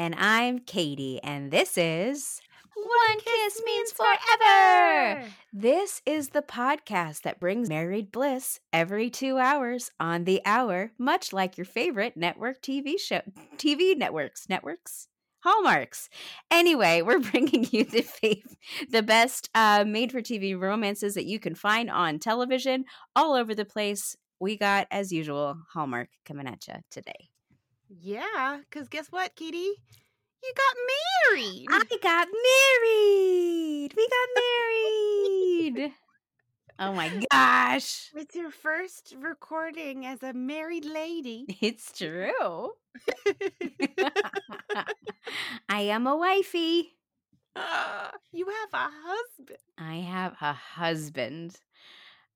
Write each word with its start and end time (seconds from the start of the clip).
And 0.00 0.14
I'm 0.16 0.60
Katie, 0.60 1.20
and 1.22 1.50
this 1.50 1.76
is 1.76 2.40
One 2.74 3.18
Kiss 3.18 3.60
Means 3.66 3.92
Forever. 3.92 5.26
This 5.52 6.00
is 6.06 6.30
the 6.30 6.40
podcast 6.40 7.20
that 7.20 7.38
brings 7.38 7.68
married 7.68 8.10
bliss 8.10 8.60
every 8.72 9.10
two 9.10 9.36
hours 9.36 9.90
on 10.00 10.24
the 10.24 10.40
hour, 10.46 10.92
much 10.96 11.34
like 11.34 11.58
your 11.58 11.66
favorite 11.66 12.16
network 12.16 12.62
TV 12.62 12.98
show, 12.98 13.20
TV 13.58 13.94
networks, 13.94 14.48
networks, 14.48 15.08
hallmarks. 15.40 16.08
Anyway, 16.50 17.02
we're 17.04 17.20
bringing 17.20 17.66
you 17.70 17.84
the 17.84 18.00
fav- 18.00 18.56
the 18.88 19.02
best 19.02 19.50
uh, 19.54 19.84
made-for-TV 19.86 20.58
romances 20.58 21.12
that 21.12 21.26
you 21.26 21.38
can 21.38 21.54
find 21.54 21.90
on 21.90 22.18
television 22.18 22.86
all 23.14 23.34
over 23.34 23.54
the 23.54 23.66
place. 23.66 24.16
We 24.40 24.56
got, 24.56 24.86
as 24.90 25.12
usual, 25.12 25.58
Hallmark 25.74 26.08
coming 26.24 26.46
at 26.46 26.66
you 26.66 26.76
today. 26.90 27.29
Yeah, 27.90 28.60
because 28.68 28.88
guess 28.88 29.08
what, 29.10 29.34
Kitty? 29.36 29.72
You 30.42 30.52
got 30.56 30.76
married. 31.34 31.66
I 31.70 31.82
got 32.02 32.28
married. 32.28 33.94
We 33.96 34.08
got 34.08 34.28
married. 35.80 35.92
oh 36.78 36.92
my 36.92 37.10
gosh. 37.32 38.10
It's 38.14 38.34
your 38.36 38.50
first 38.50 39.14
recording 39.18 40.06
as 40.06 40.22
a 40.22 40.32
married 40.32 40.84
lady. 40.84 41.46
It's 41.60 41.92
true. 41.96 42.72
I 45.68 45.82
am 45.82 46.06
a 46.06 46.16
wifey. 46.16 46.96
You 48.32 48.46
have 48.46 48.68
a 48.72 48.88
husband. 49.04 49.58
I 49.78 49.96
have 49.96 50.36
a 50.40 50.52
husband. 50.52 51.56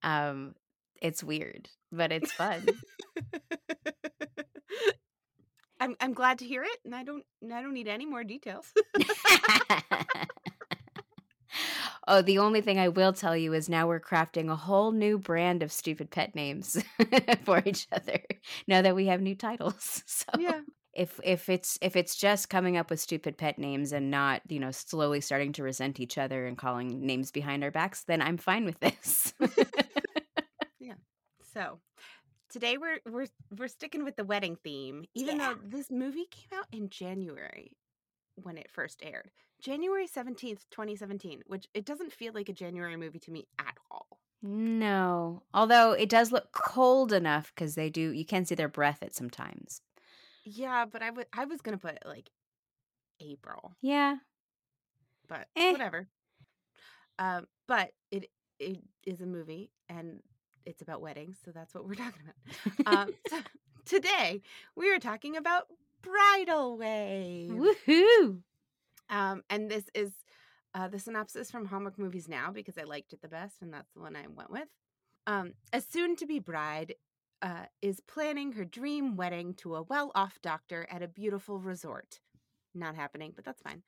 Um 0.03 0.55
it's 1.01 1.23
weird, 1.25 1.69
but 1.93 2.13
it's 2.13 2.33
fun. 2.33 2.67
I'm 5.85 5.97
I'm 6.01 6.15
glad 6.15 6.39
to 6.39 6.47
hear 6.47 6.63
it, 6.63 6.79
and 6.87 6.95
I 6.95 7.03
don't 7.05 7.25
I 7.53 7.61
don't 7.61 7.75
need 7.75 7.89
any 7.89 8.07
more 8.07 8.25
details. 8.25 8.73
oh, 12.09 12.23
the 12.23 12.39
only 12.39 12.63
thing 12.63 12.79
I 12.79 12.89
will 12.89 13.13
tell 13.13 13.37
you 13.37 13.53
is 13.53 13.69
now 13.69 13.87
we're 13.87 14.01
crafting 14.01 14.51
a 14.51 14.57
whole 14.57 14.93
new 14.93 15.19
brand 15.19 15.63
of 15.63 15.71
stupid 15.71 16.11
pet 16.11 16.35
names 16.35 16.83
for 17.45 17.63
each 17.67 17.87
other. 17.93 18.19
Now 18.67 18.81
that 18.81 18.95
we 18.95 19.09
have 19.09 19.21
new 19.21 19.35
titles. 19.35 20.03
So 20.25 20.25
yeah. 20.39 20.61
if 20.95 21.21
if 21.23 21.51
it's 21.51 21.79
if 21.83 21.97
it's 21.97 22.17
just 22.17 22.49
coming 22.49 22.79
up 22.79 22.89
with 22.89 22.99
stupid 23.01 23.37
pet 23.37 23.59
names 23.59 23.93
and 23.93 24.11
not, 24.11 24.41
you 24.49 24.61
know, 24.61 24.71
slowly 24.71 25.21
starting 25.21 25.53
to 25.55 25.63
resent 25.63 26.01
each 26.01 26.17
other 26.17 26.47
and 26.47 26.57
calling 26.57 27.05
names 27.05 27.31
behind 27.31 27.63
our 27.63 27.71
backs, 27.71 28.05
then 28.05 28.23
I'm 28.23 28.39
fine 28.39 28.65
with 28.65 28.81
this. 28.81 29.35
Yeah. 30.79 30.95
So 31.53 31.81
today 32.55 32.79
we're 32.79 33.01
we're 33.11 33.27
we're 33.59 33.67
sticking 33.67 34.05
with 34.05 34.15
the 34.15 34.25
wedding 34.25 34.57
theme, 34.63 35.05
even 35.15 35.39
Yeah. 35.39 35.55
though 35.55 35.61
this 35.77 35.91
movie 35.91 36.27
came 36.31 36.57
out 36.57 36.67
in 36.71 36.89
January 36.89 37.73
when 38.37 38.57
it 38.57 38.71
first 38.71 39.03
aired. 39.03 39.33
January 39.61 40.07
17th, 40.07 40.61
2017, 40.71 41.43
which 41.49 41.67
it 41.75 41.85
doesn't 41.85 42.13
feel 42.13 42.33
like 42.33 42.49
a 42.49 42.53
January 42.53 42.97
movie 42.97 43.19
to 43.19 43.33
me 43.33 43.47
at 43.59 43.77
all. 43.91 44.21
no. 44.41 45.43
Although 45.53 45.93
it 45.93 46.09
does 46.09 46.31
look 46.31 46.53
cold 46.53 47.13
enough 47.13 47.53
because 47.55 47.75
they 47.75 47.91
do 47.91 48.11
you 48.13 48.25
can 48.25 48.45
see 48.45 48.55
their 48.55 48.69
breath 48.69 49.03
at 49.03 49.15
sometimes. 49.15 49.83
Yeah, 50.45 50.85
but 50.85 51.03
I 51.03 51.11
would 51.11 51.27
I 51.33 51.47
was 51.47 51.61
gonna 51.61 51.79
put 51.79 51.99
like 52.07 52.31
April, 53.21 53.75
Yeah. 53.83 54.17
but 55.27 55.49
Eh. 55.57 55.73
whatever. 55.73 56.07
Um, 57.19 57.47
but 57.67 57.91
it 58.13 58.31
it 58.61 58.79
is 59.07 59.21
a 59.21 59.27
movie 59.27 59.73
and 59.89 60.23
it's 60.67 60.83
about 60.83 61.01
weddings, 61.01 61.39
so 61.45 61.51
that's 61.51 61.75
what 61.75 61.87
we're 61.87 61.95
talking 61.95 62.23
about. 62.23 62.95
Um, 62.95 63.15
so 63.29 63.39
today 63.85 64.43
we 64.77 64.93
are 64.93 64.99
talking 64.99 65.37
about 65.37 65.67
bridal 66.03 66.77
wave. 66.77 67.51
Woohoo! 67.51 68.41
Um, 69.11 69.43
and 69.51 69.71
this 69.71 69.85
is 69.95 70.13
uh, 70.75 70.89
the 70.89 70.99
synopsis 70.99 71.51
from 71.51 71.67
Hallmark 71.67 71.99
Movies 71.99 72.29
Now 72.29 72.51
because 72.51 72.79
I 72.79 72.85
liked 72.85 73.13
it 73.13 73.23
the 73.23 73.29
best, 73.29 73.63
and 73.63 73.73
that's 73.73 73.93
the 73.93 74.01
one 74.01 74.17
I 74.17 74.27
went 74.29 74.51
with. 74.51 74.69
Um, 75.27 75.55
a 75.73 75.81
soon 75.81 76.17
to 76.17 76.27
be 76.27 76.39
bride 76.39 76.95
uh, 77.43 77.67
is 77.83 78.01
planning 78.01 78.53
her 78.53 78.65
dream 78.65 79.17
wedding 79.17 79.55
to 79.55 79.77
a 79.77 79.83
well 79.83 80.11
off 80.15 80.39
doctor 80.43 80.87
at 80.91 81.03
a 81.03 81.09
beautiful 81.09 81.59
resort. 81.59 82.21
Not 82.75 82.97
happening, 82.97 83.33
but 83.37 83.45
that's 83.45 83.63
fine. 83.63 83.83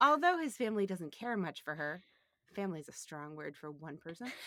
Although 0.00 0.38
his 0.38 0.56
family 0.56 0.86
doesn't 0.86 1.12
care 1.12 1.36
much 1.36 1.62
for 1.62 1.74
her, 1.74 2.02
family 2.54 2.80
is 2.80 2.88
a 2.88 2.92
strong 2.92 3.36
word 3.36 3.56
for 3.56 3.70
one 3.70 3.98
person. 3.98 4.32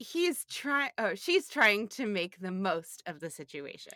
He's 0.00 0.44
trying, 0.46 0.90
oh, 0.96 1.14
she's 1.14 1.46
trying 1.46 1.86
to 1.88 2.06
make 2.06 2.40
the 2.40 2.50
most 2.50 3.02
of 3.06 3.20
the 3.20 3.28
situation. 3.28 3.92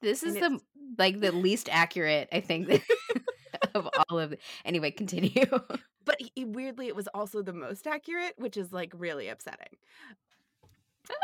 This 0.00 0.22
And 0.22 0.36
is 0.36 0.40
the 0.40 0.60
like 0.96 1.20
the 1.20 1.32
least 1.32 1.68
accurate, 1.70 2.28
I 2.32 2.40
think, 2.40 2.68
of 3.74 3.88
all 4.08 4.18
of. 4.18 4.30
The, 4.30 4.38
anyway, 4.64 4.90
continue. 4.90 5.46
But 6.04 6.20
he, 6.34 6.44
weirdly, 6.44 6.88
it 6.88 6.96
was 6.96 7.06
also 7.14 7.42
the 7.42 7.52
most 7.52 7.86
accurate, 7.86 8.34
which 8.36 8.56
is 8.56 8.72
like 8.72 8.92
really 8.96 9.28
upsetting. 9.28 9.76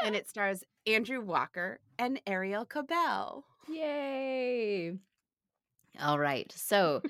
and 0.04 0.14
ah. 0.14 0.18
it 0.18 0.28
stars 0.28 0.62
Andrew 0.86 1.20
Walker 1.20 1.80
and 1.98 2.20
Arielle 2.28 2.68
Kebbel. 2.68 3.42
Yay! 3.68 4.92
All 6.00 6.20
right, 6.20 6.52
so 6.54 7.02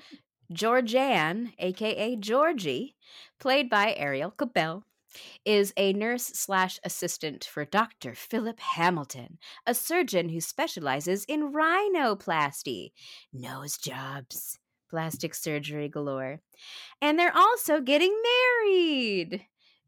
Georgianne, 0.51 1.53
aka 1.59 2.15
Georgie, 2.15 2.95
played 3.39 3.69
by 3.69 3.95
Arielle 3.99 4.35
Kebbel, 4.35 4.81
is 5.45 5.73
a 5.77 5.93
nurse 5.93 6.25
slash 6.25 6.79
assistant 6.83 7.45
for 7.45 7.65
Dr. 7.65 8.15
Philip 8.15 8.59
Hamilton, 8.59 9.37
a 9.65 9.73
surgeon 9.73 10.29
who 10.29 10.41
specializes 10.41 11.25
in 11.25 11.51
rhinoplasty, 11.53 12.91
nose 13.33 13.77
jobs, 13.77 14.59
plastic 14.89 15.35
surgery 15.35 15.89
galore. 15.89 16.41
And 17.01 17.17
they're 17.17 17.35
also 17.35 17.81
getting 17.81 18.15
married. 18.65 19.45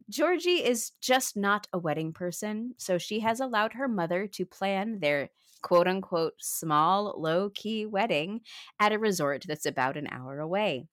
Georgie 0.10 0.64
is 0.64 0.92
just 1.02 1.38
not 1.38 1.68
a 1.72 1.80
wedding 1.80 2.12
person, 2.12 2.76
so 2.78 2.98
she 2.98 3.22
has 3.22 3.40
allowed 3.40 3.74
her 3.74 3.88
mother 3.88 4.28
to 4.28 4.46
plan 4.46 5.00
their 5.00 5.30
quote 5.62 5.88
unquote 5.88 6.34
small, 6.40 7.16
low 7.18 7.50
key 7.50 7.86
wedding 7.86 8.42
at 8.80 8.92
a 8.92 9.00
resort 9.00 9.46
that's 9.48 9.66
about 9.66 9.98
an 9.98 10.08
hour 10.12 10.40
away. 10.40 10.88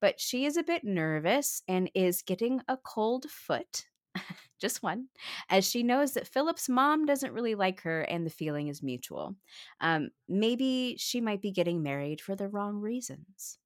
But 0.00 0.20
she 0.20 0.44
is 0.44 0.56
a 0.56 0.62
bit 0.62 0.84
nervous 0.84 1.62
and 1.66 1.90
is 1.94 2.22
getting 2.22 2.60
a 2.68 2.76
cold 2.76 3.24
foot, 3.30 3.86
just 4.60 4.82
one, 4.82 5.08
as 5.48 5.68
she 5.68 5.82
knows 5.82 6.12
that 6.12 6.28
Philip's 6.28 6.68
mom 6.68 7.06
doesn't 7.06 7.32
really 7.32 7.54
like 7.54 7.80
her 7.82 8.02
and 8.02 8.26
the 8.26 8.30
feeling 8.30 8.68
is 8.68 8.82
mutual. 8.82 9.36
Um, 9.80 10.10
maybe 10.28 10.96
she 10.98 11.20
might 11.20 11.40
be 11.40 11.50
getting 11.50 11.82
married 11.82 12.20
for 12.20 12.36
the 12.36 12.48
wrong 12.48 12.80
reasons. 12.80 13.58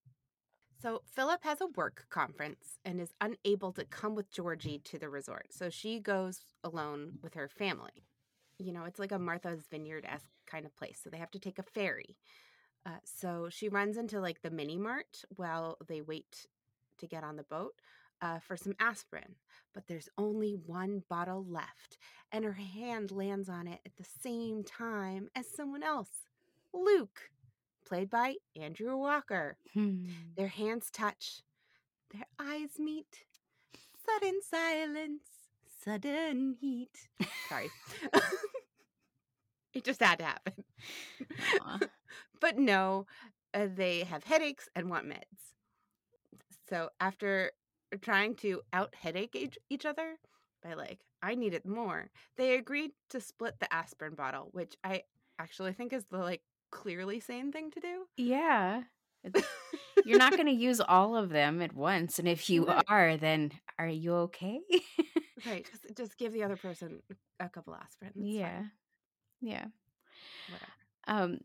So 0.82 1.02
Philip 1.12 1.44
has 1.44 1.60
a 1.60 1.66
work 1.66 2.06
conference 2.08 2.78
and 2.86 3.00
is 3.00 3.12
unable 3.20 3.72
to 3.72 3.84
come 3.84 4.14
with 4.14 4.30
Georgie 4.30 4.80
to 4.84 4.98
the 4.98 5.10
resort. 5.10 5.48
So 5.50 5.68
she 5.68 6.00
goes 6.00 6.40
alone 6.64 7.18
with 7.22 7.34
her 7.34 7.48
family. 7.48 8.06
You 8.58 8.72
know, 8.72 8.84
it's 8.84 8.98
like 8.98 9.12
a 9.12 9.18
Martha's 9.18 9.66
Vineyard 9.70 10.06
esque 10.08 10.30
kind 10.46 10.64
of 10.64 10.74
place. 10.76 11.00
So 11.02 11.10
they 11.10 11.18
have 11.18 11.30
to 11.32 11.38
take 11.38 11.58
a 11.58 11.62
ferry. 11.62 12.16
Uh, 12.86 12.98
so 13.04 13.48
she 13.50 13.68
runs 13.68 13.96
into 13.96 14.20
like 14.20 14.42
the 14.42 14.50
mini 14.50 14.76
mart 14.76 15.22
while 15.36 15.76
they 15.86 16.00
wait 16.00 16.46
to 16.98 17.06
get 17.06 17.24
on 17.24 17.36
the 17.36 17.42
boat 17.42 17.74
uh, 18.22 18.38
for 18.38 18.56
some 18.56 18.74
aspirin. 18.80 19.34
But 19.74 19.86
there's 19.86 20.08
only 20.18 20.52
one 20.52 21.02
bottle 21.08 21.44
left, 21.48 21.98
and 22.32 22.44
her 22.44 22.52
hand 22.52 23.10
lands 23.10 23.48
on 23.48 23.66
it 23.66 23.80
at 23.86 23.96
the 23.96 24.06
same 24.22 24.64
time 24.64 25.28
as 25.36 25.46
someone 25.48 25.82
else, 25.82 26.10
Luke, 26.72 27.30
played 27.86 28.10
by 28.10 28.36
Andrew 28.60 28.96
Walker. 28.96 29.56
Hmm. 29.74 30.06
Their 30.36 30.48
hands 30.48 30.90
touch. 30.90 31.42
Their 32.12 32.26
eyes 32.38 32.78
meet. 32.78 33.24
Sudden 34.04 34.40
silence. 34.48 35.22
Sudden 35.84 36.56
heat. 36.60 37.08
Sorry. 37.48 37.70
it 39.74 39.84
just 39.84 40.02
had 40.02 40.18
to 40.18 40.24
happen. 40.24 40.64
But 42.40 42.58
no, 42.58 43.06
uh, 43.54 43.68
they 43.74 44.04
have 44.04 44.24
headaches 44.24 44.68
and 44.74 44.90
want 44.90 45.06
meds. 45.06 45.54
So 46.68 46.90
after 47.00 47.52
trying 48.00 48.36
to 48.36 48.62
out 48.72 48.94
headache 48.94 49.34
each, 49.34 49.58
each 49.68 49.84
other 49.84 50.16
by 50.62 50.74
like, 50.74 51.00
I 51.22 51.34
need 51.34 51.54
it 51.54 51.66
more, 51.66 52.08
they 52.36 52.54
agreed 52.54 52.92
to 53.10 53.20
split 53.20 53.58
the 53.60 53.72
aspirin 53.72 54.14
bottle, 54.14 54.48
which 54.52 54.76
I 54.84 55.02
actually 55.38 55.72
think 55.72 55.92
is 55.92 56.04
the 56.10 56.18
like 56.18 56.42
clearly 56.70 57.20
sane 57.20 57.52
thing 57.52 57.70
to 57.72 57.80
do. 57.80 58.04
Yeah. 58.16 58.82
You're 60.04 60.18
not 60.18 60.34
going 60.36 60.46
to 60.46 60.52
use 60.52 60.80
all 60.80 61.16
of 61.16 61.28
them 61.28 61.60
at 61.60 61.74
once. 61.74 62.18
And 62.18 62.26
if 62.28 62.48
you 62.48 62.66
Right. 62.66 62.84
are, 62.88 63.16
then 63.16 63.52
are 63.78 63.88
you 63.88 64.14
okay? 64.14 64.60
Right. 65.44 65.66
Just, 65.70 65.96
just 65.96 66.18
give 66.18 66.32
the 66.32 66.42
other 66.42 66.56
person 66.56 67.02
a 67.38 67.48
couple 67.48 67.74
aspirin. 67.74 68.12
It's 68.16 68.36
yeah. 68.36 68.48
fine, 68.48 68.70
Yeah. 69.40 69.64
Whatever. 70.46 70.72
Um, 71.06 71.38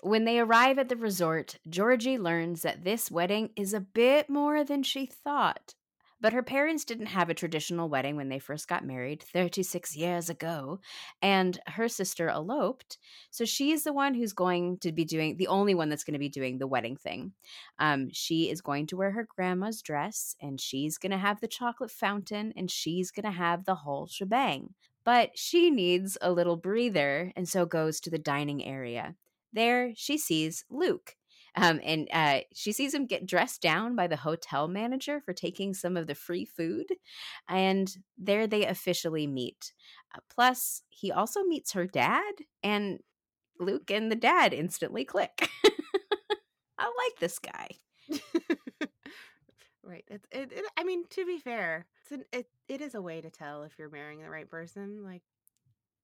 when 0.00 0.24
they 0.24 0.38
arrive 0.38 0.78
at 0.78 0.88
the 0.88 0.96
resort, 0.96 1.58
Georgie 1.68 2.18
learns 2.18 2.62
that 2.62 2.84
this 2.84 3.10
wedding 3.10 3.50
is 3.56 3.74
a 3.74 3.80
bit 3.80 4.28
more 4.28 4.64
than 4.64 4.82
she 4.82 5.06
thought. 5.06 5.74
But 6.22 6.32
her 6.32 6.42
parents 6.44 6.84
didn't 6.84 7.06
have 7.06 7.30
a 7.30 7.34
traditional 7.34 7.88
wedding 7.88 8.14
when 8.14 8.28
they 8.28 8.38
first 8.38 8.68
got 8.68 8.86
married 8.86 9.24
36 9.24 9.96
years 9.96 10.30
ago, 10.30 10.78
and 11.20 11.58
her 11.66 11.88
sister 11.88 12.28
eloped. 12.28 12.96
So 13.32 13.44
she's 13.44 13.82
the 13.82 13.92
one 13.92 14.14
who's 14.14 14.32
going 14.32 14.78
to 14.78 14.92
be 14.92 15.04
doing 15.04 15.36
the 15.36 15.48
only 15.48 15.74
one 15.74 15.88
that's 15.88 16.04
going 16.04 16.12
to 16.12 16.20
be 16.20 16.28
doing 16.28 16.58
the 16.58 16.68
wedding 16.68 16.96
thing. 16.96 17.32
Um, 17.80 18.08
she 18.12 18.48
is 18.48 18.60
going 18.60 18.86
to 18.86 18.96
wear 18.96 19.10
her 19.10 19.26
grandma's 19.34 19.82
dress, 19.82 20.36
and 20.40 20.60
she's 20.60 20.96
going 20.96 21.10
to 21.10 21.18
have 21.18 21.40
the 21.40 21.48
chocolate 21.48 21.90
fountain, 21.90 22.52
and 22.56 22.70
she's 22.70 23.10
going 23.10 23.24
to 23.24 23.32
have 23.32 23.64
the 23.64 23.74
whole 23.74 24.06
shebang. 24.06 24.74
But 25.04 25.36
she 25.36 25.70
needs 25.70 26.16
a 26.22 26.30
little 26.30 26.56
breather, 26.56 27.32
and 27.34 27.48
so 27.48 27.66
goes 27.66 27.98
to 27.98 28.10
the 28.10 28.18
dining 28.18 28.64
area. 28.64 29.16
There, 29.52 29.92
she 29.94 30.18
sees 30.18 30.64
Luke 30.70 31.16
um, 31.54 31.80
and 31.84 32.08
uh, 32.12 32.40
she 32.54 32.72
sees 32.72 32.94
him 32.94 33.06
get 33.06 33.26
dressed 33.26 33.60
down 33.60 33.94
by 33.94 34.06
the 34.06 34.16
hotel 34.16 34.68
manager 34.68 35.20
for 35.20 35.32
taking 35.32 35.74
some 35.74 35.96
of 35.96 36.06
the 36.06 36.14
free 36.14 36.44
food. 36.44 36.86
And 37.48 37.94
there 38.16 38.46
they 38.46 38.66
officially 38.66 39.26
meet. 39.26 39.72
Uh, 40.14 40.20
plus, 40.30 40.82
he 40.88 41.12
also 41.12 41.42
meets 41.42 41.72
her 41.72 41.86
dad, 41.86 42.32
and 42.62 43.00
Luke 43.58 43.90
and 43.90 44.10
the 44.10 44.16
dad 44.16 44.54
instantly 44.54 45.04
click. 45.04 45.48
I 46.78 46.84
like 46.84 47.20
this 47.20 47.38
guy. 47.38 47.68
right. 49.84 50.04
It's 50.08 50.26
it, 50.32 50.52
it, 50.52 50.64
I 50.78 50.84
mean, 50.84 51.04
to 51.10 51.26
be 51.26 51.38
fair, 51.38 51.86
it's 52.02 52.12
an, 52.12 52.24
it 52.32 52.46
it 52.68 52.80
is 52.80 52.94
a 52.94 53.02
way 53.02 53.20
to 53.20 53.30
tell 53.30 53.62
if 53.62 53.78
you're 53.78 53.90
marrying 53.90 54.22
the 54.22 54.30
right 54.30 54.48
person. 54.48 55.04
Like, 55.04 55.22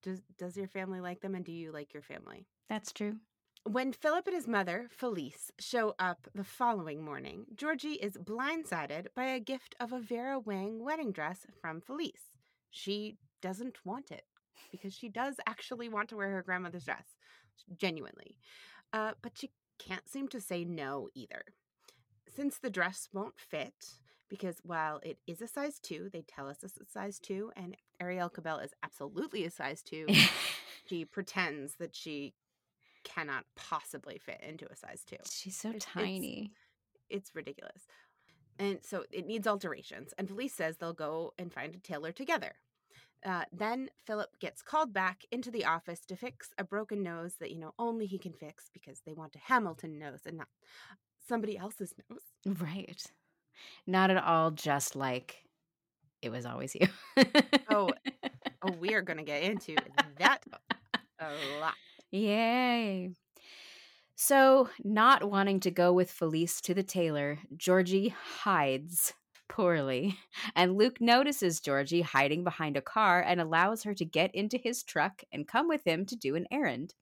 does 0.02 0.20
does 0.38 0.56
your 0.56 0.68
family 0.68 1.00
like 1.00 1.20
them, 1.20 1.34
and 1.34 1.44
do 1.44 1.52
you 1.52 1.72
like 1.72 1.94
your 1.94 2.02
family? 2.02 2.46
That's 2.68 2.92
true. 2.92 3.16
When 3.64 3.92
Philip 3.92 4.26
and 4.26 4.36
his 4.36 4.46
mother, 4.46 4.88
Felice, 4.90 5.50
show 5.58 5.94
up 5.98 6.28
the 6.34 6.44
following 6.44 7.04
morning, 7.04 7.46
Georgie 7.54 7.94
is 7.94 8.16
blindsided 8.16 9.08
by 9.14 9.26
a 9.26 9.40
gift 9.40 9.74
of 9.80 9.92
a 9.92 10.00
Vera 10.00 10.38
Wang 10.38 10.82
wedding 10.82 11.12
dress 11.12 11.46
from 11.60 11.80
Felice. 11.80 12.32
She 12.70 13.16
doesn't 13.42 13.84
want 13.84 14.10
it 14.10 14.24
because 14.70 14.94
she 14.94 15.08
does 15.08 15.36
actually 15.46 15.88
want 15.88 16.08
to 16.10 16.16
wear 16.16 16.30
her 16.30 16.42
grandmother's 16.42 16.84
dress, 16.84 17.16
genuinely. 17.76 18.38
Uh, 18.92 19.12
but 19.22 19.32
she 19.36 19.50
can't 19.78 20.08
seem 20.08 20.28
to 20.28 20.40
say 20.40 20.64
no 20.64 21.08
either. 21.14 21.42
Since 22.28 22.58
the 22.58 22.70
dress 22.70 23.08
won't 23.12 23.38
fit, 23.38 23.94
because 24.30 24.60
while 24.62 25.00
it 25.02 25.18
is 25.26 25.42
a 25.42 25.48
size 25.48 25.78
two, 25.78 26.08
they 26.12 26.22
tell 26.22 26.48
us 26.48 26.58
it's 26.62 26.78
a 26.78 26.86
size 26.86 27.18
two, 27.18 27.50
and 27.56 27.76
Arielle 28.02 28.32
Kebbel 28.32 28.64
is 28.64 28.72
absolutely 28.82 29.44
a 29.44 29.50
size 29.50 29.82
two. 29.82 30.06
she 30.86 31.04
pretends 31.04 31.74
that 31.76 31.94
she 31.96 32.34
cannot 33.04 33.44
possibly 33.56 34.18
fit 34.18 34.40
into 34.46 34.66
a 34.70 34.76
size 34.76 35.02
two. 35.06 35.16
She's 35.30 35.56
so 35.56 35.70
it's, 35.70 35.84
tiny. 35.84 36.52
It's, 37.10 37.28
it's 37.28 37.34
ridiculous. 37.34 37.86
And 38.58 38.78
so 38.82 39.04
it 39.12 39.26
needs 39.26 39.46
alterations. 39.46 40.12
And 40.18 40.28
Felice 40.28 40.54
says 40.54 40.76
they'll 40.76 40.92
go 40.92 41.32
and 41.38 41.52
find 41.52 41.74
a 41.74 41.78
tailor 41.78 42.12
together. 42.12 42.52
Uh, 43.24 43.44
then 43.52 43.90
Philip 44.06 44.38
gets 44.40 44.62
called 44.62 44.92
back 44.92 45.24
into 45.32 45.50
the 45.50 45.64
office 45.64 46.00
to 46.06 46.16
fix 46.16 46.50
a 46.58 46.64
broken 46.64 47.02
nose 47.02 47.34
that, 47.40 47.50
you 47.50 47.58
know, 47.58 47.72
only 47.78 48.06
he 48.06 48.18
can 48.18 48.32
fix 48.32 48.70
because 48.72 49.00
they 49.04 49.12
want 49.12 49.34
a 49.34 49.40
Hamilton 49.40 49.98
nose 49.98 50.20
and 50.24 50.38
not 50.38 50.48
somebody 51.28 51.58
else's 51.58 51.94
nose. 52.08 52.58
Right. 52.60 53.02
Not 53.86 54.10
at 54.10 54.22
all 54.22 54.52
just 54.52 54.94
like 54.94 55.48
it 56.22 56.30
was 56.30 56.46
always 56.46 56.74
you. 56.74 56.86
oh, 57.70 57.90
oh, 58.62 58.72
we 58.80 58.94
are 58.94 59.02
going 59.02 59.18
to 59.18 59.24
get 59.24 59.42
into 59.42 59.76
that 60.18 60.44
a 61.20 61.30
lot. 61.60 61.74
Yay. 62.10 63.14
So, 64.16 64.68
not 64.82 65.24
wanting 65.30 65.60
to 65.60 65.70
go 65.70 65.92
with 65.92 66.10
Felice 66.10 66.60
to 66.62 66.74
the 66.74 66.82
tailor, 66.82 67.38
Georgie 67.56 68.08
hides 68.08 69.14
poorly. 69.48 70.18
And 70.56 70.76
Luke 70.76 71.00
notices 71.00 71.60
Georgie 71.60 72.02
hiding 72.02 72.42
behind 72.44 72.76
a 72.76 72.82
car 72.82 73.22
and 73.22 73.40
allows 73.40 73.84
her 73.84 73.94
to 73.94 74.04
get 74.04 74.34
into 74.34 74.58
his 74.58 74.82
truck 74.82 75.22
and 75.32 75.46
come 75.46 75.68
with 75.68 75.84
him 75.86 76.04
to 76.06 76.16
do 76.16 76.34
an 76.34 76.46
errand. 76.50 76.94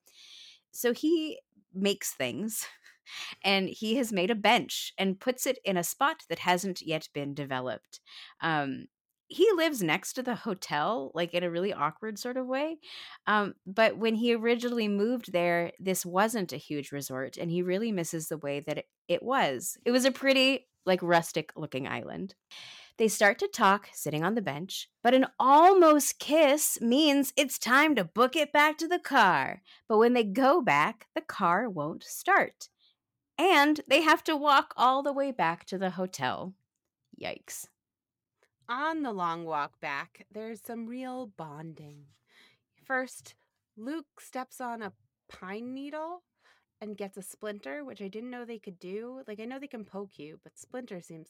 So 0.72 0.92
he 0.92 1.40
makes 1.74 2.12
things 2.14 2.66
and 3.44 3.68
he 3.68 3.96
has 3.96 4.12
made 4.12 4.30
a 4.30 4.34
bench 4.34 4.92
and 4.98 5.20
puts 5.20 5.46
it 5.46 5.58
in 5.64 5.76
a 5.76 5.84
spot 5.84 6.24
that 6.28 6.40
hasn't 6.40 6.82
yet 6.82 7.08
been 7.14 7.34
developed. 7.34 8.00
Um, 8.40 8.86
he 9.28 9.48
lives 9.56 9.82
next 9.82 10.12
to 10.12 10.22
the 10.22 10.34
hotel 10.34 11.10
like 11.14 11.34
in 11.34 11.42
a 11.42 11.50
really 11.50 11.72
awkward 11.72 12.18
sort 12.18 12.36
of 12.36 12.46
way 12.46 12.78
um, 13.26 13.54
but 13.66 13.96
when 13.96 14.14
he 14.14 14.34
originally 14.34 14.88
moved 14.88 15.32
there 15.32 15.72
this 15.78 16.06
wasn't 16.06 16.52
a 16.52 16.56
huge 16.56 16.92
resort 16.92 17.36
and 17.36 17.50
he 17.50 17.62
really 17.62 17.92
misses 17.92 18.28
the 18.28 18.38
way 18.38 18.60
that 18.60 18.78
it, 18.78 18.86
it 19.08 19.22
was. 19.22 19.78
It 19.84 19.90
was 19.90 20.04
a 20.04 20.10
pretty 20.10 20.66
like 20.84 21.00
rustic 21.02 21.52
looking 21.56 21.88
island. 21.88 22.34
They 22.98 23.08
start 23.08 23.38
to 23.40 23.48
talk 23.48 23.88
sitting 23.92 24.24
on 24.24 24.34
the 24.34 24.42
bench 24.42 24.88
but 25.02 25.14
an 25.14 25.26
almost 25.38 26.18
kiss 26.18 26.80
means 26.80 27.32
it's 27.36 27.58
time 27.58 27.94
to 27.94 28.04
book 28.04 28.36
it 28.36 28.52
back 28.52 28.78
to 28.78 28.88
the 28.88 28.98
car 28.98 29.62
but 29.88 29.98
when 29.98 30.14
they 30.14 30.24
go 30.24 30.62
back 30.62 31.06
the 31.14 31.20
car 31.20 31.68
won't 31.68 32.04
start 32.04 32.68
and 33.38 33.82
they 33.86 34.00
have 34.00 34.24
to 34.24 34.36
walk 34.36 34.72
all 34.76 35.02
the 35.02 35.12
way 35.12 35.30
back 35.30 35.66
to 35.66 35.76
the 35.76 35.90
hotel. 35.90 36.54
Yikes 37.22 37.66
on 38.68 39.02
the 39.02 39.12
long 39.12 39.44
walk 39.44 39.80
back, 39.80 40.26
there's 40.32 40.60
some 40.60 40.86
real 40.86 41.26
bonding. 41.36 42.04
First, 42.84 43.34
Luke 43.76 44.20
steps 44.20 44.60
on 44.60 44.82
a 44.82 44.92
pine 45.28 45.74
needle 45.74 46.22
and 46.80 46.96
gets 46.96 47.16
a 47.16 47.22
splinter, 47.22 47.84
which 47.84 48.02
I 48.02 48.08
didn't 48.08 48.30
know 48.30 48.44
they 48.44 48.58
could 48.58 48.78
do. 48.78 49.22
Like, 49.26 49.40
I 49.40 49.44
know 49.44 49.58
they 49.58 49.66
can 49.66 49.84
poke 49.84 50.18
you, 50.18 50.38
but 50.42 50.58
splinter 50.58 51.00
seems 51.00 51.28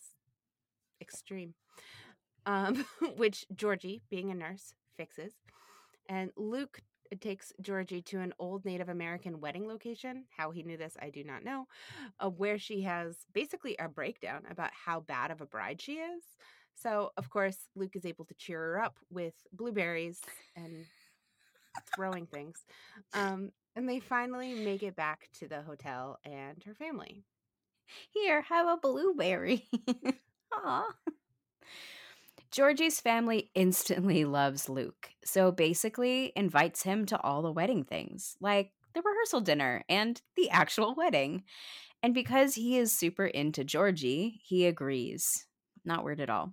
extreme. 1.00 1.54
Um, 2.44 2.84
which 3.16 3.46
Georgie, 3.54 4.02
being 4.10 4.30
a 4.30 4.34
nurse, 4.34 4.74
fixes. 4.96 5.32
And 6.08 6.30
Luke 6.36 6.80
takes 7.20 7.52
Georgie 7.60 8.02
to 8.02 8.20
an 8.20 8.32
old 8.38 8.64
Native 8.64 8.88
American 8.88 9.40
wedding 9.40 9.66
location. 9.66 10.24
How 10.36 10.50
he 10.50 10.62
knew 10.62 10.76
this, 10.76 10.96
I 11.00 11.10
do 11.10 11.24
not 11.24 11.44
know. 11.44 11.66
Uh, 12.18 12.30
where 12.30 12.58
she 12.58 12.82
has 12.82 13.16
basically 13.32 13.76
a 13.78 13.88
breakdown 13.88 14.42
about 14.50 14.70
how 14.72 15.00
bad 15.00 15.30
of 15.30 15.40
a 15.40 15.46
bride 15.46 15.80
she 15.80 15.94
is. 15.94 16.22
So, 16.76 17.11
of 17.17 17.31
course, 17.31 17.56
Luke 17.75 17.96
is 17.96 18.06
able 18.06 18.26
to 18.26 18.34
cheer 18.34 18.61
her 18.61 18.82
up 18.82 18.99
with 19.11 19.34
blueberries 19.53 20.20
and 20.55 20.84
throwing 21.94 22.27
things. 22.27 22.65
Um, 23.15 23.50
and 23.74 23.89
they 23.89 24.00
finally 24.00 24.55
make 24.55 24.82
it 24.82 24.96
back 24.96 25.29
to 25.39 25.48
the 25.48 25.62
hotel 25.62 26.19
and 26.24 26.62
her 26.65 26.74
family. 26.74 27.24
Here, 28.12 28.43
have 28.43 28.67
a 28.67 28.77
blueberry. 28.77 29.67
Georgie's 32.50 33.00
family 33.00 33.50
instantly 33.55 34.24
loves 34.24 34.69
Luke, 34.69 35.10
so 35.24 35.53
basically 35.53 36.32
invites 36.36 36.82
him 36.82 37.05
to 37.06 37.20
all 37.20 37.43
the 37.43 37.53
wedding 37.53 37.84
things, 37.84 38.36
like 38.41 38.72
the 38.94 39.03
rehearsal 39.03 39.41
dinner 39.41 39.84
and 39.89 40.20
the 40.36 40.48
actual 40.50 40.94
wedding. 40.94 41.44
And 42.03 42.15
because 42.15 42.55
he 42.55 42.79
is 42.79 42.93
super 42.93 43.27
into 43.27 43.65
Georgie, 43.65 44.41
he 44.43 44.67
agrees. 44.67 45.45
Not 45.86 46.05
weird 46.05 46.20
at 46.20 46.28
all. 46.28 46.52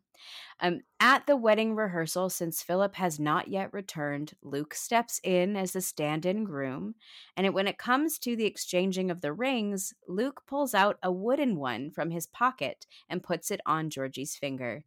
Um, 0.59 0.81
at 0.99 1.25
the 1.25 1.35
wedding 1.35 1.75
rehearsal, 1.75 2.29
since 2.29 2.61
Philip 2.61 2.95
has 2.95 3.19
not 3.19 3.47
yet 3.47 3.73
returned, 3.73 4.33
Luke 4.43 4.75
steps 4.75 5.19
in 5.23 5.55
as 5.55 5.73
the 5.73 5.81
stand 5.81 6.25
in 6.25 6.43
groom. 6.43 6.93
And 7.35 7.51
when 7.51 7.67
it 7.67 7.79
comes 7.79 8.19
to 8.19 8.35
the 8.35 8.45
exchanging 8.45 9.09
of 9.09 9.21
the 9.21 9.33
rings, 9.33 9.91
Luke 10.07 10.43
pulls 10.45 10.75
out 10.75 10.99
a 11.01 11.11
wooden 11.11 11.57
one 11.57 11.89
from 11.89 12.11
his 12.11 12.27
pocket 12.27 12.85
and 13.09 13.23
puts 13.23 13.49
it 13.49 13.59
on 13.65 13.89
Georgie's 13.89 14.35
finger. 14.35 14.83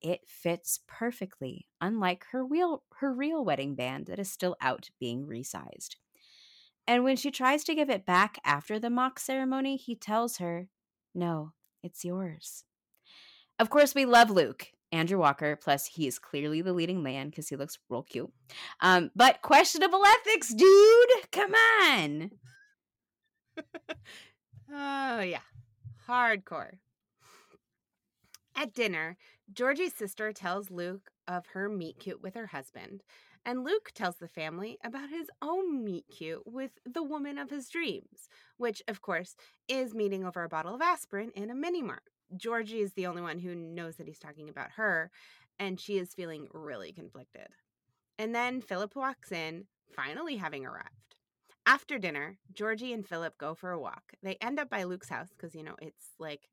It 0.00 0.20
fits 0.26 0.80
perfectly, 0.88 1.68
unlike 1.78 2.24
her 2.32 2.44
real, 2.44 2.84
her 2.96 3.12
real 3.12 3.44
wedding 3.44 3.74
band 3.74 4.06
that 4.06 4.18
is 4.18 4.32
still 4.32 4.56
out 4.62 4.88
being 4.98 5.26
resized. 5.26 5.96
And 6.86 7.04
when 7.04 7.16
she 7.16 7.30
tries 7.30 7.64
to 7.64 7.74
give 7.74 7.90
it 7.90 8.06
back 8.06 8.38
after 8.46 8.78
the 8.78 8.88
mock 8.88 9.20
ceremony, 9.20 9.76
he 9.76 9.94
tells 9.94 10.38
her, 10.38 10.68
No, 11.14 11.52
it's 11.82 12.02
yours. 12.02 12.64
Of 13.60 13.68
course, 13.68 13.94
we 13.94 14.06
love 14.06 14.30
Luke, 14.30 14.68
Andrew 14.90 15.18
Walker. 15.18 15.54
Plus, 15.54 15.84
he 15.84 16.06
is 16.06 16.18
clearly 16.18 16.62
the 16.62 16.72
leading 16.72 17.02
man 17.02 17.28
because 17.28 17.50
he 17.50 17.56
looks 17.56 17.78
real 17.90 18.02
cute. 18.02 18.32
Um, 18.80 19.10
but 19.14 19.42
questionable 19.42 20.02
ethics, 20.02 20.54
dude. 20.54 21.30
Come 21.30 21.52
on. 21.54 22.30
oh 24.72 25.20
yeah, 25.20 25.42
hardcore. 26.08 26.78
At 28.56 28.72
dinner, 28.72 29.18
Georgie's 29.52 29.92
sister 29.92 30.32
tells 30.32 30.70
Luke 30.70 31.10
of 31.28 31.44
her 31.52 31.68
meet 31.68 31.98
cute 31.98 32.22
with 32.22 32.34
her 32.36 32.46
husband, 32.46 33.02
and 33.44 33.62
Luke 33.62 33.90
tells 33.94 34.16
the 34.16 34.26
family 34.26 34.78
about 34.82 35.10
his 35.10 35.28
own 35.42 35.84
meet 35.84 36.06
cute 36.08 36.46
with 36.46 36.78
the 36.86 37.02
woman 37.02 37.36
of 37.36 37.50
his 37.50 37.68
dreams, 37.68 38.30
which, 38.56 38.82
of 38.88 39.02
course, 39.02 39.36
is 39.68 39.94
meeting 39.94 40.24
over 40.24 40.44
a 40.44 40.48
bottle 40.48 40.74
of 40.74 40.80
aspirin 40.80 41.30
in 41.34 41.50
a 41.50 41.54
mini 41.54 41.82
mart. 41.82 42.09
Georgie 42.36 42.80
is 42.80 42.92
the 42.92 43.06
only 43.06 43.22
one 43.22 43.38
who 43.38 43.54
knows 43.54 43.96
that 43.96 44.06
he's 44.06 44.18
talking 44.18 44.48
about 44.48 44.72
her, 44.76 45.10
and 45.58 45.80
she 45.80 45.98
is 45.98 46.14
feeling 46.14 46.46
really 46.52 46.92
conflicted. 46.92 47.48
And 48.18 48.34
then 48.34 48.60
Philip 48.60 48.94
walks 48.96 49.32
in, 49.32 49.66
finally 49.94 50.36
having 50.36 50.66
arrived. 50.66 50.88
After 51.66 51.98
dinner, 51.98 52.38
Georgie 52.52 52.92
and 52.92 53.06
Philip 53.06 53.36
go 53.38 53.54
for 53.54 53.70
a 53.70 53.78
walk. 53.78 54.12
They 54.22 54.36
end 54.40 54.58
up 54.58 54.70
by 54.70 54.84
Luke's 54.84 55.08
house 55.08 55.28
because, 55.36 55.54
you 55.54 55.62
know, 55.62 55.76
it's 55.80 56.08
like 56.18 56.48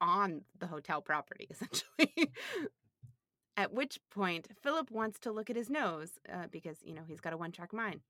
on 0.00 0.42
the 0.58 0.66
hotel 0.66 1.00
property, 1.00 1.48
essentially. 1.50 2.32
At 3.56 3.72
which 3.72 3.98
point, 4.10 4.48
Philip 4.62 4.90
wants 4.90 5.18
to 5.20 5.32
look 5.32 5.48
at 5.48 5.56
his 5.56 5.70
nose 5.70 6.18
uh, 6.30 6.46
because, 6.50 6.78
you 6.82 6.92
know, 6.92 7.02
he's 7.06 7.20
got 7.20 7.32
a 7.32 7.36
one 7.38 7.52
track 7.52 7.72
mind. 7.72 8.00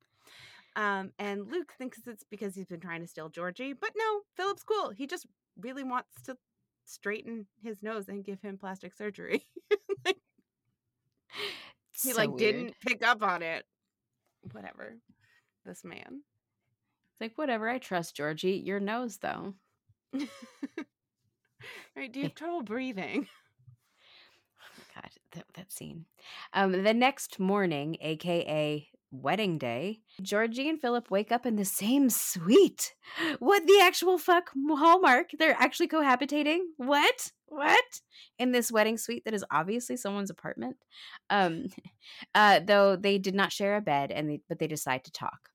Um, 0.75 1.13
and 1.19 1.51
Luke 1.51 1.73
thinks 1.79 2.01
it's 2.07 2.25
because 2.25 2.55
he's 2.55 2.67
been 2.67 2.81
trying 2.81 3.01
to 3.01 3.07
steal 3.07 3.29
Georgie. 3.29 3.73
But 3.73 3.93
no, 3.97 4.23
Philip's 4.37 4.63
cool. 4.63 4.91
He 4.91 5.07
just 5.07 5.27
really 5.61 5.85
wants 5.85 6.11
to 6.25 6.37
straighten 6.85 7.47
his 7.63 7.83
nose 7.83 8.09
and 8.09 8.25
give 8.25 8.41
him 8.41 8.59
plastic 8.59 8.95
surgery. 8.95 9.45
like, 10.07 10.17
he 11.91 12.13
So 12.13 12.17
like 12.17 12.31
weird. 12.31 12.39
didn't 12.39 12.75
pick 12.81 13.07
up 13.07 13.23
on 13.23 13.43
it. 13.43 13.65
Whatever. 14.53 14.97
This 15.65 15.85
man. 15.85 16.23
It's 17.13 17.21
like 17.21 17.37
whatever. 17.39 17.69
I 17.69 17.79
trust 17.79 18.17
Georgie. 18.17 18.53
Your 18.65 18.81
nose, 18.81 19.19
though. 19.19 19.55
right? 21.97 22.13
Do 22.13 22.21
you 22.21 22.25
have 22.27 22.35
trouble 22.35 22.63
breathing? 22.63 23.27
Oh 24.61 24.69
my 24.79 25.01
god, 25.03 25.11
that, 25.33 25.45
that 25.55 25.73
scene. 25.73 26.07
Um, 26.53 26.83
the 26.83 26.95
next 26.95 27.39
morning, 27.41 27.97
aka 28.01 28.89
wedding 29.11 29.59
day, 29.59 30.01
Georgie 30.23 30.69
and 30.69 30.81
Philip 30.81 31.11
wake 31.11 31.33
up 31.33 31.47
in 31.47 31.57
the 31.57 31.65
same 31.65 32.11
suite. 32.11 32.95
What 33.39 33.67
the 33.67 33.81
actual 33.83 34.19
fuck, 34.19 34.51
Hallmark? 34.69 35.31
They're 35.39 35.57
actually 35.59 35.89
cohabitating. 35.89 36.59
What? 36.77 37.33
What? 37.47 38.01
In 38.39 38.53
this 38.53 38.73
wedding 38.73 38.99
suite 38.99 39.25
that 39.25 39.35
is 39.35 39.45
obviously 39.51 39.97
someone's 39.97 40.31
apartment. 40.31 40.77
Um, 41.31 41.67
uh, 42.35 42.61
though 42.61 42.97
they 42.97 43.19
did 43.19 43.35
not 43.35 43.53
share 43.53 43.77
a 43.77 43.81
bed, 43.81 44.11
and 44.11 44.29
they, 44.29 44.41
but 44.49 44.59
they 44.59 44.67
decide 44.67 45.05
to 45.05 45.13
talk. 45.13 45.51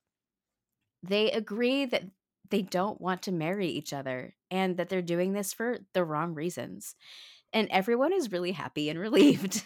They 1.03 1.31
agree 1.31 1.86
that 1.86 2.03
they 2.50 2.62
don't 2.62 3.01
want 3.01 3.24
to 3.24 3.31
marry 3.31 3.67
each 3.67 3.93
other 3.93 4.36
and 4.50 4.77
that 4.77 4.89
they're 4.89 5.01
doing 5.01 5.34
this 5.34 5.53
for 5.53 5.79
the 5.93 6.03
wrong 6.03 6.34
reasons 6.34 6.96
and 7.53 7.67
everyone 7.72 8.13
is 8.13 8.31
really 8.31 8.51
happy 8.53 8.89
and 8.89 9.00
relieved. 9.08 9.63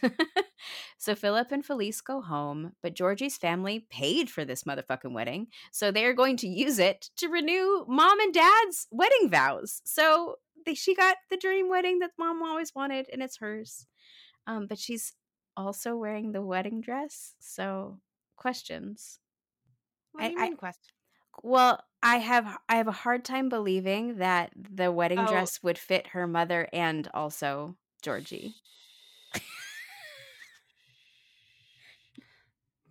so 0.97 1.15
Philip 1.15 1.51
and 1.51 1.65
Felice 1.65 2.01
go 2.01 2.21
home, 2.21 2.73
but 2.81 2.93
Georgie's 2.95 3.37
family 3.37 3.85
paid 3.89 4.29
for 4.29 4.45
this 4.45 4.63
motherfucking 4.63 5.13
wedding, 5.13 5.47
so 5.71 5.91
they 5.91 6.05
are 6.05 6.13
going 6.13 6.37
to 6.37 6.47
use 6.47 6.79
it 6.79 7.09
to 7.17 7.27
renew 7.27 7.85
mom 7.87 8.19
and 8.19 8.33
dad's 8.33 8.87
wedding 8.91 9.29
vows. 9.29 9.81
So 9.85 10.35
they, 10.65 10.73
she 10.73 10.95
got 10.95 11.17
the 11.29 11.37
dream 11.37 11.69
wedding 11.69 11.99
that 11.99 12.11
mom 12.17 12.41
always 12.41 12.73
wanted, 12.73 13.07
and 13.11 13.21
it's 13.21 13.37
hers. 13.37 13.87
Um, 14.47 14.67
but 14.67 14.79
she's 14.79 15.13
also 15.57 15.95
wearing 15.95 16.31
the 16.31 16.41
wedding 16.41 16.81
dress. 16.81 17.33
So 17.39 17.99
questions. 18.35 19.19
What 20.11 20.23
do 20.23 20.31
you 20.31 20.37
I- 20.39 20.41
I- 20.41 20.49
mean 20.49 20.57
question? 20.57 20.91
Well, 21.43 21.83
I 22.05 22.17
have 22.17 22.57
I 22.69 22.75
have 22.77 22.87
a 22.87 22.91
hard 22.91 23.25
time 23.25 23.49
believing 23.49 24.17
that 24.19 24.51
the 24.55 24.91
wedding 24.91 25.19
Oh. 25.19 25.27
dress 25.27 25.61
would 25.63 25.77
fit 25.79 26.07
her 26.09 26.27
mother 26.27 26.69
and 26.71 27.09
also 27.13 27.75
Georgie. 28.03 28.55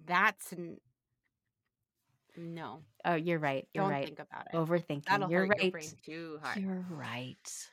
That's 0.07 0.53
n- 0.53 0.81
no. 2.37 2.83
Oh, 3.05 3.15
you're 3.15 3.39
right. 3.39 3.67
You're 3.73 3.85
Don't 3.85 3.93
right. 3.93 4.05
think 4.07 4.19
about 4.19 4.47
it. 4.53 4.57
Overthinking. 4.57 5.05
That'll 5.07 5.31
you're 5.31 5.43
hurt 5.43 5.51
right. 5.51 5.63
your 5.63 5.71
brain 5.73 5.91
too 6.05 6.41
hard. 6.43 6.59
You're 6.59 6.85
right. 6.91 7.69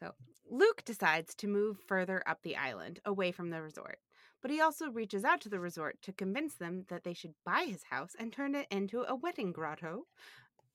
So 0.00 0.12
Luke 0.50 0.82
decides 0.84 1.34
to 1.36 1.46
move 1.46 1.78
further 1.86 2.22
up 2.26 2.42
the 2.42 2.56
island, 2.56 3.00
away 3.04 3.32
from 3.32 3.50
the 3.50 3.60
resort. 3.62 3.98
But 4.42 4.50
he 4.50 4.60
also 4.60 4.90
reaches 4.90 5.24
out 5.24 5.40
to 5.42 5.48
the 5.48 5.58
resort 5.58 6.00
to 6.02 6.12
convince 6.12 6.54
them 6.54 6.84
that 6.88 7.04
they 7.04 7.14
should 7.14 7.34
buy 7.44 7.66
his 7.68 7.84
house 7.84 8.12
and 8.18 8.32
turn 8.32 8.54
it 8.54 8.66
into 8.70 9.02
a 9.02 9.14
wedding 9.14 9.52
grotto 9.52 10.06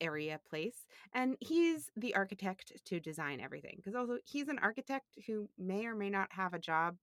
area 0.02 0.40
place. 0.50 0.88
And 1.14 1.38
he's 1.40 1.90
the 1.96 2.16
architect 2.16 2.74
to 2.86 3.00
design 3.00 3.40
everything. 3.40 3.76
Because 3.78 3.96
also, 3.96 4.18
he's 4.26 4.50
an 4.50 4.60
architect 4.60 5.18
who 5.28 5.48
may 5.58 5.86
or 5.86 5.96
may 5.96 6.10
not 6.10 6.34
have 6.34 6.54
a 6.54 6.60
job 6.60 6.98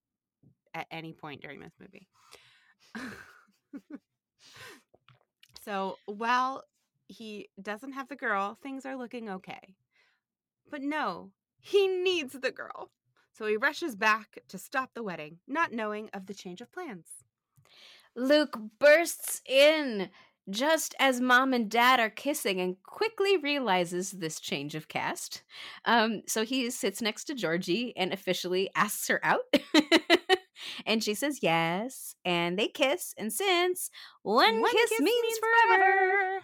at 0.73 0.87
any 0.91 1.13
point 1.13 1.41
during 1.41 1.59
this 1.59 1.73
movie. 1.79 2.07
so 5.63 5.97
while 6.05 6.63
he 7.07 7.49
doesn't 7.61 7.93
have 7.93 8.07
the 8.07 8.15
girl, 8.15 8.57
things 8.61 8.85
are 8.85 8.95
looking 8.95 9.29
okay. 9.29 9.75
But 10.69 10.81
no, 10.81 11.31
he 11.59 11.87
needs 11.87 12.33
the 12.33 12.51
girl. 12.51 12.91
So 13.39 13.45
he 13.45 13.55
rushes 13.55 13.95
back 13.95 14.39
to 14.49 14.57
stop 14.57 14.93
the 14.93 15.01
wedding, 15.01 15.37
not 15.47 15.71
knowing 15.71 16.09
of 16.13 16.25
the 16.25 16.33
change 16.33 16.59
of 16.59 16.73
plans. 16.73 17.05
Luke 18.13 18.59
bursts 18.79 19.41
in 19.47 20.09
just 20.49 20.93
as 20.99 21.21
mom 21.21 21.53
and 21.53 21.71
dad 21.71 22.01
are 22.01 22.09
kissing 22.09 22.59
and 22.59 22.75
quickly 22.83 23.37
realizes 23.37 24.11
this 24.11 24.41
change 24.41 24.75
of 24.75 24.89
cast. 24.89 25.43
Um, 25.85 26.23
so 26.27 26.43
he 26.43 26.69
sits 26.69 27.01
next 27.01 27.25
to 27.25 27.33
Georgie 27.33 27.93
and 27.95 28.11
officially 28.11 28.71
asks 28.75 29.07
her 29.07 29.21
out. 29.23 29.43
and 30.85 31.01
she 31.01 31.13
says 31.13 31.39
yes. 31.41 32.15
And 32.25 32.59
they 32.59 32.67
kiss. 32.67 33.13
And 33.17 33.31
since 33.31 33.89
one, 34.21 34.61
kiss, 34.65 34.99
means, 34.99 35.39
forever, 35.39 36.41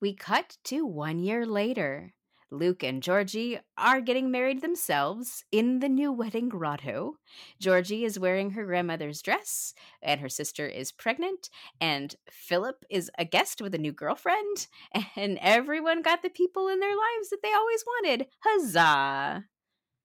we 0.00 0.14
cut 0.14 0.56
to 0.64 0.86
one 0.86 1.18
year 1.18 1.44
later. 1.44 2.13
Luke 2.54 2.82
and 2.82 3.02
Georgie 3.02 3.58
are 3.76 4.00
getting 4.00 4.30
married 4.30 4.62
themselves 4.62 5.44
in 5.52 5.80
the 5.80 5.88
new 5.88 6.12
wedding 6.12 6.48
grotto. 6.48 7.16
Georgie 7.60 8.04
is 8.04 8.18
wearing 8.18 8.50
her 8.50 8.64
grandmother's 8.64 9.20
dress, 9.22 9.74
and 10.02 10.20
her 10.20 10.28
sister 10.28 10.66
is 10.66 10.92
pregnant, 10.92 11.50
and 11.80 12.14
Philip 12.30 12.84
is 12.88 13.10
a 13.18 13.24
guest 13.24 13.60
with 13.60 13.74
a 13.74 13.78
new 13.78 13.92
girlfriend, 13.92 14.68
and 15.16 15.38
everyone 15.40 16.02
got 16.02 16.22
the 16.22 16.30
people 16.30 16.68
in 16.68 16.80
their 16.80 16.94
lives 16.96 17.30
that 17.30 17.42
they 17.42 17.52
always 17.52 17.84
wanted. 17.86 18.26
Huzzah! 18.40 19.44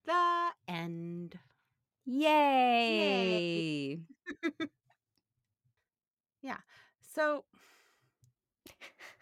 The 0.05 0.49
end. 0.67 1.39
Yay! 2.05 3.99
Yeah. 6.41 6.57
So, 7.13 7.43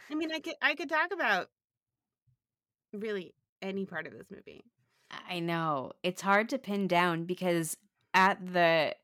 I 0.09 0.15
mean, 0.15 0.31
I 0.31 0.39
could 0.39 0.55
I 0.61 0.75
could 0.75 0.89
talk 0.89 1.11
about 1.11 1.49
really 2.93 3.33
any 3.61 3.85
part 3.85 4.07
of 4.07 4.13
this 4.13 4.27
movie. 4.29 4.63
I 5.29 5.39
know. 5.39 5.93
It's 6.03 6.21
hard 6.21 6.49
to 6.49 6.57
pin 6.57 6.87
down 6.87 7.25
because 7.25 7.77
at 8.13 8.53
the 8.53 8.95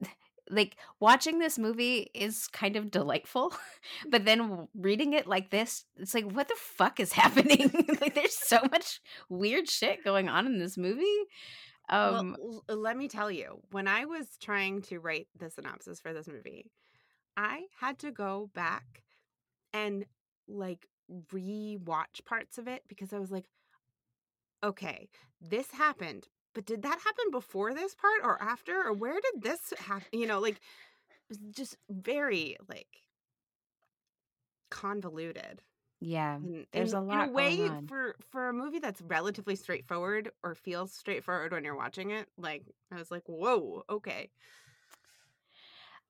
like 0.50 0.76
watching 1.00 1.38
this 1.38 1.58
movie 1.58 2.10
is 2.14 2.48
kind 2.48 2.76
of 2.76 2.90
delightful, 2.90 3.52
but 4.08 4.24
then 4.24 4.68
reading 4.74 5.12
it 5.12 5.26
like 5.26 5.50
this, 5.50 5.84
it's 5.96 6.14
like 6.14 6.30
what 6.30 6.48
the 6.48 6.56
fuck 6.58 7.00
is 7.00 7.12
happening? 7.22 7.70
like 8.00 8.14
there's 8.14 8.36
so 8.36 8.58
much 8.70 9.00
weird 9.28 9.68
shit 9.68 10.04
going 10.04 10.28
on 10.28 10.46
in 10.46 10.58
this 10.58 10.76
movie. 10.76 11.04
Um 11.90 12.36
well, 12.38 12.64
l- 12.68 12.78
let 12.78 12.96
me 12.96 13.08
tell 13.08 13.30
you, 13.30 13.60
when 13.70 13.88
I 13.88 14.04
was 14.04 14.26
trying 14.42 14.82
to 14.82 14.98
write 15.00 15.28
the 15.38 15.50
synopsis 15.50 16.00
for 16.00 16.12
this 16.12 16.28
movie, 16.28 16.70
I 17.36 17.62
had 17.80 17.98
to 18.00 18.10
go 18.10 18.50
back 18.54 19.02
and 19.72 20.04
like 20.48 20.86
re-watch 21.32 22.22
parts 22.24 22.58
of 22.58 22.68
it 22.68 22.82
because 22.88 23.12
I 23.12 23.18
was 23.18 23.30
like, 23.30 23.46
okay, 24.62 25.08
this 25.40 25.70
happened, 25.70 26.28
but 26.54 26.66
did 26.66 26.82
that 26.82 26.98
happen 27.00 27.30
before 27.30 27.74
this 27.74 27.94
part 27.94 28.20
or 28.24 28.40
after 28.42 28.82
or 28.82 28.92
where 28.92 29.14
did 29.14 29.42
this 29.42 29.72
happen? 29.78 30.06
You 30.12 30.26
know, 30.26 30.40
like 30.40 30.60
just 31.50 31.76
very 31.90 32.56
like 32.68 32.88
convoluted. 34.70 35.62
yeah. 36.00 36.36
And, 36.36 36.66
There's 36.72 36.92
and 36.92 37.02
a 37.02 37.06
lot 37.06 37.24
in 37.24 37.30
a 37.30 37.32
way 37.32 37.70
for 37.86 38.16
for 38.30 38.48
a 38.48 38.52
movie 38.52 38.78
that's 38.78 39.00
relatively 39.02 39.56
straightforward 39.56 40.30
or 40.42 40.54
feels 40.54 40.92
straightforward 40.92 41.52
when 41.52 41.64
you're 41.64 41.76
watching 41.76 42.10
it. 42.10 42.28
Like 42.36 42.64
I 42.92 42.96
was 42.96 43.10
like, 43.10 43.24
whoa, 43.26 43.82
okay. 43.90 44.30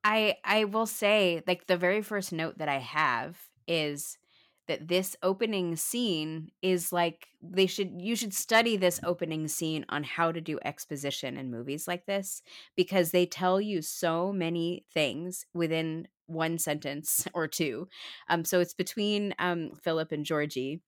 I 0.04 0.36
I 0.44 0.64
will 0.64 0.86
say 0.86 1.42
like 1.46 1.66
the 1.66 1.76
very 1.76 2.02
first 2.02 2.32
note 2.32 2.58
that 2.58 2.68
I 2.68 2.78
have 2.78 3.38
is 3.66 4.18
that 4.68 4.86
this 4.88 5.16
opening 5.22 5.74
scene 5.74 6.50
is 6.62 6.92
like 6.92 7.26
they 7.42 7.66
should 7.66 8.00
you 8.00 8.14
should 8.14 8.34
study 8.34 8.76
this 8.76 9.00
opening 9.02 9.48
scene 9.48 9.84
on 9.88 10.04
how 10.04 10.30
to 10.30 10.40
do 10.40 10.58
exposition 10.64 11.36
in 11.36 11.50
movies 11.50 11.88
like 11.88 12.06
this 12.06 12.42
because 12.76 13.10
they 13.10 13.26
tell 13.26 13.60
you 13.60 13.82
so 13.82 14.32
many 14.32 14.84
things 14.92 15.46
within 15.52 16.06
one 16.26 16.58
sentence 16.58 17.26
or 17.34 17.48
two. 17.48 17.88
Um 18.28 18.44
so 18.44 18.60
it's 18.60 18.74
between 18.74 19.34
um 19.38 19.72
Philip 19.82 20.12
and 20.12 20.24
Georgie 20.24 20.80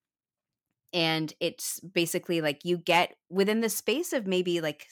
and 0.93 1.33
it's 1.41 1.81
basically 1.81 2.41
like 2.41 2.65
you 2.65 2.77
get 2.77 3.15
within 3.29 3.61
the 3.61 3.69
space 3.69 4.13
of 4.13 4.27
maybe 4.27 4.61
like 4.61 4.87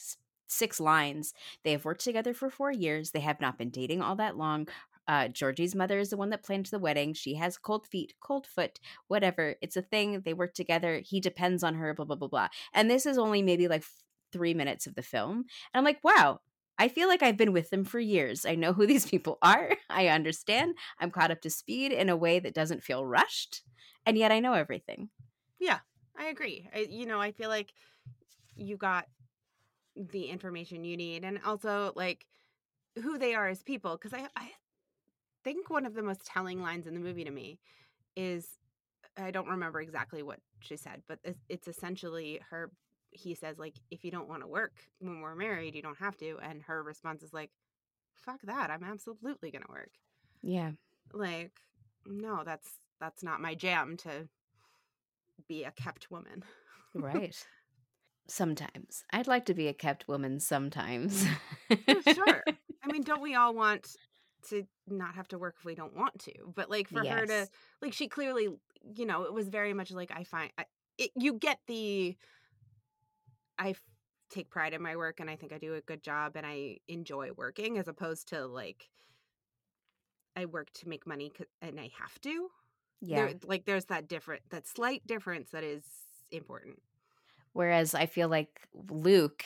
six 0.49 0.81
lines 0.81 1.35
they 1.63 1.73
have 1.73 1.85
worked 1.85 2.03
together 2.03 2.33
for 2.33 2.49
four 2.49 2.73
years 2.73 3.11
they 3.11 3.21
have 3.21 3.41
not 3.41 3.59
been 3.59 3.69
dating 3.69 4.01
all 4.01 4.17
that 4.17 4.37
long 4.37 4.67
uh, 5.09 5.27
Georgie's 5.29 5.75
mother 5.75 5.99
is 5.99 6.11
the 6.11 6.17
one 6.19 6.31
that 6.31 6.45
planned 6.45 6.67
the 6.67 6.79
wedding. 6.79 7.15
She 7.15 7.35
has 7.37 7.57
cold 7.57 7.87
feet, 7.87 8.13
cold 8.21 8.47
foot, 8.47 8.79
whatever. 9.09 9.57
It's 9.63 9.77
a 9.77 9.83
thing. 9.83 10.21
They 10.21 10.35
work 10.35 10.53
together. 10.53 11.01
He 11.03 11.19
depends 11.19 11.65
on 11.65 11.75
her, 11.77 11.95
blah, 11.95 12.05
blah, 12.05 12.17
blah, 12.17 12.29
blah. 12.29 12.49
And 12.75 12.91
this 12.91 13.07
is 13.07 13.17
only 13.17 13.41
maybe 13.41 13.69
like 13.69 13.85
three 14.33 14.53
minutes 14.53 14.87
of 14.87 14.95
the 14.95 15.03
film. 15.03 15.47
And 15.73 15.79
I'm 15.79 15.85
like, 15.85 16.05
wow, 16.05 16.41
I 16.79 16.89
feel 16.89 17.09
like 17.09 17.23
I've 17.23 17.39
been 17.39 17.55
with 17.55 17.71
them 17.71 17.85
for 17.85 17.99
years. 17.99 18.45
I 18.45 18.55
know 18.55 18.75
who 18.75 18.87
these 18.87 19.07
people 19.07 19.39
are. 19.43 19.77
I 19.89 20.09
understand. 20.09 20.75
I'm 21.01 21.11
caught 21.11 21.31
up 21.31 21.41
to 21.41 21.51
speed 21.51 21.91
in 21.91 22.11
a 22.11 22.17
way 22.17 22.39
that 22.39 22.55
doesn't 22.55 22.85
feel 22.85 23.05
rushed. 23.05 23.63
And 24.05 24.19
yet 24.19 24.31
I 24.31 24.41
know 24.41 24.53
everything. 24.53 25.09
Yeah, 25.59 25.79
I 26.17 26.27
agree. 26.27 26.69
I, 26.75 26.87
you 26.89 27.07
know, 27.07 27.21
I 27.21 27.33
feel 27.33 27.49
like 27.49 27.73
you 28.57 28.77
got 28.77 29.07
the 29.97 30.27
information 30.27 30.85
you 30.85 30.97
need 30.97 31.25
and 31.25 31.41
also 31.45 31.93
like 31.97 32.27
who 33.03 33.19
they 33.19 33.35
are 33.35 33.49
as 33.49 33.63
people 33.63 33.97
because 33.97 34.13
I, 34.13 34.29
I 34.37 34.51
think 35.49 35.71
one 35.71 35.87
of 35.87 35.95
the 35.95 36.03
most 36.03 36.25
telling 36.27 36.61
lines 36.61 36.87
in 36.87 36.93
the 36.95 37.01
movie 37.01 37.25
to 37.25 37.31
me 37.31 37.59
is 38.17 38.47
i 39.17 39.31
don't 39.31 39.49
remember 39.49 39.81
exactly 39.81 40.23
what 40.23 40.39
she 40.61 40.77
said 40.77 41.03
but 41.09 41.19
it's, 41.25 41.41
it's 41.49 41.69
essentially 41.69 42.39
her 42.51 42.71
he 43.13 43.35
says 43.35 43.59
like 43.59 43.75
if 43.91 44.05
you 44.05 44.11
don't 44.11 44.29
want 44.29 44.43
to 44.43 44.47
work 44.47 44.73
when 45.01 45.21
we're 45.23 45.35
married 45.35 45.75
you 45.75 45.81
don't 45.81 45.97
have 45.99 46.17
to 46.19 46.37
and 46.43 46.63
her 46.63 46.83
response 46.83 47.23
is 47.23 47.33
like 47.33 47.51
fuck 48.15 48.41
that 48.43 48.71
i'm 48.71 48.85
absolutely 48.85 49.51
gonna 49.51 49.65
work 49.71 49.91
Yeah. 50.43 50.73
like 51.15 51.53
no 52.07 52.43
that's 52.45 52.69
that's 53.01 53.23
not 53.23 53.41
my 53.41 53.55
jam 53.55 53.97
to 53.99 54.29
be 55.49 55.65
a 55.65 55.71
kept 55.71 56.11
woman 56.11 56.43
Right. 56.95 57.35
sometimes. 58.29 59.05
I'd 59.13 59.27
like 59.29 59.47
to 59.47 59.55
be 59.55 59.69
a 59.69 59.73
kept 59.75 60.09
woman 60.09 60.41
sometimes. 60.41 61.25
Sure 62.15 62.43
i 62.83 62.93
mean 62.93 63.03
don't 63.03 63.23
we 63.23 63.35
all 63.35 63.55
want 63.55 63.97
to 64.49 64.65
not 64.87 65.15
have 65.15 65.29
to 65.29 65.39
work 65.39 65.57
if 65.59 65.65
we 65.65 65.75
don't 65.75 65.97
want 65.97 66.19
to 66.19 66.33
but 66.55 66.71
like 66.71 66.89
for 66.89 67.05
her 67.05 67.27
to 67.27 67.49
like 67.83 67.93
she 67.93 68.09
clearly 68.09 68.49
you 68.97 69.07
know 69.07 69.25
it 69.25 69.33
was 69.33 69.49
very 69.49 69.73
much 69.73 69.91
like 69.91 70.11
i 70.15 70.25
find 70.25 70.51
I, 70.59 70.65
it, 70.97 71.11
you 71.17 71.35
get 71.35 71.59
the 71.67 72.17
i 73.59 73.71
f- 73.71 73.83
take 74.31 74.51
pride 74.51 74.75
in 74.75 74.83
my 74.83 74.97
work 74.97 75.21
and 75.21 75.31
i 75.31 75.37
think 75.37 75.53
i 75.53 75.59
do 75.59 75.75
a 75.75 75.81
good 75.81 76.03
job 76.03 76.33
and 76.37 76.47
i 76.47 76.79
enjoy 76.89 77.31
working 77.37 77.79
as 77.79 77.89
opposed 77.89 78.29
to 78.29 78.47
like 78.47 78.89
i 80.37 80.45
work 80.45 80.71
to 80.75 80.89
make 80.89 81.07
money 81.07 81.33
and 81.63 81.79
i 81.81 81.91
have 81.99 82.21
to. 82.21 82.49
Yeah. 83.01 83.27
there, 83.27 83.35
like 83.45 83.65
there's 83.65 83.87
that 83.87 84.09
different 84.09 84.43
that 84.51 84.67
slight 84.67 85.07
difference 85.07 85.51
that 85.51 85.65
is 85.65 85.85
important. 86.31 86.81
Whereas 87.53 87.95
I 87.95 88.07
feel 88.07 88.29
like 88.29 88.69
Luke 88.91 89.45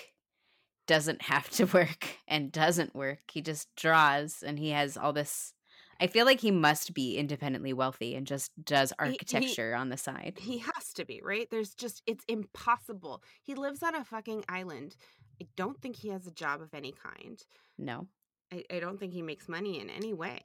doesn't 0.87 1.23
have 1.23 1.49
to 1.51 1.65
work 1.79 2.07
and 2.29 2.51
doesn't 2.53 2.95
work. 2.95 3.21
He 3.33 3.41
just 3.41 3.69
draws 3.77 4.43
and 4.43 4.59
he 4.59 4.71
has 4.71 4.97
all 4.97 5.13
this. 5.13 5.55
I 6.01 6.09
feel 6.09 6.27
like 6.27 6.41
he 6.41 6.51
must 6.51 6.95
be 6.95 7.17
independently 7.17 7.73
wealthy 7.73 8.15
and 8.17 8.27
just 8.27 8.51
does 8.65 8.91
he- 8.91 8.97
architecture 8.99 9.75
on 9.75 9.89
the 9.89 9.97
side. 9.97 10.35
he 10.41 10.59
has 10.59 10.93
to 10.95 11.05
be 11.05 11.21
right 11.23 11.49
there's 11.51 11.75
just 11.75 12.03
it's 12.07 12.25
impossible 12.27 13.23
he 13.43 13.55
lives 13.55 13.83
on 13.85 13.95
a 13.95 14.05
fucking 14.05 14.45
island 14.49 14.97
i 15.41 15.47
don't 15.57 15.81
think 15.81 15.95
he 15.97 16.09
has 16.09 16.27
a 16.27 16.33
job 16.33 16.61
of 16.61 16.75
any 16.75 16.93
kind 16.93 17.45
No. 17.79 18.09
I, 18.53 18.65
I 18.71 18.81
don't 18.81 18.99
think 18.99 19.13
he 19.13 19.23
makes 19.23 19.49
money 19.49 19.81
in 19.81 19.89
any 19.89 20.13
way. 20.13 20.41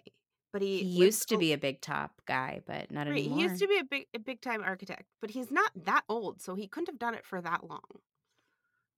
But 0.54 0.62
he, 0.62 0.78
He 0.80 0.86
used 0.86 1.28
to 1.30 1.36
o- 1.36 1.40
be 1.40 1.52
a 1.52 1.58
big 1.58 1.82
top 1.82 2.22
guy, 2.26 2.62
but 2.66 2.90
not 2.90 3.08
right, 3.08 3.18
anymore. 3.18 3.38
He 3.38 3.44
used 3.44 3.60
to 3.62 3.68
be 3.68 3.80
a 3.80 3.84
big 3.84 4.06
a 4.14 4.20
big 4.20 4.40
time 4.40 4.64
architect, 4.64 5.04
but 5.20 5.32
he's 5.32 5.52
not 5.52 5.72
that 5.76 6.04
old, 6.08 6.42
so 6.42 6.56
he 6.56 6.68
couldn't 6.68 6.88
have 6.88 7.00
done 7.00 7.16
it 7.16 7.26
for 7.26 7.42
that 7.42 7.68
long. 7.70 7.82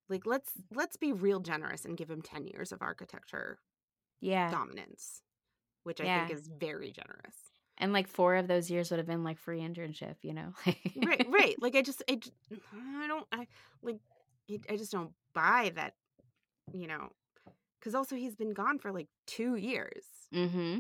Like 0.10 0.26
let's 0.26 0.52
let's 0.74 0.98
be 0.98 1.14
real 1.14 1.40
generous 1.40 1.86
and 1.86 1.96
give 1.98 2.10
him 2.10 2.22
ten 2.22 2.48
years 2.48 2.72
of 2.72 2.82
architecture 2.82 3.60
yeah. 4.22 4.50
dominance, 4.52 5.22
which 5.84 6.02
I 6.02 6.06
Yeah. 6.06 6.28
think 6.28 6.40
is 6.40 6.48
very 6.48 6.92
generous. 6.92 7.36
And 7.78 7.94
like 7.94 8.08
four 8.08 8.36
of 8.36 8.48
those 8.48 8.70
years 8.70 8.90
would 8.92 8.98
have 8.98 9.08
been 9.08 9.24
like 9.24 9.38
free 9.38 9.62
internship, 9.62 10.16
you 10.24 10.34
know? 10.34 10.54
right, 10.66 11.26
right. 11.30 11.56
Like 11.62 11.76
I 11.76 11.82
just 11.82 12.04
i 12.10 12.20
don't 13.08 13.26
I 13.32 13.48
like 13.82 14.00
I 14.52 14.60
I 14.70 14.76
just 14.78 14.92
don't 14.92 15.12
buy 15.34 15.72
that, 15.76 15.94
you 16.74 16.88
know, 16.88 17.10
because 17.80 17.96
also 17.96 18.16
he's 18.18 18.36
been 18.36 18.54
gone 18.54 18.80
for 18.80 18.92
like 18.92 19.08
two 19.28 19.56
years. 19.56 20.04
Mm-hmm. 20.34 20.80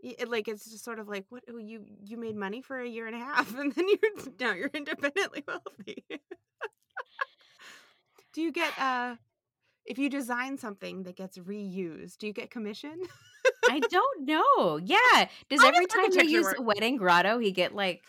It- 0.00 0.28
like 0.28 0.48
it's 0.48 0.70
just 0.70 0.84
sort 0.84 0.98
of 0.98 1.08
like 1.08 1.24
what 1.30 1.42
oh, 1.50 1.56
you 1.56 1.84
you 2.04 2.16
made 2.18 2.36
money 2.36 2.60
for 2.60 2.78
a 2.78 2.86
year 2.88 3.06
and 3.06 3.16
a 3.16 3.18
half 3.18 3.52
and 3.58 3.72
then 3.72 3.86
you're 3.88 4.26
now 4.38 4.52
you're 4.54 4.70
independently 4.74 5.42
wealthy 5.48 6.04
do 8.34 8.40
you 8.42 8.52
get 8.52 8.72
uh 8.78 9.16
if 9.86 9.98
you 9.98 10.08
design 10.10 10.56
something 10.58 11.02
that 11.04 11.16
gets 11.16 11.38
reused 11.38 12.18
do 12.18 12.26
you 12.26 12.32
get 12.32 12.50
commission 12.50 13.00
I 13.68 13.78
don't 13.80 14.26
know. 14.26 14.76
Yeah. 14.76 15.28
Does 15.48 15.60
How 15.62 15.68
every 15.68 15.86
does 15.86 15.94
time 15.94 16.04
architecture 16.04 16.30
use 16.30 16.44
work? 16.44 16.58
a 16.58 16.62
wedding 16.62 16.96
grotto, 16.96 17.38
he 17.38 17.50
get 17.50 17.74
like 17.74 18.02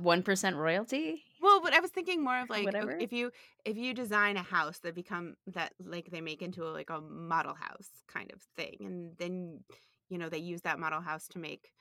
one 0.00 0.22
percent 0.22 0.56
royalty? 0.56 1.22
well 1.40 1.60
but 1.60 1.72
i 1.74 1.80
was 1.80 1.90
thinking 1.90 2.22
more 2.22 2.38
of 2.40 2.48
like 2.48 2.64
Whatever. 2.64 2.96
if 3.00 3.12
you 3.12 3.30
if 3.64 3.76
you 3.76 3.94
design 3.94 4.36
a 4.36 4.42
house 4.42 4.78
that 4.80 4.94
become 4.94 5.34
that 5.48 5.72
like 5.84 6.08
they 6.12 6.20
make 6.20 6.40
into 6.40 6.62
a, 6.64 6.70
like 6.70 6.88
a 6.90 7.00
model 7.00 7.54
house 7.54 7.88
kind 8.08 8.30
of 8.32 8.40
thing 8.56 8.76
and 8.80 9.12
then 9.18 9.60
you 10.08 10.18
know 10.18 10.28
they 10.28 10.38
use 10.38 10.62
that 10.62 10.78
model 10.78 11.00
house 11.00 11.26
to 11.28 11.38
make 11.40 11.72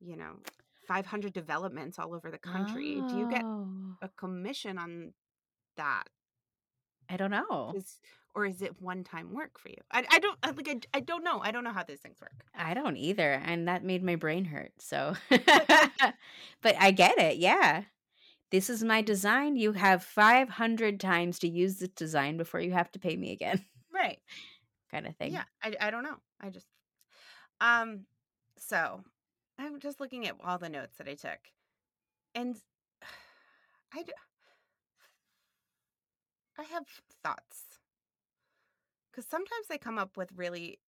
you 0.00 0.16
know 0.16 0.32
500 0.88 1.32
developments 1.32 1.98
all 1.98 2.14
over 2.14 2.30
the 2.30 2.38
country 2.38 3.02
do 3.10 3.16
you 3.18 3.28
get 3.30 3.44
Oh, 3.44 3.68
a 4.02 4.08
commission 4.08 4.78
on 4.78 5.12
that 5.76 6.04
I 7.12 7.16
don't 7.16 7.30
know. 7.30 7.74
is 7.76 8.00
or 8.34 8.46
is 8.46 8.62
it 8.62 8.80
one 8.80 9.04
time 9.04 9.34
work 9.34 9.58
for 9.58 9.68
you 9.68 9.76
i, 9.90 10.02
I 10.10 10.18
don't 10.18 10.38
I, 10.42 10.50
like 10.52 10.68
I, 10.68 10.80
I 10.94 11.00
don't 11.00 11.22
know 11.22 11.40
i 11.40 11.50
don't 11.50 11.64
know 11.64 11.72
how 11.72 11.82
these 11.84 12.00
things 12.00 12.18
work 12.20 12.32
I 12.54 12.74
don't 12.74 12.96
either, 12.96 13.32
and 13.44 13.68
that 13.68 13.84
made 13.84 14.02
my 14.02 14.16
brain 14.16 14.44
hurt. 14.44 14.72
So, 14.78 15.14
but 15.30 16.76
I 16.78 16.90
get 16.90 17.18
it. 17.18 17.38
Yeah, 17.38 17.84
this 18.50 18.68
is 18.70 18.84
my 18.84 19.02
design. 19.02 19.56
You 19.56 19.72
have 19.72 20.02
five 20.04 20.48
hundred 20.48 21.00
times 21.00 21.38
to 21.40 21.48
use 21.48 21.78
this 21.78 21.88
design 21.90 22.36
before 22.36 22.60
you 22.60 22.72
have 22.72 22.90
to 22.92 22.98
pay 22.98 23.16
me 23.16 23.32
again, 23.32 23.64
right 23.92 24.18
kind 24.90 25.06
of 25.06 25.16
thing. 25.16 25.32
yeah 25.32 25.44
I, 25.62 25.74
I 25.80 25.90
don't 25.90 26.02
know 26.02 26.16
i 26.40 26.50
just 26.50 26.66
um 27.60 28.04
so 28.58 29.02
i'm 29.58 29.80
just 29.80 30.00
looking 30.00 30.26
at 30.26 30.36
all 30.44 30.58
the 30.58 30.68
notes 30.68 30.96
that 30.98 31.08
i 31.08 31.14
took 31.14 31.38
and 32.34 32.56
i 33.94 34.02
i 36.58 36.62
have 36.64 36.84
thoughts. 37.22 37.78
Because 39.10 39.26
sometimes 39.26 39.66
they 39.68 39.78
come 39.78 39.98
up 39.98 40.16
with 40.16 40.30
really 40.34 40.78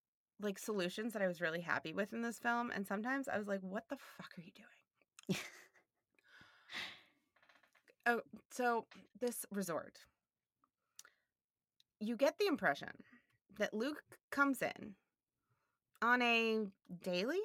like 0.41 0.59
solutions 0.59 1.13
that 1.13 1.23
i 1.23 1.27
was 1.29 1.41
really 1.41 1.61
happy 1.61 1.93
with 1.93 2.13
in 2.13 2.23
this 2.23 2.39
film 2.39 2.71
and 2.75 2.87
sometimes 2.87 3.29
i 3.29 3.39
was 3.39 3.47
like 3.47 3.61
what 3.63 3.89
the 3.89 3.97
fuck 3.97 4.33
are 4.39 4.43
you 4.43 4.51
doing? 4.55 5.39
Oh, 8.07 8.21
so 8.51 8.85
this 9.19 9.47
resort, 9.51 10.01
you 12.01 12.17
get 12.17 12.39
the 12.39 12.47
impression 12.47 12.91
that 13.59 13.73
Luke 13.73 14.03
comes 14.31 14.61
in 14.61 14.95
on 16.03 16.21
a 16.21 16.67
daily 17.03 17.41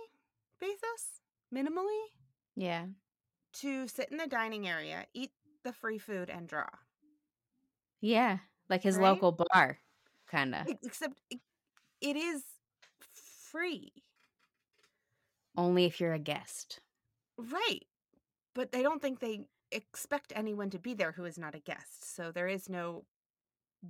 basis, 0.59 1.21
minimally, 1.53 2.07
Yeah, 2.55 2.87
to 3.53 3.87
sit 3.87 4.09
in 4.11 4.17
the 4.17 4.27
dining 4.27 4.67
area, 4.67 5.05
eat 5.13 5.31
the 5.63 5.71
free 5.71 5.97
food, 5.97 6.29
and 6.29 6.47
draw. 6.47 6.67
Yeah, 8.01 8.39
like 8.69 8.83
his 8.83 8.97
Right? 8.97 8.99
local 8.99 9.31
bar, 9.53 9.79
kind 10.27 10.55
of. 10.55 10.67
Except 10.83 11.21
it, 11.29 11.41
it 12.01 12.15
is 12.15 12.43
free, 13.51 13.93
Only 15.55 15.85
if 15.85 15.99
you're 15.99 16.13
a 16.13 16.17
guest. 16.17 16.79
right? 17.37 17.85
But 18.55 18.71
they 18.71 18.83
don't 18.83 19.01
think 19.01 19.19
they 19.19 19.45
expect 19.71 20.33
anyone 20.35 20.69
to 20.71 20.79
be 20.79 20.93
there 20.93 21.13
who 21.13 21.25
is 21.25 21.37
not 21.39 21.55
a 21.55 21.59
guest. 21.59 22.05
So 22.15 22.31
there 22.31 22.47
is 22.47 22.69
no 22.69 23.05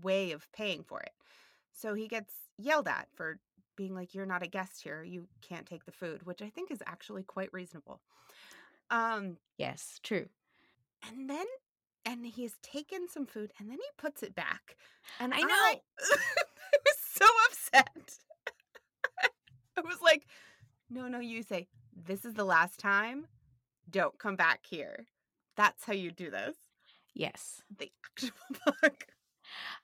way 0.02 0.32
of 0.32 0.52
paying 0.54 0.84
for 0.84 1.02
it. 1.02 1.13
So 1.74 1.93
he 1.95 2.08
gets 2.08 2.36
yelled 2.58 2.88
at 2.88 3.10
for 3.15 3.39
being 3.78 3.95
like, 3.95 4.13
You're 4.15 4.26
not 4.26 4.43
a 4.43 4.48
guest 4.48 4.84
here. 4.84 5.04
You 5.04 5.30
can't 5.41 5.67
take 5.67 5.86
the 5.86 5.91
food, 5.93 6.24
which 6.26 6.41
I 6.41 6.50
think 6.50 6.72
is 6.72 6.84
actually 6.88 7.24
quite 7.24 7.54
reasonable. 7.54 8.02
Um, 8.91 9.38
Yes, 9.58 10.00
true. 10.02 10.30
and 11.04 11.30
then 11.30 11.45
and 12.10 12.26
he's 12.26 12.56
taken 12.63 13.08
some 13.08 13.26
food 13.26 13.54
and 13.60 13.69
then 13.69 13.78
he 13.78 13.88
puts 13.98 14.24
it 14.24 14.34
back. 14.34 14.76
And 15.19 15.34
I 15.34 15.38
I, 15.38 15.41
know. 15.41 15.48
I 15.50 15.80
was 16.10 16.98
so 17.13 17.26
upset. 17.48 18.17
I 19.78 19.82
was 19.82 20.02
like, 20.02 20.26
no, 20.89 21.08
no, 21.08 21.19
you 21.19 21.43
say, 21.43 21.67
this 21.95 22.26
is 22.26 22.34
the 22.34 22.43
last 22.43 22.80
time. 22.80 23.28
Don't 23.89 24.17
come 24.17 24.36
back 24.36 24.65
here. 24.67 25.06
That's 25.56 25.86
how 25.86 25.93
you 25.93 26.12
do 26.12 26.32
this. 26.32 26.56
Yes. 27.13 27.62
The 27.78 27.91
actual 28.06 28.32
book. 28.82 29.06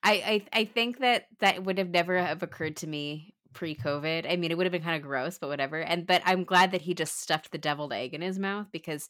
I, 0.04 0.14
I 0.54 0.60
I 0.62 0.66
think 0.66 1.00
that 1.00 1.26
that 1.40 1.64
would 1.64 1.80
have 1.80 1.90
never 1.90 2.18
have 2.20 2.44
occurred 2.44 2.78
to 2.78 2.88
me 2.88 3.34
pre-COVID. 3.54 4.32
I 4.32 4.36
mean, 4.36 4.52
it 4.52 4.58
would 4.58 4.66
have 4.66 4.72
been 4.72 4.84
kind 4.84 4.96
of 4.96 5.02
gross, 5.02 5.40
but 5.40 5.50
whatever. 5.50 5.80
And 5.80 6.06
but 6.06 6.22
I'm 6.24 6.44
glad 6.44 6.72
that 6.72 6.82
he 6.82 6.94
just 6.94 7.20
stuffed 7.20 7.52
the 7.52 7.58
deviled 7.58 7.94
egg 7.94 8.14
in 8.14 8.22
his 8.22 8.38
mouth 8.38 8.68
because 8.72 9.10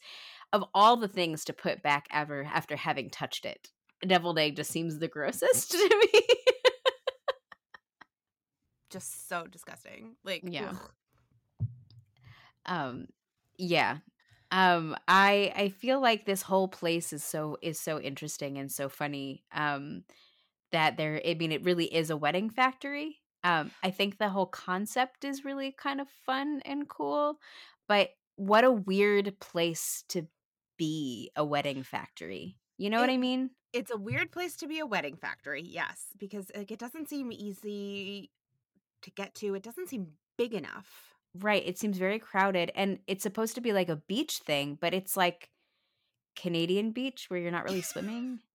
of 0.56 0.64
all 0.74 0.96
the 0.96 1.08
things 1.08 1.44
to 1.44 1.52
put 1.52 1.82
back 1.82 2.06
ever 2.10 2.44
after 2.44 2.76
having 2.76 3.10
touched 3.10 3.44
it, 3.44 3.68
deviled 4.06 4.38
egg 4.38 4.56
just 4.56 4.70
seems 4.70 4.98
the 4.98 5.08
grossest 5.16 5.70
to 5.72 6.08
me. 6.12 6.20
Just 8.90 9.28
so 9.28 9.46
disgusting. 9.46 10.16
Like, 10.24 10.42
Yeah. 10.44 10.70
ugh. 10.70 11.68
um 12.66 13.06
yeah 13.58 13.98
um 14.50 14.96
i 15.06 15.52
i 15.56 15.68
feel 15.68 16.00
like 16.00 16.24
this 16.26 16.42
whole 16.42 16.68
place 16.68 17.12
is 17.12 17.22
so 17.22 17.56
is 17.62 17.78
so 17.80 18.00
interesting 18.00 18.58
and 18.58 18.70
so 18.72 18.88
funny 18.88 19.44
um 19.52 20.02
that 20.72 20.96
there 20.96 21.20
i 21.26 21.34
mean 21.34 21.52
it 21.52 21.64
really 21.64 21.84
is 21.86 22.10
a 22.10 22.16
wedding 22.16 22.50
factory 22.50 23.18
um 23.44 23.70
i 23.84 23.90
think 23.90 24.18
the 24.18 24.28
whole 24.28 24.46
concept 24.46 25.24
is 25.24 25.44
really 25.44 25.72
kind 25.72 26.00
of 26.00 26.08
fun 26.24 26.60
and 26.64 26.88
cool 26.88 27.38
but 27.88 28.10
what 28.34 28.64
a 28.64 28.70
weird 28.72 29.38
place 29.40 30.02
to 30.08 30.26
be 30.76 31.30
a 31.36 31.44
wedding 31.44 31.82
factory 31.82 32.56
You 32.78 32.90
know 32.90 33.00
what 33.00 33.10
I 33.10 33.16
mean? 33.16 33.50
It's 33.72 33.90
a 33.90 33.96
weird 33.96 34.30
place 34.32 34.56
to 34.56 34.66
be 34.66 34.78
a 34.78 34.86
wedding 34.86 35.16
factory, 35.16 35.62
yes, 35.62 36.06
because 36.18 36.50
like 36.56 36.70
it 36.70 36.78
doesn't 36.78 37.08
seem 37.08 37.30
easy 37.32 38.30
to 39.02 39.10
get 39.10 39.34
to. 39.36 39.54
It 39.54 39.62
doesn't 39.62 39.88
seem 39.88 40.08
big 40.38 40.54
enough. 40.54 41.14
Right. 41.38 41.62
It 41.66 41.78
seems 41.78 41.98
very 41.98 42.18
crowded 42.18 42.70
and 42.74 42.98
it's 43.06 43.22
supposed 43.22 43.54
to 43.56 43.60
be 43.60 43.72
like 43.72 43.88
a 43.90 43.96
beach 43.96 44.38
thing, 44.46 44.78
but 44.80 44.94
it's 44.94 45.16
like 45.16 45.50
Canadian 46.34 46.92
beach 46.92 47.26
where 47.28 47.38
you're 47.40 47.50
not 47.50 47.64
really 47.64 47.82
swimming. 47.82 48.40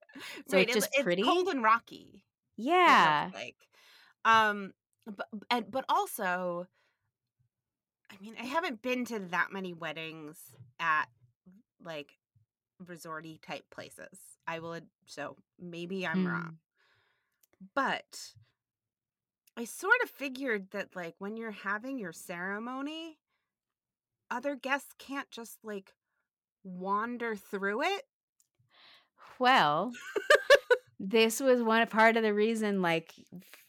So 0.49 0.57
right, 0.57 0.67
it's 0.67 0.75
just 0.75 0.89
it's 0.91 1.03
pretty. 1.03 1.23
cold 1.23 1.47
and 1.47 1.63
rocky. 1.63 2.25
Yeah. 2.57 3.29
like 3.33 3.55
um 4.25 4.73
but 5.05 5.27
and 5.49 5.71
but 5.71 5.85
also 5.87 6.67
i 8.11 8.15
mean 8.21 8.35
i 8.39 8.43
haven't 8.43 8.81
been 8.81 9.05
to 9.05 9.19
that 9.19 9.53
many 9.53 9.73
weddings 9.73 10.37
at 10.81 11.05
like 11.83 12.13
resorty 12.83 13.39
type 13.41 13.65
places 13.69 14.19
i 14.47 14.59
will 14.59 14.75
ad- 14.75 14.87
so 15.05 15.35
maybe 15.59 16.05
i'm 16.05 16.25
wrong. 16.27 16.43
Mm. 16.43 16.55
But 17.75 18.33
i 19.55 19.65
sort 19.65 20.01
of 20.03 20.09
figured 20.09 20.71
that 20.71 20.95
like 20.95 21.15
when 21.19 21.37
you're 21.37 21.51
having 21.51 21.99
your 21.99 22.13
ceremony 22.13 23.19
other 24.31 24.55
guests 24.55 24.95
can't 24.97 25.29
just 25.29 25.59
like 25.63 25.93
wander 26.63 27.35
through 27.35 27.83
it. 27.83 28.03
Well, 29.37 29.91
this 30.99 31.39
was 31.39 31.61
one 31.61 31.85
part 31.87 32.17
of 32.17 32.23
the 32.23 32.33
reason, 32.33 32.81
like 32.81 33.13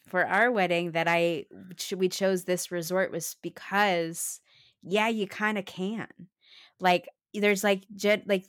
for 0.07 0.25
our 0.25 0.51
wedding, 0.51 0.92
that 0.92 1.09
I 1.09 1.46
we 1.96 2.09
chose 2.09 2.44
this 2.44 2.70
resort 2.70 3.11
was 3.11 3.37
because, 3.42 4.40
yeah, 4.83 5.09
you 5.09 5.27
kind 5.27 5.59
of 5.59 5.64
can. 5.64 6.09
Like, 6.79 7.09
there's 7.35 7.64
like 7.64 7.85
jet 7.97 8.25
like 8.27 8.45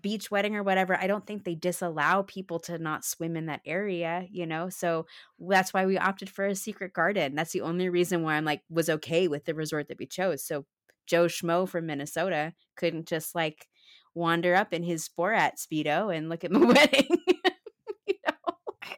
beach 0.00 0.30
wedding 0.30 0.56
or 0.56 0.62
whatever. 0.62 0.96
I 0.96 1.06
don't 1.06 1.26
think 1.26 1.44
they 1.44 1.54
disallow 1.54 2.22
people 2.22 2.58
to 2.60 2.78
not 2.78 3.04
swim 3.04 3.36
in 3.36 3.46
that 3.46 3.60
area, 3.66 4.26
you 4.30 4.46
know. 4.46 4.68
So 4.70 5.06
that's 5.38 5.74
why 5.74 5.86
we 5.86 5.98
opted 5.98 6.30
for 6.30 6.46
a 6.46 6.54
secret 6.54 6.92
garden. 6.92 7.34
That's 7.34 7.52
the 7.52 7.60
only 7.60 7.88
reason 7.88 8.22
why 8.22 8.34
I'm 8.34 8.44
like 8.44 8.62
was 8.70 8.88
okay 8.88 9.28
with 9.28 9.44
the 9.44 9.54
resort 9.54 9.88
that 9.88 9.98
we 9.98 10.06
chose. 10.06 10.44
So 10.44 10.64
Joe 11.06 11.26
Schmo 11.26 11.68
from 11.68 11.86
Minnesota 11.86 12.54
couldn't 12.76 13.06
just 13.06 13.34
like 13.34 13.68
wander 14.14 14.54
up 14.54 14.72
in 14.72 14.82
his 14.82 15.08
Borat 15.08 15.52
speedo 15.58 16.16
and 16.16 16.28
look 16.28 16.44
at 16.44 16.50
my 16.50 16.60
wedding. 16.66 17.08
you 18.06 18.14
know? 18.26 18.54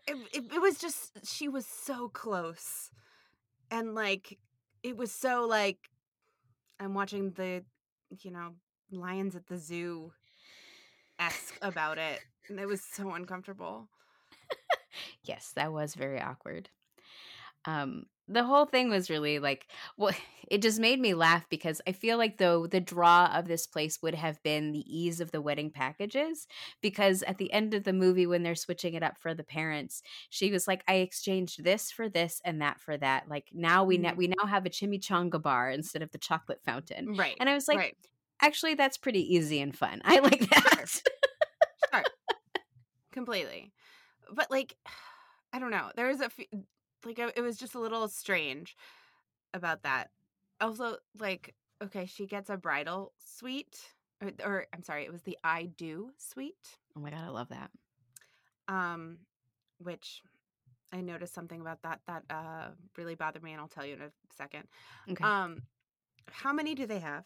It, 0.07 0.17
it, 0.33 0.45
it 0.55 0.61
was 0.61 0.79
just 0.79 1.27
she 1.27 1.49
was 1.49 1.67
so 1.67 2.09
close 2.09 2.91
and 3.71 3.95
like 3.95 4.39
it 4.83 4.97
was 4.97 5.12
so 5.12 5.47
like 5.47 5.79
i'm 6.79 6.95
watching 6.95 7.31
the 7.33 7.65
you 8.23 8.31
know 8.31 8.55
lions 8.90 9.37
at 9.37 9.46
the 9.46 9.59
zoo 9.59 10.12
esque 11.18 11.59
about 11.62 11.99
it 11.99 12.20
and 12.49 12.59
it 12.61 12.66
was 12.66 12.83
so 12.83 13.12
uncomfortable 13.12 13.88
Yes, 15.22 15.53
that 15.57 15.72
was 15.72 15.94
very 15.94 16.20
awkward. 16.20 16.70
Um, 17.66 18.07
the 18.29 18.44
whole 18.44 18.66
thing 18.66 18.90
was 18.90 19.11
really 19.11 19.38
like, 19.40 19.70
well, 19.99 20.14
it 20.49 20.62
just 20.62 20.81
made 20.81 21.01
me 21.01 21.14
laugh 21.14 21.49
because 21.51 21.83
I 21.87 21.92
feel 21.92 22.18
like 22.18 22.38
though 22.38 22.66
the 22.66 22.81
draw 22.81 23.27
of 23.35 23.49
this 23.49 23.66
place 23.66 24.01
would 24.03 24.14
have 24.14 24.42
been 24.42 24.72
the 24.72 24.85
ease 24.87 25.20
of 25.20 25.33
the 25.33 25.42
wedding 25.42 25.70
packages. 25.70 26.46
Because 26.83 27.22
at 27.25 27.38
the 27.38 27.53
end 27.53 27.75
of 27.75 27.85
the 27.85 27.92
movie, 27.92 28.27
when 28.27 28.42
they're 28.42 28.55
switching 28.57 28.94
it 28.94 29.03
up 29.03 29.18
for 29.18 29.35
the 29.35 29.44
parents, 29.44 30.03
she 30.31 30.51
was 30.53 30.68
like, 30.68 30.85
"I 30.88 30.96
exchanged 30.96 31.64
this 31.64 31.90
for 31.92 32.09
this 32.09 32.40
and 32.44 32.62
that 32.62 32.81
for 32.81 32.96
that. 32.99 33.29
Like 33.29 33.51
now 33.53 33.85
we 33.85 33.99
na- 33.99 34.14
Mhm. 34.14 34.16
we 34.16 34.29
now 34.29 34.46
have 34.46 34.66
a 34.66 34.70
chimichanga 34.70 35.42
bar 35.42 35.70
instead 35.70 36.03
of 36.03 36.12
the 36.12 36.18
chocolate 36.18 36.62
fountain." 36.64 37.11
right 37.18 37.40
And 37.40 37.49
I 37.51 37.55
was 37.55 37.68
like, 37.68 37.83
right 37.83 37.96
actually, 38.42 38.75
that's 38.75 38.96
pretty 38.99 39.35
easy 39.35 39.61
and 39.61 39.77
fun. 39.77 40.01
I 40.05 40.20
like 40.20 40.40
that. 40.51 41.03
sure 41.92 42.03
completely 43.12 43.72
but 44.35 44.51
like 44.51 44.77
i 45.53 45.59
don't 45.59 45.70
know 45.70 45.90
there 45.96 46.09
was 46.09 46.20
a 46.20 46.25
f- 46.27 46.61
like 47.05 47.18
it 47.18 47.40
was 47.42 47.57
just 47.57 47.75
a 47.75 47.79
little 47.81 48.09
strange 48.09 48.77
about 49.55 49.83
that 49.85 50.11
also 50.61 50.96
like 51.18 51.55
okay 51.83 52.05
she 52.07 52.27
gets 52.27 52.51
a 52.51 52.57
bridal 52.57 53.12
suite 53.25 53.79
or, 54.22 54.31
or 54.44 54.66
i'm 54.75 54.83
sorry 54.83 55.05
it 55.05 55.12
was 55.12 55.22
the 55.22 55.38
i 55.44 55.64
do 55.79 56.11
suite 56.18 56.79
oh 56.96 57.01
my 57.01 57.11
god, 57.11 57.25
I 57.25 57.29
love 57.31 57.49
that. 57.49 57.70
um 58.68 59.18
which 59.79 60.22
i 60.92 61.01
noticed 61.01 61.33
something 61.35 61.61
about 61.61 61.81
that 61.83 62.01
that 62.07 62.22
uh 62.29 62.68
really 62.99 63.14
bothered 63.14 63.42
me 63.42 63.53
and 63.53 63.61
i'll 63.61 63.68
tell 63.68 63.87
you 63.87 63.94
in 63.94 64.03
a 64.03 64.11
second 64.37 64.64
Okay. 65.11 65.25
um 65.25 65.62
how 66.31 66.53
many 66.53 66.75
do 66.75 66.87
they 66.87 66.99
have 66.99 67.25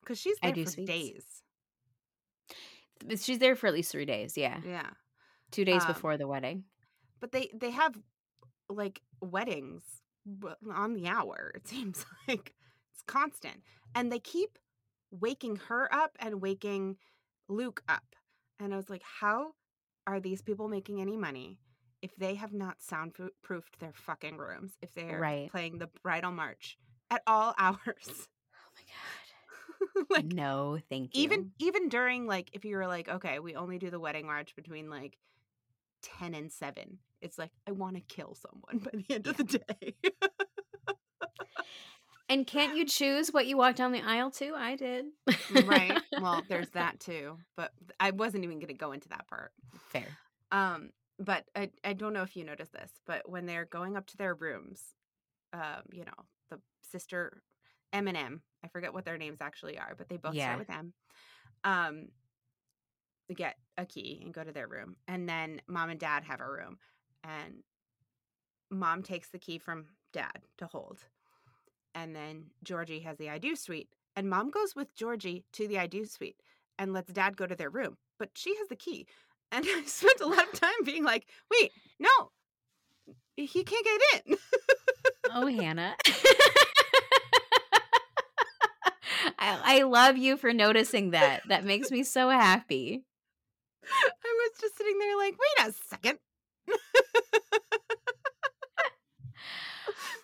because 0.00 0.18
she's 0.18 0.36
I 0.42 0.48
there 0.48 0.54
do 0.54 0.64
for 0.64 0.70
suites. 0.70 0.88
days 0.88 1.24
She's 3.22 3.38
there 3.38 3.54
for 3.54 3.68
at 3.68 3.74
least 3.74 3.92
three 3.92 4.06
days. 4.06 4.36
Yeah, 4.36 4.60
yeah 4.64 4.90
two 5.50 5.64
days 5.64 5.84
Um, 5.84 5.92
before 5.94 6.16
the 6.18 6.26
wedding. 6.26 6.64
but 7.20 7.32
they 7.32 7.48
they 7.54 7.70
have 7.70 7.94
like 8.68 9.00
weddings 9.22 9.82
on 10.74 10.94
the 10.94 11.08
hour 11.08 11.52
it 11.54 11.66
seems 11.72 12.04
like 12.28 12.54
it's 12.92 13.02
constant 13.06 13.62
and 13.94 14.12
they 14.12 14.18
keep 14.18 14.58
waking 15.10 15.56
her 15.68 15.88
up 15.92 16.16
and 16.20 16.42
waking 16.42 16.96
luke 17.48 17.82
up 17.88 18.14
and 18.60 18.74
i 18.74 18.76
was 18.76 18.90
like 18.90 19.02
how 19.02 19.52
are 20.06 20.20
these 20.20 20.42
people 20.42 20.68
making 20.68 21.00
any 21.00 21.16
money 21.16 21.58
if 22.02 22.14
they 22.16 22.34
have 22.34 22.52
not 22.52 22.76
soundproofed 22.82 23.78
their 23.80 23.94
fucking 23.94 24.36
rooms 24.36 24.76
if 24.82 24.92
they're 24.92 25.18
Right. 25.18 25.50
playing 25.50 25.78
the 25.78 25.88
bridal 26.02 26.30
march 26.32 26.76
at 27.10 27.22
all 27.26 27.54
hours 27.58 27.78
Oh 27.88 28.70
my 28.76 28.82
god. 28.86 29.27
like 30.10 30.26
no, 30.26 30.78
thank 30.88 31.16
you. 31.16 31.22
even 31.22 31.50
even 31.58 31.88
during 31.88 32.26
like 32.26 32.50
if 32.52 32.64
you 32.64 32.76
were 32.76 32.86
like 32.86 33.08
okay 33.08 33.38
we 33.38 33.54
only 33.54 33.78
do 33.78 33.90
the 33.90 34.00
wedding 34.00 34.26
march 34.26 34.54
between 34.56 34.90
like 34.90 35.18
10 36.02 36.34
and 36.34 36.52
7 36.52 36.98
it's 37.20 37.38
like 37.38 37.50
i 37.66 37.72
want 37.72 37.96
to 37.96 38.00
kill 38.02 38.34
someone 38.36 38.78
by 38.78 38.90
the 38.92 39.14
end 39.14 39.26
of 39.26 39.36
the 39.36 39.44
day 39.44 39.94
and 42.28 42.46
can't 42.46 42.76
you 42.76 42.84
choose 42.84 43.28
what 43.28 43.46
you 43.46 43.56
walk 43.56 43.74
down 43.74 43.90
the 43.92 44.02
aisle 44.02 44.30
to? 44.32 44.52
I 44.54 44.76
did. 44.76 45.06
right 45.64 45.98
well 46.20 46.42
there's 46.48 46.68
that 46.70 47.00
too 47.00 47.38
but 47.56 47.72
i 47.98 48.10
wasn't 48.10 48.44
even 48.44 48.58
going 48.58 48.68
to 48.68 48.74
go 48.74 48.92
into 48.92 49.08
that 49.08 49.26
part 49.28 49.52
Fair. 49.88 50.06
um 50.52 50.90
but 51.18 51.44
I, 51.56 51.70
I 51.82 51.94
don't 51.94 52.12
know 52.12 52.22
if 52.22 52.36
you 52.36 52.44
noticed 52.44 52.72
this 52.72 52.90
but 53.06 53.28
when 53.28 53.46
they're 53.46 53.64
going 53.64 53.96
up 53.96 54.06
to 54.06 54.16
their 54.16 54.34
rooms 54.34 54.80
um 55.52 55.82
you 55.90 56.04
know 56.04 56.12
the 56.50 56.60
sister 56.82 57.42
m 57.92 58.06
and 58.08 58.16
m 58.16 58.42
i 58.64 58.68
forget 58.68 58.92
what 58.94 59.04
their 59.04 59.18
names 59.18 59.38
actually 59.40 59.78
are 59.78 59.94
but 59.96 60.08
they 60.08 60.16
both 60.16 60.34
Yeah. 60.34 60.46
start 60.46 60.58
with 60.58 60.70
m 60.70 60.92
um 61.64 62.08
get 63.34 63.56
a 63.76 63.84
key 63.84 64.20
and 64.24 64.32
go 64.32 64.42
to 64.42 64.52
their 64.52 64.66
room 64.66 64.96
and 65.06 65.28
then 65.28 65.60
mom 65.68 65.90
and 65.90 66.00
dad 66.00 66.24
have 66.24 66.40
a 66.40 66.48
room 66.50 66.78
and 67.24 67.62
mom 68.70 69.02
takes 69.02 69.28
the 69.30 69.38
key 69.38 69.58
from 69.58 69.84
dad 70.12 70.40
to 70.56 70.66
hold 70.66 70.98
and 71.94 72.14
then 72.16 72.44
georgie 72.62 73.00
has 73.00 73.16
the 73.18 73.28
i 73.28 73.38
do 73.38 73.54
suite 73.54 73.88
and 74.16 74.28
mom 74.30 74.50
goes 74.50 74.74
with 74.74 74.94
georgie 74.94 75.44
to 75.52 75.68
the 75.68 75.78
i 75.78 75.86
do 75.86 76.04
suite 76.06 76.40
and 76.78 76.92
lets 76.92 77.12
dad 77.12 77.36
go 77.36 77.46
to 77.46 77.54
their 77.54 77.70
room 77.70 77.96
but 78.18 78.30
she 78.34 78.56
has 78.56 78.68
the 78.68 78.76
key 78.76 79.06
and 79.52 79.64
i 79.76 79.82
spent 79.84 80.20
a 80.20 80.26
lot 80.26 80.46
of 80.52 80.58
time 80.58 80.72
being 80.84 81.04
like 81.04 81.26
wait 81.50 81.70
no 81.98 82.30
he 83.36 83.62
can't 83.62 83.84
get 83.84 84.22
in 84.26 84.36
Oh, 85.34 85.46
Hannah. 85.46 85.94
I, 89.48 89.58
I 89.80 89.82
love 89.82 90.16
you 90.16 90.36
for 90.36 90.52
noticing 90.52 91.10
that. 91.10 91.42
That 91.48 91.64
makes 91.64 91.90
me 91.90 92.02
so 92.02 92.28
happy. 92.30 93.04
i 93.84 94.50
was 94.50 94.60
just 94.60 94.76
sitting 94.76 94.98
there 94.98 95.16
like 95.16 95.34
wait 95.38 95.68
a 95.68 95.72
second 95.88 96.18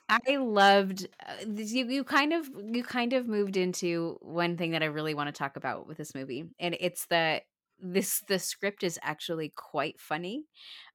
I 0.09 0.37
loved 0.37 1.09
uh, 1.27 1.47
you. 1.57 1.87
You 1.87 2.05
kind 2.05 2.33
of 2.33 2.49
you 2.73 2.85
kind 2.85 3.13
of 3.13 3.27
moved 3.27 3.57
into 3.57 4.19
one 4.21 4.57
thing 4.57 4.73
that 4.73 4.83
I 4.83 4.87
really 4.87 5.15
want 5.15 5.29
to 5.29 5.33
talk 5.33 5.57
about 5.57 5.87
with 5.87 5.97
this 5.97 6.15
movie, 6.15 6.45
and 6.59 6.77
it's 6.79 7.07
the 7.07 7.41
this 7.81 8.23
the 8.29 8.39
script 8.39 8.83
is 8.83 8.99
actually 9.03 9.53
quite 9.57 9.99
funny. 9.99 10.45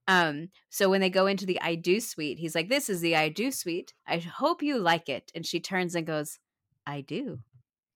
Um, 0.07 0.49
so 0.69 0.89
when 0.89 1.01
they 1.01 1.09
go 1.09 1.27
into 1.27 1.45
the 1.45 1.59
I 1.61 1.75
do 1.75 1.99
suite, 1.99 2.39
he's 2.39 2.55
like, 2.55 2.69
"This 2.69 2.89
is 2.89 3.01
the 3.01 3.15
I 3.15 3.29
do 3.29 3.51
suite. 3.51 3.93
I 4.07 4.19
hope 4.19 4.61
you 4.61 4.77
like 4.77 5.09
it." 5.09 5.31
And 5.35 5.45
she 5.45 5.59
turns 5.59 5.95
and 5.95 6.05
goes, 6.05 6.39
"I 6.85 7.01
do." 7.01 7.39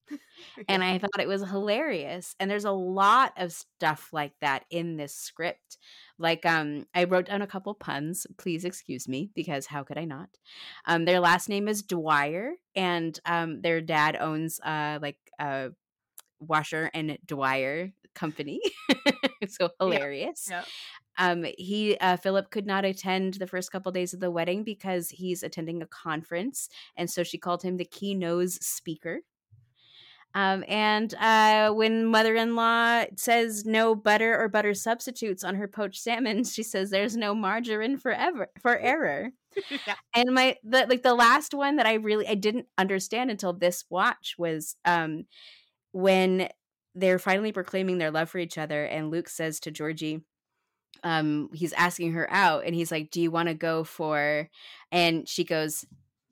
and 0.68 0.82
I 0.82 0.98
thought 0.98 1.20
it 1.20 1.28
was 1.28 1.42
hilarious. 1.42 2.34
And 2.38 2.50
there's 2.50 2.64
a 2.64 2.72
lot 2.72 3.32
of 3.36 3.52
stuff 3.52 4.10
like 4.12 4.32
that 4.40 4.64
in 4.70 4.96
this 4.96 5.14
script. 5.14 5.78
Like, 6.18 6.44
um, 6.46 6.86
I 6.94 7.04
wrote 7.04 7.26
down 7.26 7.42
a 7.42 7.46
couple 7.46 7.74
puns. 7.74 8.26
Please 8.38 8.64
excuse 8.64 9.08
me, 9.08 9.30
because 9.34 9.66
how 9.66 9.82
could 9.82 9.98
I 9.98 10.04
not? 10.04 10.28
Um, 10.86 11.04
their 11.04 11.20
last 11.20 11.48
name 11.48 11.68
is 11.68 11.82
Dwyer, 11.82 12.52
and 12.74 13.18
um, 13.26 13.62
their 13.62 13.80
dad 13.80 14.16
owns 14.20 14.60
uh 14.60 14.98
like 15.00 15.18
a 15.38 15.70
washer 16.40 16.90
and 16.94 17.18
Dwyer 17.26 17.92
company. 18.14 18.60
so 19.48 19.70
hilarious. 19.80 20.48
yeah. 20.50 20.64
Um, 21.16 21.46
he 21.58 21.96
uh, 21.98 22.16
Philip 22.16 22.50
could 22.50 22.66
not 22.66 22.84
attend 22.84 23.34
the 23.34 23.46
first 23.46 23.70
couple 23.70 23.92
days 23.92 24.14
of 24.14 24.20
the 24.20 24.30
wedding 24.30 24.64
because 24.64 25.10
he's 25.10 25.42
attending 25.42 25.82
a 25.82 25.86
conference, 25.86 26.68
and 26.96 27.08
so 27.10 27.22
she 27.22 27.38
called 27.38 27.62
him 27.62 27.76
the 27.76 27.84
key 27.84 28.14
nose 28.14 28.54
speaker. 28.64 29.20
Um, 30.34 30.64
and 30.66 31.14
uh, 31.14 31.70
when 31.70 32.06
mother-in-law 32.06 33.04
says 33.16 33.64
no 33.64 33.94
butter 33.94 34.36
or 34.36 34.48
butter 34.48 34.74
substitutes 34.74 35.44
on 35.44 35.54
her 35.54 35.68
poached 35.68 36.02
salmon, 36.02 36.42
she 36.44 36.64
says 36.64 36.90
there's 36.90 37.16
no 37.16 37.34
margarine 37.34 37.96
forever 37.96 38.48
for 38.60 38.76
error. 38.78 39.30
yeah. 39.86 39.94
And 40.14 40.34
my 40.34 40.56
the 40.64 40.86
like 40.88 41.02
the 41.02 41.14
last 41.14 41.54
one 41.54 41.76
that 41.76 41.86
I 41.86 41.94
really 41.94 42.26
I 42.26 42.34
didn't 42.34 42.66
understand 42.76 43.30
until 43.30 43.52
this 43.52 43.84
watch 43.88 44.34
was 44.36 44.76
um 44.84 45.26
when 45.92 46.48
they're 46.96 47.20
finally 47.20 47.52
proclaiming 47.52 47.98
their 47.98 48.10
love 48.10 48.30
for 48.30 48.38
each 48.38 48.58
other 48.58 48.84
and 48.84 49.10
Luke 49.10 49.28
says 49.28 49.60
to 49.60 49.70
Georgie 49.70 50.22
um 51.04 51.50
he's 51.52 51.72
asking 51.74 52.12
her 52.12 52.28
out 52.32 52.64
and 52.64 52.74
he's 52.74 52.90
like 52.90 53.10
do 53.10 53.20
you 53.20 53.30
want 53.30 53.48
to 53.48 53.54
go 53.54 53.84
for 53.84 54.48
and 54.92 55.28
she 55.28 55.44
goes 55.44 55.84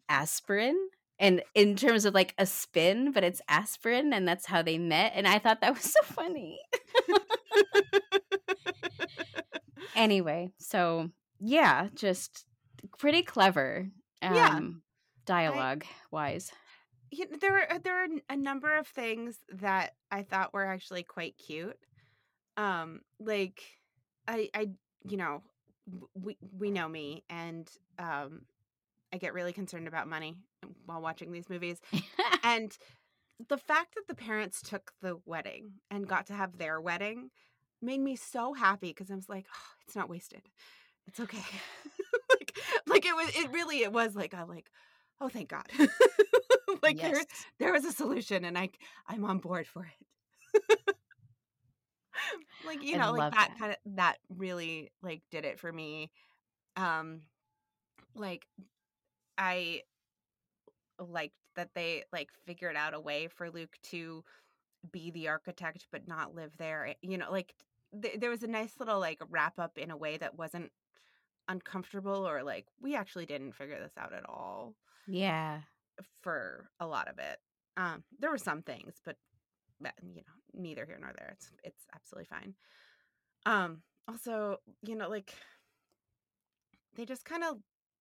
aspirin 0.09 0.77
and 1.23 1.43
in 1.55 1.75
terms 1.77 2.05
of 2.05 2.13
like 2.13 2.35
a 2.37 2.45
spin 2.45 3.13
but 3.13 3.25
it's 3.25 3.41
aspirin 3.49 4.13
and 4.13 4.29
that's 4.29 4.45
how 4.47 4.61
they 4.61 4.77
met 4.77 5.13
and 5.15 5.27
I 5.27 5.39
thought 5.39 5.63
that 5.63 5.73
was 5.73 5.85
so 5.85 6.03
funny. 6.03 6.59
anyway, 9.97 10.51
so 10.59 11.11
yeah, 11.41 11.89
just 11.95 12.47
pretty 12.99 13.23
clever 13.23 13.89
um 14.21 14.35
Yeah. 14.35 14.61
dialogue 15.25 15.85
wise. 16.11 16.51
you 17.11 17.29
know, 17.31 17.37
there 17.41 17.53
were 17.53 17.79
there 17.83 17.95
were 17.95 18.17
a 18.29 18.37
number 18.37 18.77
of 18.77 18.87
things 18.87 19.39
that 19.55 19.95
I 20.11 20.23
thought 20.23 20.53
were 20.53 20.65
actually 20.65 21.03
quite 21.05 21.37
cute. 21.39 21.79
Um, 22.57 23.01
like 23.21 23.63
I 24.27 24.51
I 24.55 24.71
you 25.09 25.17
know 25.17 25.43
we 26.15 26.37
we 26.59 26.71
know 26.71 26.89
me 26.89 27.25
and 27.29 27.71
um 27.99 28.43
I 29.13 29.19
get 29.19 29.35
really 29.35 29.53
concerned 29.53 29.89
about 29.89 30.09
money 30.09 30.37
while 30.87 31.01
watching 31.01 31.33
these 31.33 31.49
movies 31.49 31.81
and 32.45 32.77
the 33.49 33.59
fact 33.59 33.95
that 33.95 34.07
the 34.09 34.15
parents 34.15 34.63
took 34.63 34.93
the 35.01 35.19
wedding 35.27 35.73
and 35.91 36.07
got 36.07 36.27
to 36.27 36.35
have 36.35 36.59
their 36.59 36.81
wedding 36.81 37.31
made 37.81 38.01
me 38.01 38.17
so 38.17 38.55
happy 38.55 38.89
because 38.89 39.11
I 39.11 39.15
was 39.15 39.29
like, 39.29 39.47
oh, 39.53 39.71
it's 39.87 39.97
not 39.97 40.09
wasted. 40.09 40.43
It's 41.07 41.21
okay. 41.21 41.39
like 42.31 42.57
like 42.87 43.05
it 43.05 43.15
was 43.15 43.31
it 43.35 43.51
really 43.51 43.83
it 43.83 43.93
was 43.93 44.15
like 44.15 44.35
I 44.35 44.45
like, 44.45 44.71
oh 45.21 45.29
thank 45.29 45.49
God. 45.49 45.67
like 46.83 46.99
there 46.99 47.17
yes. 47.17 47.27
there 47.59 47.73
was 47.73 47.85
a 47.85 47.93
solution 47.93 48.45
and 48.45 48.57
I 48.57 48.71
I'm 49.09 49.25
on 49.25 49.39
board 49.39 49.67
for 49.67 49.85
it. 49.85 50.79
like 52.67 52.83
you 52.83 52.95
I 52.97 52.99
know, 52.99 53.13
like 53.13 53.33
that 53.33 53.51
that. 53.51 53.59
kind 53.59 53.73
of 53.73 53.97
that 53.97 54.19
really 54.37 54.93
like 55.03 55.23
did 55.31 55.45
it 55.45 55.59
for 55.59 55.73
me. 55.73 56.11
Um 56.77 57.23
like 58.15 58.47
I 59.37 59.83
liked 61.11 61.37
that 61.57 61.75
they 61.75 62.05
like 62.13 62.31
figured 62.47 62.77
out 62.77 62.95
a 62.95 63.01
way 63.01 63.29
for 63.29 63.51
Luke 63.51 63.77
to 63.85 64.25
be 64.93 65.11
the 65.11 65.29
architect 65.29 65.89
but 65.93 66.09
not 66.09 66.35
live 66.35 66.57
there. 66.59 66.87
eh, 66.89 66.95
You 67.03 67.19
know, 67.19 67.31
like 67.31 67.55
th- 68.03 68.21
there 68.21 68.31
was 68.31 68.43
a 68.43 68.49
nice 68.49 68.79
little 68.81 69.01
like 69.01 69.21
wrap 69.29 69.59
up 69.59 69.79
in 69.79 69.91
a 69.91 69.97
way 69.97 70.19
that 70.19 70.37
wasn't 70.37 70.73
uncomfortable 71.49 72.29
or 72.29 72.43
like 72.45 72.69
we 72.81 72.95
actually 72.97 73.27
didn't 73.27 73.53
figure 73.55 73.81
this 73.81 73.99
out 73.99 74.13
at 74.15 74.29
all 74.29 74.77
Yeah. 75.07 75.63
for 76.23 76.71
a 76.81 76.87
lot 76.87 77.09
of 77.09 77.19
it. 77.19 77.39
Um, 77.77 78.05
there 78.19 78.31
were 78.31 78.39
some 78.39 78.63
things, 78.63 79.01
but 79.05 79.17
that, 79.81 79.95
you 80.03 80.23
know, 80.23 80.35
neither 80.55 80.87
here 80.87 80.99
nor 81.01 81.13
there. 81.17 81.31
It's 81.35 81.53
it's 81.65 81.87
absolutely 81.95 82.27
fine. 82.27 82.55
Um, 83.47 83.83
also, 84.09 84.59
you 84.83 84.97
know, 84.97 85.09
like 85.09 85.35
they 86.95 87.05
just 87.05 87.25
kind 87.25 87.45
of 87.45 87.59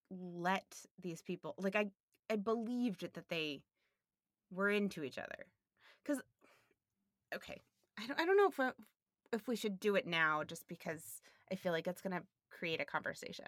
let 0.09 0.85
these 0.99 1.21
people 1.21 1.55
like 1.57 1.75
I 1.75 1.91
I 2.31 2.35
believed 2.37 3.01
that 3.13 3.29
they 3.29 3.61
were 4.51 4.69
into 4.69 5.03
each 5.03 5.17
other. 5.17 5.45
Cuz 6.05 6.21
okay, 7.35 7.61
I 7.97 8.07
don't 8.07 8.19
I 8.19 8.25
don't 8.25 8.37
know 8.37 8.47
if 8.47 8.73
if 9.33 9.47
we 9.47 9.55
should 9.55 9.79
do 9.79 9.95
it 9.95 10.07
now 10.07 10.43
just 10.43 10.67
because 10.67 11.21
I 11.51 11.55
feel 11.55 11.71
like 11.71 11.87
it's 11.87 12.01
going 12.01 12.17
to 12.17 12.23
create 12.49 12.81
a 12.81 12.85
conversation 12.85 13.45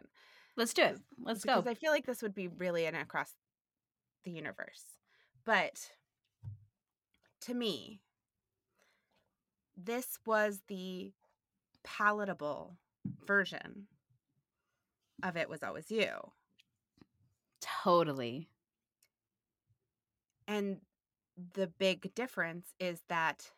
Let's 0.56 0.74
do 0.74 0.84
it. 0.84 1.00
Let's 1.22 1.44
go. 1.44 1.56
because 1.56 1.70
I 1.70 1.74
feel 1.74 1.92
like 1.92 2.06
this 2.06 2.22
would 2.22 2.36
be 2.36 2.48
really 2.48 2.86
an 2.86 2.96
across 2.96 3.34
the 4.24 4.32
universe. 4.32 4.84
But 5.46 5.92
to 7.42 7.54
me, 7.54 8.02
this 9.76 10.20
was 10.26 10.62
the 10.68 11.12
palatable 11.84 12.78
version 13.26 13.88
of 15.24 15.36
It 15.36 15.50
Was 15.50 15.64
Always 15.64 15.90
You. 15.90 16.32
Totally. 17.62 18.50
And 20.48 20.82
the 21.54 21.68
big 21.68 22.14
difference 22.16 22.74
is 22.80 23.02
that 23.10 23.52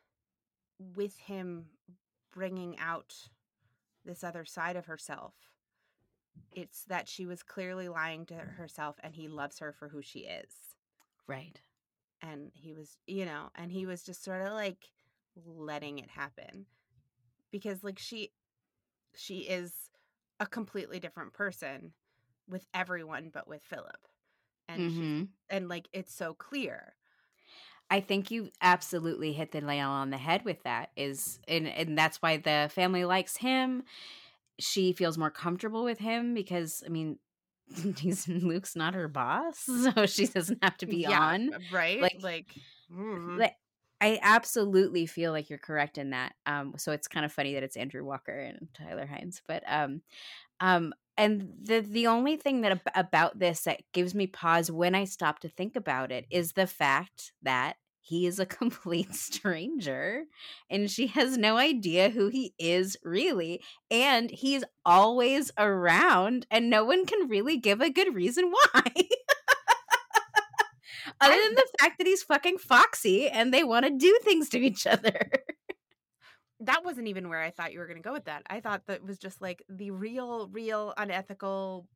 with 0.80 1.18
him 1.18 1.66
bringing 2.34 2.78
out 2.80 3.14
this 4.06 4.24
other 4.24 4.46
side 4.46 4.76
of 4.76 4.86
herself, 4.86 5.34
it's 6.52 6.84
that 6.86 7.08
she 7.08 7.26
was 7.26 7.44
clearly 7.44 7.88
lying 7.90 8.26
to 8.28 8.36
herself 8.36 8.98
and 9.04 9.16
he 9.16 9.28
loves 9.28 9.60
her 9.60 9.72
for 9.74 9.90
who 9.90 10.02
she 10.02 10.20
is. 10.22 10.52
Right. 11.28 11.60
and 12.22 12.52
he 12.54 12.74
was 12.74 12.98
you 13.08 13.26
know 13.26 13.50
and 13.56 13.72
he 13.72 13.86
was 13.86 14.04
just 14.04 14.24
sort 14.24 14.42
of 14.46 14.54
like 14.54 14.90
letting 15.46 16.00
it 16.00 16.10
happen 16.10 16.66
because 17.52 17.84
like 17.84 18.00
she 18.00 18.32
she 19.16 19.40
is 19.40 19.74
a 20.40 20.46
completely 20.46 21.00
different 21.00 21.34
person 21.34 21.94
with 22.50 22.66
everyone 22.74 23.30
but 23.34 23.48
with 23.48 23.64
Philip 23.64 24.08
and 24.68 24.82
she's 24.92 25.00
hmm 25.00 25.24
and 25.50 25.70
like 25.70 25.88
it's 25.94 26.14
so 26.14 26.34
clear 26.34 26.94
I 27.90 28.00
think 28.00 28.32
you 28.32 28.50
absolutely 28.62 29.32
hit 29.34 29.52
the 29.52 29.62
nail 29.62 29.90
on 29.90 30.10
the 30.10 30.18
head 30.18 30.44
with 30.44 30.64
that. 30.64 30.90
Is 30.98 31.40
and 31.48 31.68
and 31.68 31.98
that's 31.98 32.22
why 32.22 32.38
the 32.38 32.68
family 32.74 33.06
likes 33.06 33.38
him. 33.38 33.84
She 34.60 34.94
feels 34.94 35.18
more 35.18 35.30
comfortable 35.30 35.84
with 35.84 36.00
him 36.00 36.34
because 36.34 36.84
I 36.86 36.90
mean, 36.90 37.20
he's 37.98 38.28
Luke's 38.28 38.76
not 38.76 38.96
her 38.96 39.08
boss, 39.08 39.60
so 39.96 40.06
she 40.08 40.26
doesn't 40.26 40.64
have 40.64 40.78
to 40.78 40.88
be 40.88 41.06
yeah 41.06 41.20
on. 41.20 41.52
right 41.72 42.02
Like- 42.02 42.24
like, 42.24 42.56
mm, 42.92 43.38
Like, 43.38 43.56
I 44.02 44.20
absolutely 44.22 45.06
feel 45.06 45.32
like 45.32 45.50
you're 45.50 45.60
correct 45.60 45.98
in 45.98 46.10
that. 46.10 46.34
Um, 46.46 46.74
so 46.78 46.92
it's 46.92 47.08
kind 47.08 47.26
of 47.26 47.32
funny 47.32 47.54
that 47.54 47.64
it's 47.64 47.78
Andrew 47.78 48.04
Walker 48.04 48.38
and 48.38 48.68
Tyler 48.74 49.08
Hynes, 49.08 49.42
but 49.48 49.64
um, 49.68 50.02
um, 50.60 50.94
and 51.18 51.50
the 51.62 51.80
the 51.82 52.08
only 52.08 52.38
thing 52.38 52.62
that 52.62 52.74
ab- 52.74 52.92
about 52.96 53.40
this 53.40 53.62
that 53.62 53.82
gives 53.94 54.14
me 54.14 54.28
pause 54.28 54.72
when 54.72 54.96
I 54.96 55.06
stop 55.06 55.40
to 55.40 55.50
think 55.50 55.76
about 55.76 56.12
it 56.12 56.26
is 56.30 56.54
the 56.54 56.68
fact 56.68 57.32
that 57.42 57.78
he 58.02 58.26
is 58.26 58.40
a 58.40 58.46
complete 58.62 59.16
stranger 59.16 60.26
and 60.70 60.90
she 60.90 61.08
has 61.08 61.38
no 61.38 61.58
idea 61.58 62.10
who 62.10 62.28
he 62.28 62.54
is 62.60 62.98
really 63.04 63.62
and 63.90 64.30
he's 64.30 64.64
always 64.86 65.52
around 65.58 66.46
and 66.52 66.70
no 66.70 66.84
one 66.84 67.06
can 67.06 67.28
really 67.28 67.58
give 67.58 67.82
a 67.82 67.90
good 67.90 68.14
reason 68.14 68.52
why. 68.74 68.92
Other 71.22 71.36
than 71.36 71.56
the 71.56 71.68
fact 71.80 71.98
that 71.98 72.08
he's 72.08 72.24
fucking 72.24 72.58
foxy 72.58 73.30
and 73.30 73.54
they 73.54 73.64
want 73.64 73.86
to 73.86 73.92
do 73.92 74.18
things 74.24 74.50
to 74.50 74.60
each 74.60 74.86
other 74.86 75.30
that 76.62 76.86
wasn't 76.86 77.08
even 77.08 77.30
where 77.30 77.42
I 77.42 77.52
thought 77.52 77.74
you 77.74 77.80
were 77.80 77.88
going 77.88 78.02
to 78.02 78.04
go 78.04 78.14
with 78.14 78.26
that 78.26 78.44
I 78.50 78.60
thought 78.60 78.88
that 78.88 79.04
was 79.04 79.18
just 79.18 79.42
like 79.42 79.64
the 79.70 79.92
real 79.92 80.48
real 80.50 80.94
unethical 80.98 81.88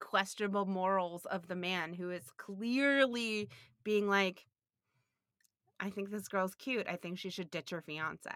questionable 0.00 0.66
morals 0.66 1.26
of 1.26 1.46
the 1.46 1.56
man 1.56 1.92
who 1.92 2.10
is 2.10 2.24
clearly 2.36 3.48
being 3.84 4.08
like 4.08 4.46
I 5.80 5.88
think 5.88 6.10
this 6.10 6.28
girl's 6.28 6.54
cute. 6.54 6.86
I 6.88 6.96
think 6.96 7.18
she 7.18 7.30
should 7.30 7.50
ditch 7.50 7.70
her 7.70 7.80
fiance. 7.80 8.30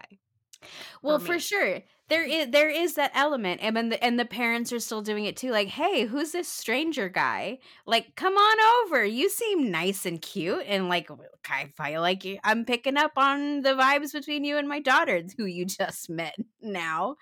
Well, 1.01 1.19
for 1.19 1.25
for 1.33 1.39
sure, 1.39 1.81
there 2.07 2.25
mm. 2.25 2.29
is 2.29 2.51
there 2.51 2.69
is 2.69 2.95
that 2.95 3.11
element, 3.13 3.61
and 3.61 3.75
then 3.75 3.89
the, 3.89 4.03
and 4.03 4.19
the 4.19 4.25
parents 4.25 4.71
are 4.71 4.79
still 4.79 5.01
doing 5.01 5.25
it 5.25 5.35
too. 5.35 5.51
Like, 5.51 5.69
hey, 5.69 6.05
who's 6.05 6.31
this 6.31 6.47
stranger 6.47 7.09
guy? 7.09 7.59
Like, 7.85 8.15
come 8.15 8.35
on 8.35 8.85
over. 8.85 9.03
You 9.03 9.29
seem 9.29 9.71
nice 9.71 10.05
and 10.05 10.21
cute, 10.21 10.63
and 10.67 10.89
like, 10.89 11.09
I 11.49 11.71
feel 11.75 12.01
like 12.01 12.25
I'm 12.43 12.65
picking 12.65 12.97
up 12.97 13.13
on 13.17 13.61
the 13.61 13.71
vibes 13.73 14.13
between 14.13 14.43
you 14.43 14.57
and 14.57 14.67
my 14.67 14.79
daughter, 14.79 15.21
who 15.37 15.45
you 15.45 15.65
just 15.65 16.09
met 16.09 16.35
now. 16.61 17.15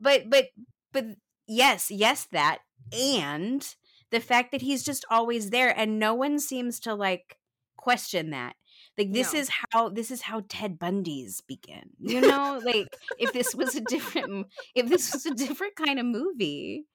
But 0.00 0.30
but 0.30 0.46
but 0.92 1.04
yes, 1.46 1.90
yes, 1.90 2.24
that 2.32 2.58
and 2.92 3.74
the 4.10 4.20
fact 4.20 4.52
that 4.52 4.62
he's 4.62 4.82
just 4.82 5.04
always 5.10 5.50
there, 5.50 5.76
and 5.76 5.98
no 5.98 6.14
one 6.14 6.38
seems 6.38 6.80
to 6.80 6.94
like 6.94 7.38
question 7.76 8.30
that. 8.30 8.54
Like 8.98 9.12
this 9.12 9.32
No. 9.32 9.40
is 9.40 9.50
how 9.70 9.88
this 9.88 10.10
is 10.10 10.22
how 10.22 10.42
Ted 10.48 10.78
Bundy's 10.78 11.40
begin. 11.40 11.90
You 11.98 12.20
know, 12.20 12.60
like 12.64 12.88
if 13.18 13.32
this 13.32 13.54
was 13.54 13.74
a 13.74 13.80
different 13.80 14.46
if 14.74 14.88
this 14.88 15.12
was 15.12 15.26
a 15.26 15.34
different 15.34 15.76
kind 15.76 15.98
of 15.98 16.06
movie. 16.06 16.86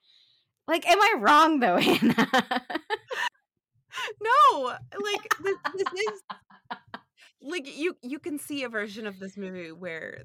Like, 0.68 0.86
am 0.86 1.02
I 1.02 1.16
wrong 1.20 1.60
though, 1.60 1.78
Hannah? 1.82 2.30
No, 4.22 4.74
like 5.04 5.34
this, 5.44 5.56
this 5.76 5.94
is 5.94 6.22
like 7.42 7.78
you 7.78 7.96
you 8.02 8.20
can 8.20 8.40
see 8.40 8.64
a 8.64 8.70
version 8.70 9.08
of 9.08 9.20
this 9.20 9.38
movie 9.38 9.72
where 9.72 10.24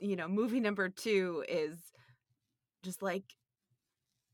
you 0.00 0.16
know 0.16 0.28
movie 0.28 0.60
number 0.60 0.88
two 0.88 1.44
is 1.48 1.78
just 2.82 3.02
like 3.02 3.24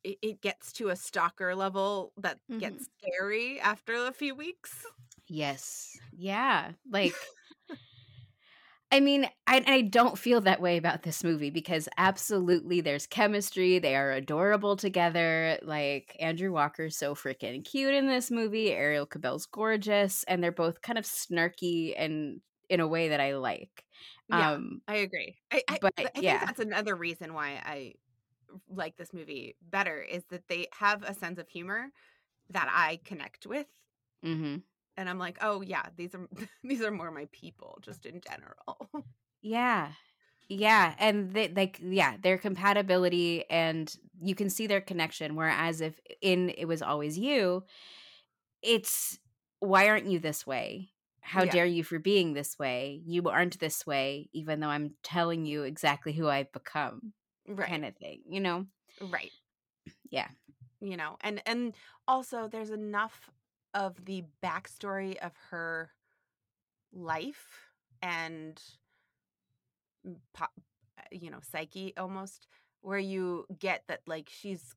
it, 0.02 0.18
it 0.22 0.40
gets 0.40 0.72
to 0.74 0.88
a 0.88 0.96
stalker 0.96 1.54
level 1.54 2.12
that 2.16 2.38
gets 2.58 2.84
mm-hmm. 2.84 3.08
scary 3.12 3.60
after 3.60 3.94
a 3.94 4.12
few 4.12 4.34
weeks. 4.34 4.84
Yes. 5.30 5.98
Yeah. 6.12 6.72
Like 6.90 7.34
I 8.92 8.98
mean, 8.98 9.26
I, 9.46 9.62
I 9.66 9.80
don't 9.82 10.18
feel 10.18 10.40
that 10.40 10.60
way 10.60 10.76
about 10.76 11.02
this 11.02 11.22
movie 11.22 11.50
because 11.50 11.88
absolutely 11.96 12.80
there's 12.80 13.06
chemistry. 13.06 13.78
They 13.78 13.94
are 13.94 14.10
adorable 14.10 14.74
together. 14.76 15.58
Like 15.62 16.16
Andrew 16.18 16.50
Walker's 16.52 16.96
so 16.96 17.14
freaking 17.14 17.64
cute 17.64 17.94
in 17.94 18.08
this 18.08 18.32
movie. 18.32 18.70
Arielle 18.70 19.08
Kebbel's 19.08 19.46
gorgeous, 19.46 20.24
and 20.24 20.42
they're 20.42 20.50
both 20.50 20.82
kind 20.82 20.98
of 20.98 21.04
snarky 21.04 21.94
and 21.96 22.40
in 22.68 22.80
a 22.80 22.88
way 22.88 23.08
that 23.10 23.20
I 23.20 23.36
like. 23.36 23.84
Yeah, 24.28 24.48
Um, 24.48 24.82
I 24.86 24.96
agree. 24.96 25.38
I, 25.50 25.62
I, 25.68 25.80
but, 25.80 25.94
I 25.96 26.22
think 26.22 26.40
yeah. 26.40 26.46
that's 26.46 26.60
another 26.60 26.94
reason 26.96 27.34
why 27.34 27.60
I 27.64 27.94
like 28.68 28.96
this 28.96 29.12
movie 29.12 29.56
better 29.62 30.00
is 30.02 30.24
that 30.26 30.48
they 30.48 30.68
have 30.74 31.02
a 31.02 31.14
sense 31.14 31.38
of 31.38 31.48
humor 31.48 31.90
that 32.50 32.68
I 32.70 33.00
connect 33.04 33.46
with. 33.46 33.68
hmm 34.22 34.62
And 34.96 35.08
I'm 35.08 35.18
like, 35.18 35.38
oh 35.40 35.62
yeah, 35.62 35.86
these 35.96 36.14
are 36.14 36.28
these 36.62 36.82
are 36.82 36.90
more 36.90 37.10
my 37.10 37.28
people, 37.32 37.78
just 37.82 38.06
in 38.06 38.20
general. 38.20 38.90
Yeah. 39.42 39.92
Yeah, 40.48 40.96
and 40.98 41.32
they 41.32 41.48
like 41.48 41.78
yeah, 41.82 42.16
their 42.18 42.36
compatibility 42.36 43.48
and 43.50 43.94
you 44.20 44.34
can 44.34 44.50
see 44.50 44.66
their 44.66 44.80
connection 44.80 45.36
whereas 45.36 45.80
if 45.80 46.00
in 46.20 46.50
it 46.50 46.64
was 46.66 46.82
always 46.82 47.16
you, 47.18 47.64
it's 48.62 49.18
why 49.60 49.88
aren't 49.88 50.06
you 50.06 50.18
this 50.18 50.46
way? 50.46 50.92
How 51.22 51.44
Yeah. 51.44 51.46
dare 51.46 51.66
you 51.66 51.84
for 51.84 51.98
being 51.98 52.32
this 52.34 52.58
way? 52.58 53.02
You 53.06 53.28
aren't 53.28 53.60
this 53.60 53.86
way 53.86 54.30
even 54.32 54.60
though 54.60 54.68
I'm 54.68 54.96
telling 55.02 55.46
you 55.46 55.64
exactly 55.64 56.12
who 56.12 56.28
I've 56.28 56.52
become 56.52 57.14
right. 57.48 57.68
kind 57.68 57.84
of 57.84 57.96
thing, 57.96 58.22
you 58.28 58.40
know? 58.40 58.66
Right. 59.00 59.32
Yeah. 60.10 60.28
You 60.80 60.96
know, 60.96 61.16
and 61.20 61.42
and 61.46 61.74
also 62.08 62.48
there's 62.48 62.70
enough 62.70 63.30
of 63.74 64.04
the 64.04 64.24
backstory 64.42 65.16
of 65.18 65.32
her 65.50 65.90
life 66.92 67.60
and 68.02 68.60
mm, 70.06 70.16
po- 70.32 70.44
uh, 70.98 71.02
you 71.10 71.30
know 71.30 71.40
psyche 71.42 71.94
almost 71.96 72.46
where 72.82 72.98
you 72.98 73.46
get 73.58 73.84
that 73.88 74.00
like 74.06 74.28
she's 74.30 74.74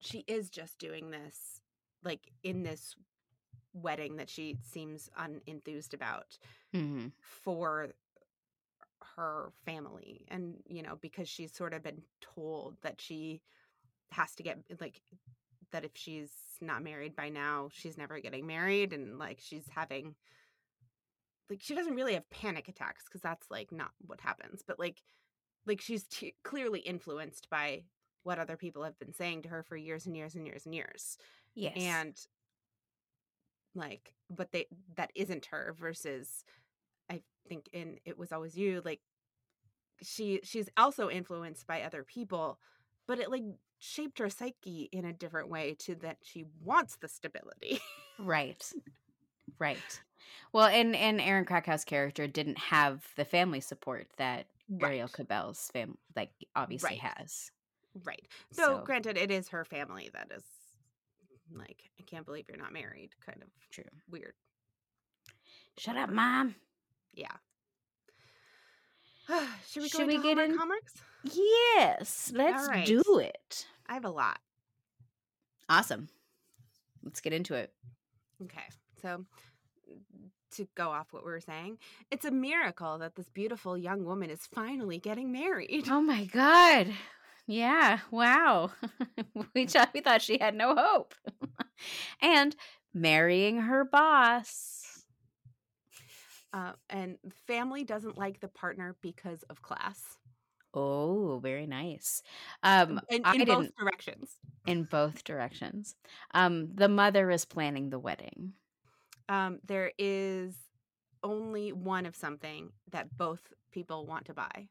she 0.00 0.24
is 0.26 0.50
just 0.50 0.78
doing 0.78 1.10
this 1.10 1.60
like 2.04 2.30
in 2.42 2.62
this 2.62 2.94
wedding 3.72 4.16
that 4.16 4.28
she 4.28 4.56
seems 4.62 5.08
unenthused 5.18 5.94
about 5.94 6.38
Mhm. 6.74 7.12
for 7.20 7.92
her 9.16 9.52
family 9.64 10.24
and 10.28 10.62
you 10.68 10.82
know 10.82 10.96
because 11.00 11.28
she's 11.28 11.52
sort 11.54 11.74
of 11.74 11.82
been 11.82 12.02
told 12.20 12.76
that 12.82 13.00
she 13.00 13.40
has 14.10 14.34
to 14.34 14.42
get 14.42 14.58
like 14.80 15.00
that 15.72 15.84
if 15.84 15.92
she's 15.94 16.32
not 16.60 16.82
married 16.82 17.16
by 17.16 17.28
now 17.28 17.68
she's 17.72 17.96
never 17.96 18.20
getting 18.20 18.46
married 18.46 18.92
and 18.92 19.18
like 19.18 19.38
she's 19.40 19.64
having 19.74 20.14
like 21.48 21.60
she 21.60 21.74
doesn't 21.74 21.94
really 21.94 22.14
have 22.14 22.28
panic 22.30 22.68
attacks 22.68 23.04
because 23.04 23.20
that's 23.22 23.50
like 23.50 23.72
not 23.72 23.90
what 24.06 24.20
happens 24.20 24.62
but 24.66 24.78
like 24.78 25.02
like 25.66 25.80
she's 25.80 26.04
t- 26.04 26.34
clearly 26.44 26.80
influenced 26.80 27.48
by 27.50 27.82
what 28.22 28.38
other 28.38 28.56
people 28.56 28.82
have 28.84 28.98
been 28.98 29.12
saying 29.12 29.42
to 29.42 29.48
her 29.48 29.62
for 29.62 29.76
years 29.76 30.06
and 30.06 30.16
years 30.16 30.34
and 30.34 30.46
years 30.46 30.66
and 30.66 30.74
years 30.74 31.16
Yes. 31.54 31.74
and 31.76 32.16
like 33.74 34.12
but 34.28 34.52
they 34.52 34.66
that 34.96 35.10
isn't 35.14 35.46
her 35.46 35.74
versus 35.78 36.44
i 37.08 37.22
think 37.48 37.68
in 37.72 37.98
it 38.04 38.18
was 38.18 38.32
always 38.32 38.56
you 38.56 38.82
like 38.84 39.00
she 40.02 40.40
she's 40.44 40.68
also 40.76 41.08
influenced 41.10 41.66
by 41.66 41.82
other 41.82 42.02
people 42.02 42.58
but 43.06 43.18
it 43.18 43.30
like 43.30 43.44
shaped 43.80 44.18
her 44.20 44.30
psyche 44.30 44.88
in 44.92 45.04
a 45.04 45.12
different 45.12 45.48
way 45.48 45.74
to 45.80 45.94
that 45.96 46.18
she 46.22 46.44
wants 46.62 46.96
the 46.96 47.08
stability 47.08 47.80
Right. 48.18 48.64
Right. 49.58 50.00
Well, 50.52 50.66
and 50.68 50.94
and 50.94 51.20
Erin 51.20 51.44
Krakow's 51.44 51.84
character 51.84 52.26
didn't 52.28 52.58
have 52.58 53.04
the 53.16 53.24
family 53.24 53.60
support 53.60 54.06
that 54.16 54.46
Arielle 54.72 55.02
Right. 55.02 55.12
Kebbel's 55.12 55.68
family 55.72 55.96
like 56.14 56.30
obviously 56.54 56.90
Right. 56.90 57.00
has. 57.16 57.50
right 58.04 58.24
so, 58.52 58.62
So- 58.62 58.82
granted 58.84 59.18
it 59.18 59.30
is 59.32 59.48
her 59.48 59.64
family 59.64 60.08
that 60.14 60.30
is 60.34 60.44
like 61.52 61.90
i 61.98 62.04
can't 62.04 62.24
believe 62.24 62.44
you're 62.48 62.56
not 62.56 62.72
married 62.72 63.10
kind 63.26 63.42
of 63.42 63.48
True. 63.72 63.82
weird 64.08 64.34
Shut 65.76 65.96
up, 65.96 66.10
mom. 66.10 66.54
yeah 67.12 67.34
should 69.68 69.82
we 69.82 69.88
go 69.90 69.98
Should 69.98 70.06
we 70.08 70.18
get 70.22 70.38
in- 70.38 70.56
comics 70.56 70.94
Yes, 71.24 72.32
let's 72.34 72.66
right. 72.68 72.86
do 72.86 73.02
it. 73.18 73.66
i 73.86 73.94
have 73.94 74.04
a 74.04 74.10
lot 74.10 74.38
Awesome. 75.68 76.08
Let's 77.04 77.20
get 77.20 77.32
into 77.32 77.54
it. 77.54 77.72
Okay. 78.42 78.64
So 79.00 79.24
to 80.56 80.66
go 80.74 80.90
off 80.90 81.12
what 81.12 81.24
we 81.24 81.30
were 81.30 81.40
saying, 81.40 81.78
it's 82.10 82.24
a 82.24 82.32
miracle 82.32 82.98
that 82.98 83.14
this 83.14 83.28
beautiful 83.28 83.78
young 83.78 84.04
woman 84.04 84.30
is 84.30 84.40
finally 84.52 84.98
getting 84.98 85.30
married. 85.30 85.84
Oh 85.88 86.00
my 86.00 86.24
god. 86.24 86.88
Yeah, 87.46 88.00
wow. 88.10 88.72
we 89.54 89.66
thought 89.66 89.90
we 89.94 90.00
thought 90.00 90.22
she 90.22 90.38
had 90.38 90.56
no 90.56 90.74
hope. 90.74 91.14
and 92.20 92.56
marrying 92.92 93.60
her 93.60 93.84
boss. 93.84 94.89
Uh, 96.52 96.72
and 96.88 97.18
family 97.46 97.84
doesn't 97.84 98.18
like 98.18 98.40
the 98.40 98.48
partner 98.48 98.96
because 99.02 99.42
of 99.44 99.62
class. 99.62 100.18
Oh, 100.72 101.38
very 101.42 101.66
nice. 101.66 102.22
Um 102.62 103.00
in, 103.08 103.22
in 103.32 103.44
both 103.44 103.74
directions. 103.76 104.36
in 104.66 104.84
both 104.84 105.24
directions. 105.24 105.96
Um 106.32 106.74
the 106.74 106.88
mother 106.88 107.30
is 107.30 107.44
planning 107.44 107.90
the 107.90 107.98
wedding. 107.98 108.54
Um, 109.28 109.60
there 109.64 109.92
is 109.98 110.56
only 111.22 111.72
one 111.72 112.06
of 112.06 112.16
something 112.16 112.72
that 112.90 113.16
both 113.16 113.52
people 113.70 114.06
want 114.06 114.26
to 114.26 114.34
buy. 114.34 114.68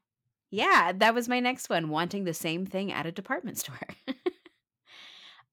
Yeah, 0.50 0.92
that 0.96 1.14
was 1.14 1.28
my 1.28 1.40
next 1.40 1.68
one, 1.68 1.88
wanting 1.88 2.24
the 2.24 2.34
same 2.34 2.66
thing 2.66 2.92
at 2.92 3.06
a 3.06 3.12
department 3.12 3.58
store. 3.64 3.78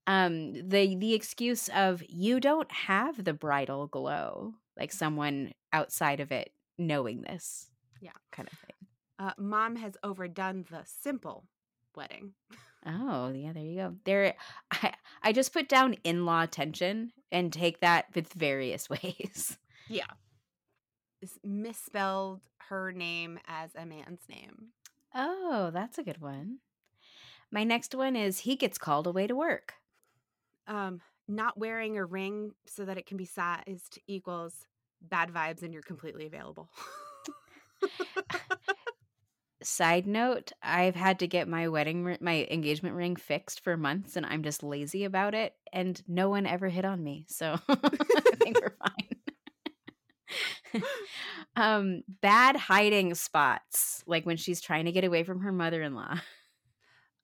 um 0.05 0.53
the 0.69 0.95
the 0.95 1.13
excuse 1.13 1.69
of 1.69 2.03
you 2.07 2.39
don't 2.39 2.71
have 2.71 3.23
the 3.23 3.33
bridal 3.33 3.87
glow, 3.87 4.55
like 4.77 4.91
someone 4.91 5.53
outside 5.73 6.19
of 6.19 6.31
it 6.31 6.51
knowing 6.77 7.21
this. 7.21 7.67
Yeah. 8.01 8.11
Kind 8.31 8.49
of 8.51 8.57
thing. 8.59 8.75
Uh, 9.19 9.31
Mom 9.37 9.75
has 9.77 9.97
overdone 10.03 10.65
the 10.69 10.81
simple 10.85 11.45
wedding. 11.95 12.33
Oh, 12.85 13.31
yeah, 13.33 13.51
there 13.53 13.63
you 13.63 13.75
go. 13.75 13.95
There 14.05 14.35
I 14.71 14.93
I 15.23 15.31
just 15.33 15.51
put 15.53 15.67
down 15.67 15.93
in-law 16.03 16.45
tension 16.45 17.11
and 17.31 17.51
take 17.51 17.81
that 17.81 18.05
with 18.13 18.31
various 18.33 18.89
ways. 18.89 19.57
Yeah. 19.89 20.05
Is 21.21 21.39
misspelled 21.43 22.41
her 22.69 22.91
name 22.91 23.39
as 23.47 23.71
a 23.75 23.85
man's 23.85 24.21
name. 24.29 24.67
Oh, 25.15 25.71
that's 25.73 25.97
a 25.97 26.03
good 26.03 26.21
one. 26.21 26.59
My 27.49 27.63
next 27.63 27.95
one 27.95 28.15
is 28.15 28.39
he 28.41 28.55
gets 28.55 28.77
called 28.77 29.07
away 29.07 29.25
to 29.25 29.35
work. 29.35 29.73
um 30.67 31.01
not 31.27 31.57
wearing 31.57 31.97
a 31.97 32.05
ring 32.05 32.51
so 32.65 32.85
that 32.85 32.97
it 32.97 33.05
can 33.05 33.17
be 33.17 33.25
sized 33.25 33.99
equals 34.07 34.67
bad 35.01 35.29
vibes 35.29 35.61
and 35.61 35.73
you're 35.73 35.83
completely 35.83 36.25
available 36.25 36.69
Side 39.63 40.05
note, 40.05 40.51
I've 40.61 40.95
had 40.95 41.19
to 41.19 41.27
get 41.27 41.47
my 41.47 41.67
wedding 41.67 42.15
my 42.21 42.47
engagement 42.51 42.95
ring 42.95 43.15
fixed 43.15 43.63
for 43.63 43.75
months 43.75 44.15
and 44.15 44.23
I'm 44.25 44.43
just 44.43 44.61
lazy 44.61 45.03
about 45.03 45.33
it 45.33 45.55
and 45.73 45.99
no 46.07 46.29
one 46.29 46.45
ever 46.45 46.69
hit 46.69 46.85
on 46.85 47.03
me. 47.03 47.25
So 47.27 47.57
I 47.67 48.31
think 48.39 48.59
we're 48.61 48.77
fine. 50.73 50.83
um 51.55 52.03
bad 52.21 52.55
hiding 52.55 53.15
spots 53.15 54.03
like 54.05 54.25
when 54.27 54.37
she's 54.37 54.61
trying 54.61 54.85
to 54.85 54.91
get 54.91 55.03
away 55.03 55.23
from 55.23 55.39
her 55.41 55.51
mother-in-law. 55.51 56.19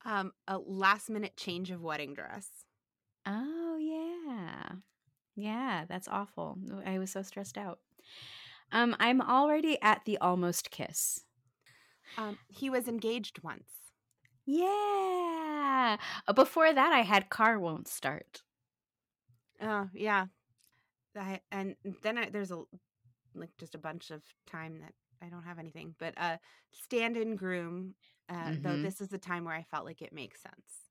um 0.06 0.32
a 0.48 0.58
last 0.58 1.10
minute 1.12 1.38
change 1.38 1.70
of 1.70 1.82
wedding 1.82 2.14
dress 2.14 2.50
Oh 3.26 3.73
yeah. 4.26 4.70
Yeah, 5.36 5.86
that's 5.88 6.08
awful. 6.08 6.58
I 6.86 7.00
was 7.00 7.12
so 7.12 7.22
stressed 7.24 7.58
out. 7.58 7.80
Um 8.72 8.96
I'm 9.00 9.22
already 9.22 9.82
at 9.82 10.06
the 10.06 10.18
almost 10.20 10.72
kiss. 10.72 11.26
um 12.18 12.40
he 12.48 12.70
was 12.70 12.88
engaged 12.88 13.44
once 13.44 13.92
Yeah. 14.46 15.98
Uh, 16.28 16.34
Before 16.34 16.74
that, 16.74 16.94
I 16.94 17.02
had 17.02 17.30
car 17.30 17.60
won't 17.60 17.88
start. 17.88 18.42
oh 19.62 19.90
yeah 19.94 20.26
I, 21.18 21.42
and 21.52 21.76
then 22.04 22.18
I, 22.18 22.30
there's 22.30 22.52
a 22.52 22.64
like 23.36 23.52
just 23.60 23.76
a 23.76 23.80
bunch 23.80 24.12
of 24.12 24.24
time 24.48 24.80
that 24.82 24.94
i 25.24 25.30
don't 25.30 25.44
have 25.44 25.60
anything 25.60 25.96
but 26.00 26.14
uh 26.18 26.38
stand-in 26.72 27.36
groom 27.36 27.96
uh, 28.30 28.52
though 28.58 28.78
Mhm. 28.78 28.78
this 28.78 29.02
is 29.02 29.10
the 29.10 29.18
time 29.18 29.46
where 29.46 29.56
i 29.56 29.64
felt 29.72 29.86
like 29.86 30.02
it 30.02 30.14
makes 30.14 30.42
sense 30.42 30.83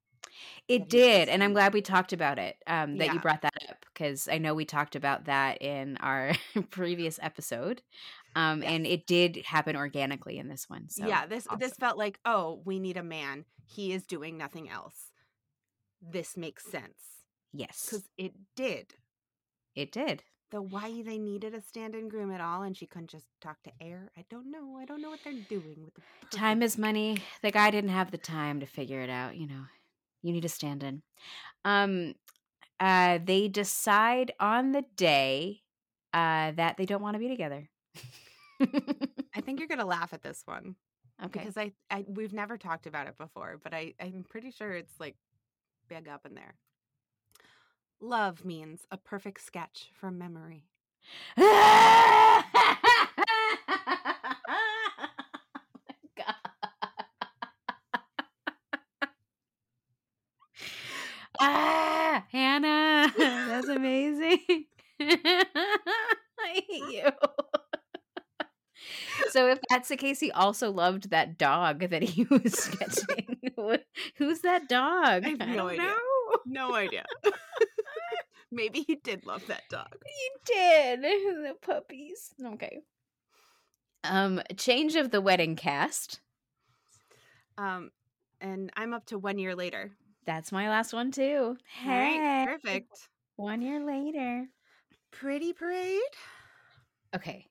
It 0.69 0.89
did, 0.89 1.29
and 1.29 1.43
I'm 1.43 1.53
glad 1.53 1.75
we 1.75 1.83
talked 1.83 2.13
about 2.13 2.39
it. 2.39 2.57
Um, 2.67 2.99
that 2.99 3.13
you 3.13 3.21
brought 3.21 3.43
that 3.43 3.53
up 3.69 3.85
because 3.93 4.29
I 4.29 4.39
know 4.39 4.55
we 4.55 4.65
talked 4.65 4.97
about 4.97 5.27
that 5.27 5.61
in 5.63 5.97
our 5.99 6.33
previous 6.71 7.19
episode. 7.23 7.83
Um, 8.35 8.63
and 8.63 8.87
it 8.87 9.07
did 9.07 9.43
happen 9.45 9.77
organically 9.77 10.39
in 10.39 10.49
this 10.49 10.69
one. 10.69 10.89
So 10.89 11.07
yeah 11.07 11.27
this 11.27 11.47
this 11.59 11.75
felt 11.75 11.99
like 11.99 12.19
oh 12.25 12.63
we 12.65 12.79
need 12.79 12.97
a 12.97 13.03
man 13.03 13.45
he 13.67 13.93
is 13.93 14.05
doing 14.07 14.39
nothing 14.39 14.71
else 14.71 15.13
this 16.01 16.37
makes 16.37 16.65
sense 16.65 16.97
yes, 17.53 17.87
because 17.91 18.09
it 18.17 18.33
did 18.57 18.95
it 19.75 19.93
did. 19.93 20.23
The 20.51 20.61
why 20.61 21.03
they 21.03 21.19
needed 21.19 21.55
a 21.55 21.63
stand-in 21.63 22.09
groom 22.09 22.31
at 22.31 22.41
all, 22.41 22.63
and 22.63 22.77
she 22.77 22.87
couldn't 22.87 23.09
just 23.09 23.27
talk 23.41 23.63
to 23.63 23.73
air. 23.81 24.11
I 24.19 24.25
don't 24.29 24.51
know. 24.51 24.77
I 24.79 24.85
don't 24.85 25.01
know 25.01 25.09
what 25.09 25.21
they're 25.25 25.33
doing 25.49 25.83
with 25.83 25.95
the 25.95 26.37
Time 26.37 26.63
is 26.63 26.77
money. 26.77 27.19
The 27.41 27.51
guy 27.51 27.71
didn't 27.71 27.91
have 27.91 28.11
the 28.11 28.19
time 28.19 28.61
to 28.61 28.67
figure 28.67 29.01
it 29.01 29.09
out, 29.09 29.37
you 29.37 29.47
know. 29.47 29.63
You 30.23 30.33
need 30.33 30.45
a 30.45 30.49
stand 30.49 30.83
in. 30.83 31.03
Um 31.65 32.15
uh 32.81 33.19
they 33.25 33.49
decide 33.49 34.33
on 34.41 34.73
the 34.73 34.85
day 34.97 35.63
uh 36.13 36.53
that 36.53 36.77
they 36.77 36.87
don't 36.87 37.03
want 37.03 37.15
to 37.15 37.21
be 37.21 37.29
together. 37.29 37.69
I 39.35 39.41
think 39.41 39.59
you're 39.59 39.69
gonna 39.69 39.87
laugh 39.87 40.13
at 40.13 40.23
this 40.23 40.43
one 40.45 40.77
okay. 41.25 41.41
because 41.41 41.57
I, 41.57 41.73
I 41.91 42.05
we've 42.09 42.33
never 42.33 42.57
talked 42.57 42.87
about 42.87 43.07
it 43.07 43.17
before, 43.19 43.59
but 43.63 43.75
I 43.75 43.95
I'm 44.01 44.25
pretty 44.29 44.51
sure 44.51 44.73
it's 44.73 44.99
like 45.01 45.17
big 45.89 46.09
up 46.09 46.27
in 46.27 46.35
there. 46.35 46.55
Love 48.01 48.45
means 48.45 48.87
a 48.91 48.97
perfect 48.97 49.41
sketch 49.41 49.91
from 49.95 50.19
memory. 50.19 50.65
ah, 61.41 62.25
Hannah, 62.31 63.13
that's 63.17 63.69
amazing. 63.69 64.39
I 65.01 66.63
hate 66.69 66.93
you. 66.93 67.11
So, 69.43 69.49
if 69.51 69.59
that's 69.71 69.89
the 69.89 69.97
case, 69.97 70.21
he 70.21 70.31
also 70.33 70.71
loved 70.71 71.11
that 71.11 71.39
dog 71.39 71.81
that 71.91 72.03
he 72.03 72.25
was 72.31 72.53
sketching. 72.53 73.39
Who's 74.17 74.41
that 74.41 74.69
dog? 74.69 75.25
I 75.25 75.29
have 75.31 75.39
no 75.39 75.55
don't 75.55 75.69
idea. 75.71 75.83
know. 75.83 75.97
No 76.47 76.75
idea. 76.75 77.05
Maybe 78.51 78.83
he 78.87 78.97
did 78.97 79.25
love 79.25 79.47
that 79.47 79.63
dog. 79.71 79.95
He 80.05 80.53
did. 80.55 81.01
The 81.03 81.55
puppies. 81.63 82.35
Okay. 82.45 82.81
Um, 84.05 84.43
change 84.57 84.95
of 84.97 85.11
the 85.11 85.21
wedding 85.21 85.57
cast. 85.57 86.21
Um, 87.57 87.91
and 88.41 88.71
I'm 88.77 88.93
up 88.93 89.07
to 89.07 89.19
one 89.19 89.39
year 89.39 89.55
later. 89.55 89.93
That's 90.27 90.53
my 90.53 90.69
last 90.69 90.93
one 90.93 91.11
too. 91.13 91.57
All 91.85 91.89
right, 91.89 92.21
Hey, 92.21 92.45
perfect. 92.47 93.09
one 93.37 93.63
year 93.63 93.85
later. 93.85 94.47
Pretty 95.13 95.53
parade. 95.53 96.01
Okay. 97.15 97.47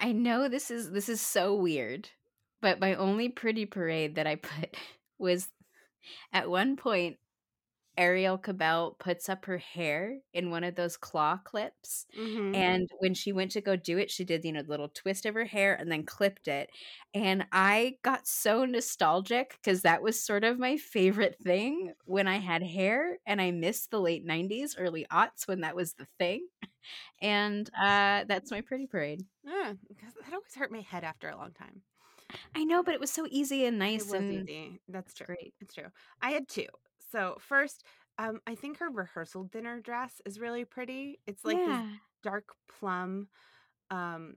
I 0.00 0.12
know 0.12 0.48
this 0.48 0.70
is 0.70 0.90
this 0.90 1.08
is 1.08 1.20
so 1.20 1.54
weird, 1.54 2.08
but 2.60 2.80
my 2.80 2.94
only 2.94 3.28
pretty 3.28 3.66
parade 3.66 4.14
that 4.16 4.26
I 4.26 4.36
put 4.36 4.76
was 5.18 5.50
at 6.32 6.50
one 6.50 6.76
point 6.76 7.18
Arielle 7.98 8.42
Kebbel 8.42 8.98
puts 9.00 9.28
up 9.28 9.44
her 9.46 9.58
hair 9.58 10.20
in 10.34 10.50
one 10.50 10.64
of 10.64 10.76
those 10.76 10.96
claw 10.96 11.38
clips. 11.38 12.06
Mhm. 12.16 12.54
And 12.54 12.88
when 13.00 13.14
she 13.14 13.32
went 13.32 13.52
to 13.52 13.60
go 13.62 13.76
do 13.76 13.98
it, 13.98 14.10
she 14.10 14.24
did, 14.24 14.44
you 14.44 14.52
know, 14.52 14.62
the 14.62 14.70
little 14.70 14.88
twist 14.90 15.26
of 15.26 15.34
her 15.34 15.44
hair 15.46 15.74
and 15.74 15.92
then 15.92 16.06
clipped 16.06 16.48
it. 16.48 16.70
And 17.14 17.46
I 17.52 17.98
got 18.02 18.26
so 18.28 18.64
nostalgic 18.66 19.52
because 19.62 19.82
that 19.82 20.02
was 20.02 20.22
sort 20.24 20.44
of 20.44 20.58
my 20.58 20.76
favorite 20.78 21.36
thing 21.42 21.94
when 22.06 22.28
I 22.28 22.38
had 22.38 22.62
hair. 22.64 23.18
And 23.26 23.40
I 23.42 23.50
missed 23.52 23.90
the 23.92 24.00
late 24.00 24.24
90s, 24.24 24.76
early 24.78 25.06
aughts 25.12 25.48
when 25.48 25.60
that 25.62 25.76
was 25.76 25.94
the 25.94 26.06
thing. 26.18 26.48
And 27.20 27.68
uh, 27.80 28.24
that's 28.26 28.50
my 28.50 28.60
pretty 28.60 28.86
parade. 28.86 29.24
Yeah, 29.44 29.72
that 30.22 30.32
always 30.32 30.54
hurt 30.54 30.72
my 30.72 30.80
head 30.80 31.04
after 31.04 31.28
a 31.28 31.36
long 31.36 31.52
time. 31.52 31.82
I 32.54 32.64
know, 32.64 32.82
but 32.82 32.94
it 32.94 33.00
was 33.00 33.10
so 33.10 33.26
easy 33.28 33.66
and 33.66 33.76
It 33.76 33.78
nice 33.78 34.04
was 34.04 34.14
and 34.14 34.48
easy. 34.48 34.80
That's 34.88 35.14
true. 35.14 35.26
great. 35.26 35.54
It's 35.60 35.74
true. 35.74 35.88
I 36.22 36.30
had 36.30 36.48
two. 36.48 36.66
So 37.10 37.36
first, 37.40 37.84
um, 38.18 38.40
I 38.46 38.54
think 38.54 38.78
her 38.78 38.90
rehearsal 38.90 39.44
dinner 39.44 39.80
dress 39.80 40.20
is 40.24 40.38
really 40.38 40.64
pretty. 40.64 41.18
It's 41.26 41.44
like 41.44 41.56
yeah. 41.56 41.82
this 41.82 41.98
dark 42.22 42.50
plum, 42.78 43.28
um, 43.90 44.36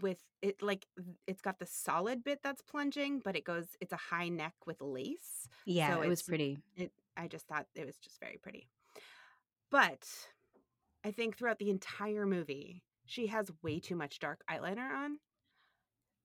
with 0.00 0.18
it 0.40 0.62
like 0.62 0.86
it's 1.26 1.42
got 1.42 1.58
the 1.58 1.66
solid 1.66 2.24
bit 2.24 2.40
that's 2.42 2.62
plunging, 2.62 3.20
but 3.22 3.36
it 3.36 3.44
goes. 3.44 3.76
It's 3.80 3.92
a 3.92 3.96
high 3.96 4.28
neck 4.28 4.54
with 4.66 4.80
lace. 4.80 5.48
Yeah, 5.66 5.94
so 5.94 6.02
it 6.02 6.08
was 6.08 6.22
pretty. 6.22 6.58
It. 6.76 6.92
I 7.16 7.28
just 7.28 7.46
thought 7.46 7.66
it 7.74 7.84
was 7.84 7.96
just 7.98 8.18
very 8.20 8.38
pretty. 8.42 8.68
But 9.70 10.06
I 11.04 11.10
think 11.12 11.36
throughout 11.36 11.58
the 11.58 11.70
entire 11.70 12.26
movie, 12.26 12.82
she 13.06 13.26
has 13.28 13.50
way 13.62 13.78
too 13.80 13.96
much 13.96 14.18
dark 14.18 14.42
eyeliner 14.50 14.90
on. 14.90 15.18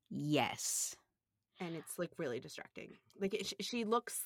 Yes. 0.09 0.95
and 1.59 1.75
it's 1.75 1.97
like 1.99 2.11
really 2.17 2.39
distracting. 2.39 2.97
Like 3.19 3.33
it, 3.33 3.53
she 3.61 3.83
looks 3.83 4.21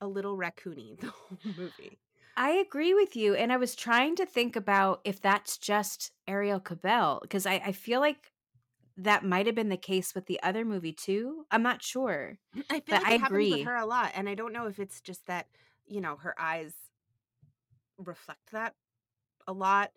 a 0.00 0.06
little 0.06 0.36
raccoony 0.36 0.96
the 1.00 1.08
whole 1.10 1.38
movie. 1.56 1.98
I 2.36 2.50
agree 2.52 2.94
with 2.94 3.14
you. 3.16 3.34
And 3.34 3.52
I 3.52 3.56
was 3.58 3.74
trying 3.74 4.16
to 4.16 4.26
think 4.26 4.56
about 4.56 5.00
if 5.04 5.20
that's 5.20 5.58
just 5.58 6.12
Arielle 6.28 6.62
Kebbel, 6.62 7.20
because 7.22 7.46
I, 7.46 7.54
I 7.66 7.72
feel 7.72 8.00
like 8.00 8.32
that 8.96 9.24
might 9.24 9.46
have 9.46 9.54
been 9.54 9.68
the 9.68 9.76
case 9.76 10.14
with 10.14 10.26
the 10.26 10.42
other 10.42 10.64
movie 10.64 10.92
too. 10.92 11.46
I'm 11.50 11.62
not 11.62 11.82
sure. 11.82 12.38
I 12.70 12.80
feel 12.80 12.82
But 12.88 13.02
like 13.02 13.06
I 13.06 13.14
it 13.14 13.20
happens 13.20 13.26
agree. 13.26 13.50
with 13.50 13.62
her 13.62 13.76
a 13.76 13.86
lot, 13.86 14.12
and 14.14 14.28
I 14.28 14.34
don't 14.34 14.52
know 14.52 14.66
if 14.66 14.78
it's 14.78 15.00
just 15.00 15.26
that 15.26 15.46
you 15.86 16.00
know 16.00 16.16
her 16.16 16.34
eyes 16.40 16.74
reflect 17.98 18.50
that 18.52 18.74
a 19.46 19.52
lot, 19.52 19.90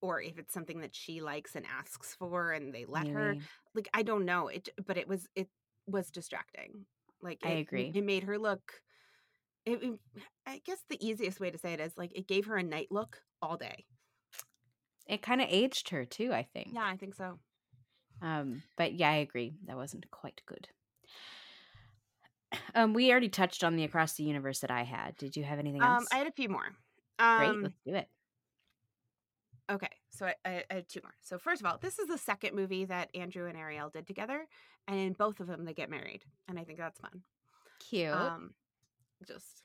or 0.00 0.20
if 0.20 0.38
it's 0.38 0.52
something 0.54 0.80
that 0.80 0.94
she 0.94 1.20
likes 1.20 1.54
and 1.56 1.66
asks 1.66 2.14
for, 2.14 2.52
and 2.52 2.74
they 2.74 2.84
let 2.86 3.08
her. 3.08 3.36
Like 3.74 3.88
I 3.94 4.02
don't 4.02 4.24
know. 4.24 4.48
It, 4.48 4.68
but 4.86 4.96
it 4.98 5.08
was 5.08 5.28
it 5.34 5.48
was 5.86 6.10
distracting. 6.10 6.86
Like 7.20 7.40
I 7.44 7.50
agree. 7.50 7.92
It 7.94 8.04
made 8.04 8.24
her 8.24 8.38
look. 8.38 8.82
It, 9.64 9.82
it- 9.82 10.00
I 10.46 10.60
guess 10.64 10.82
the 10.88 11.04
easiest 11.06 11.38
way 11.40 11.50
to 11.52 11.58
say 11.58 11.72
it 11.72 11.80
is 11.80 11.96
like 11.96 12.12
it 12.16 12.26
gave 12.26 12.46
her 12.46 12.56
a 12.56 12.62
night 12.64 12.88
look 12.90 13.22
all 13.40 13.56
day. 13.56 13.86
It 15.06 15.22
kind 15.22 15.40
of 15.40 15.48
aged 15.50 15.90
her 15.90 16.04
too, 16.04 16.32
I 16.32 16.42
think. 16.42 16.68
Yeah, 16.72 16.84
I 16.84 16.96
think 16.96 17.14
so. 17.14 17.38
Um, 18.20 18.62
but 18.76 18.94
yeah, 18.94 19.10
I 19.10 19.16
agree. 19.16 19.54
That 19.66 19.76
wasn't 19.76 20.10
quite 20.10 20.42
good. 20.46 20.68
Um, 22.74 22.94
we 22.94 23.10
already 23.10 23.28
touched 23.28 23.64
on 23.64 23.76
the 23.76 23.84
across 23.84 24.14
the 24.14 24.24
universe 24.24 24.60
that 24.60 24.70
I 24.70 24.82
had. 24.82 25.16
Did 25.16 25.36
you 25.36 25.44
have 25.44 25.58
anything 25.58 25.82
else? 25.82 26.02
Um, 26.02 26.06
I 26.12 26.18
had 26.18 26.26
a 26.26 26.32
few 26.32 26.48
more. 26.48 26.68
Great, 27.36 27.50
Um, 27.50 27.62
let's 27.62 27.74
do 27.86 27.94
it. 27.94 28.08
Okay, 29.70 29.88
so 30.10 30.26
I, 30.26 30.34
I, 30.44 30.64
I 30.70 30.74
had 30.74 30.88
two 30.88 31.00
more. 31.02 31.14
So 31.20 31.38
first 31.38 31.62
of 31.62 31.66
all, 31.66 31.78
this 31.80 31.98
is 31.98 32.08
the 32.08 32.18
second 32.18 32.54
movie 32.54 32.84
that 32.84 33.10
Andrew 33.14 33.46
and 33.46 33.56
Arielle 33.56 33.92
did 33.92 34.06
together, 34.06 34.46
and 34.88 34.98
in 34.98 35.12
both 35.12 35.40
of 35.40 35.46
them 35.46 35.64
they 35.64 35.72
get 35.72 35.90
married, 35.90 36.24
and 36.48 36.58
I 36.58 36.64
think 36.64 36.78
that's 36.78 36.98
fun. 36.98 37.22
Cute. 37.78 38.12
Um, 38.12 38.54
just 39.26 39.62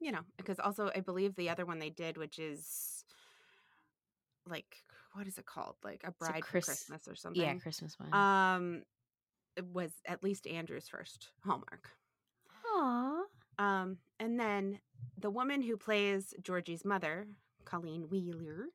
you 0.00 0.10
know, 0.10 0.20
because 0.36 0.58
also 0.58 0.90
I 0.94 1.00
believe 1.00 1.36
the 1.36 1.50
other 1.50 1.64
one 1.64 1.78
they 1.78 1.90
did, 1.90 2.16
which 2.16 2.38
is 2.38 3.04
like 4.46 4.76
what 5.14 5.26
is 5.26 5.38
it 5.38 5.46
called, 5.46 5.76
like 5.84 6.02
a 6.04 6.08
a 6.08 6.12
bride 6.12 6.42
Chris- 6.42 6.64
for 6.64 6.70
Christmas 6.72 7.08
or 7.08 7.14
something. 7.14 7.40
yeah, 7.40 7.54
Christmas 7.54 7.96
one. 7.98 8.12
Um, 8.12 8.82
it 9.56 9.64
was 9.66 9.92
at 10.06 10.24
least 10.24 10.46
Andrew's 10.46 10.88
first 10.88 11.30
Hallmark. 11.44 11.90
Aww. 12.74 13.22
Um, 13.58 13.98
and 14.18 14.40
then 14.40 14.80
the 15.18 15.30
woman 15.30 15.62
who 15.62 15.76
plays 15.76 16.34
Georgie's 16.42 16.84
mother, 16.84 17.26
Colleen 17.64 18.08
Wheeler, 18.08 18.66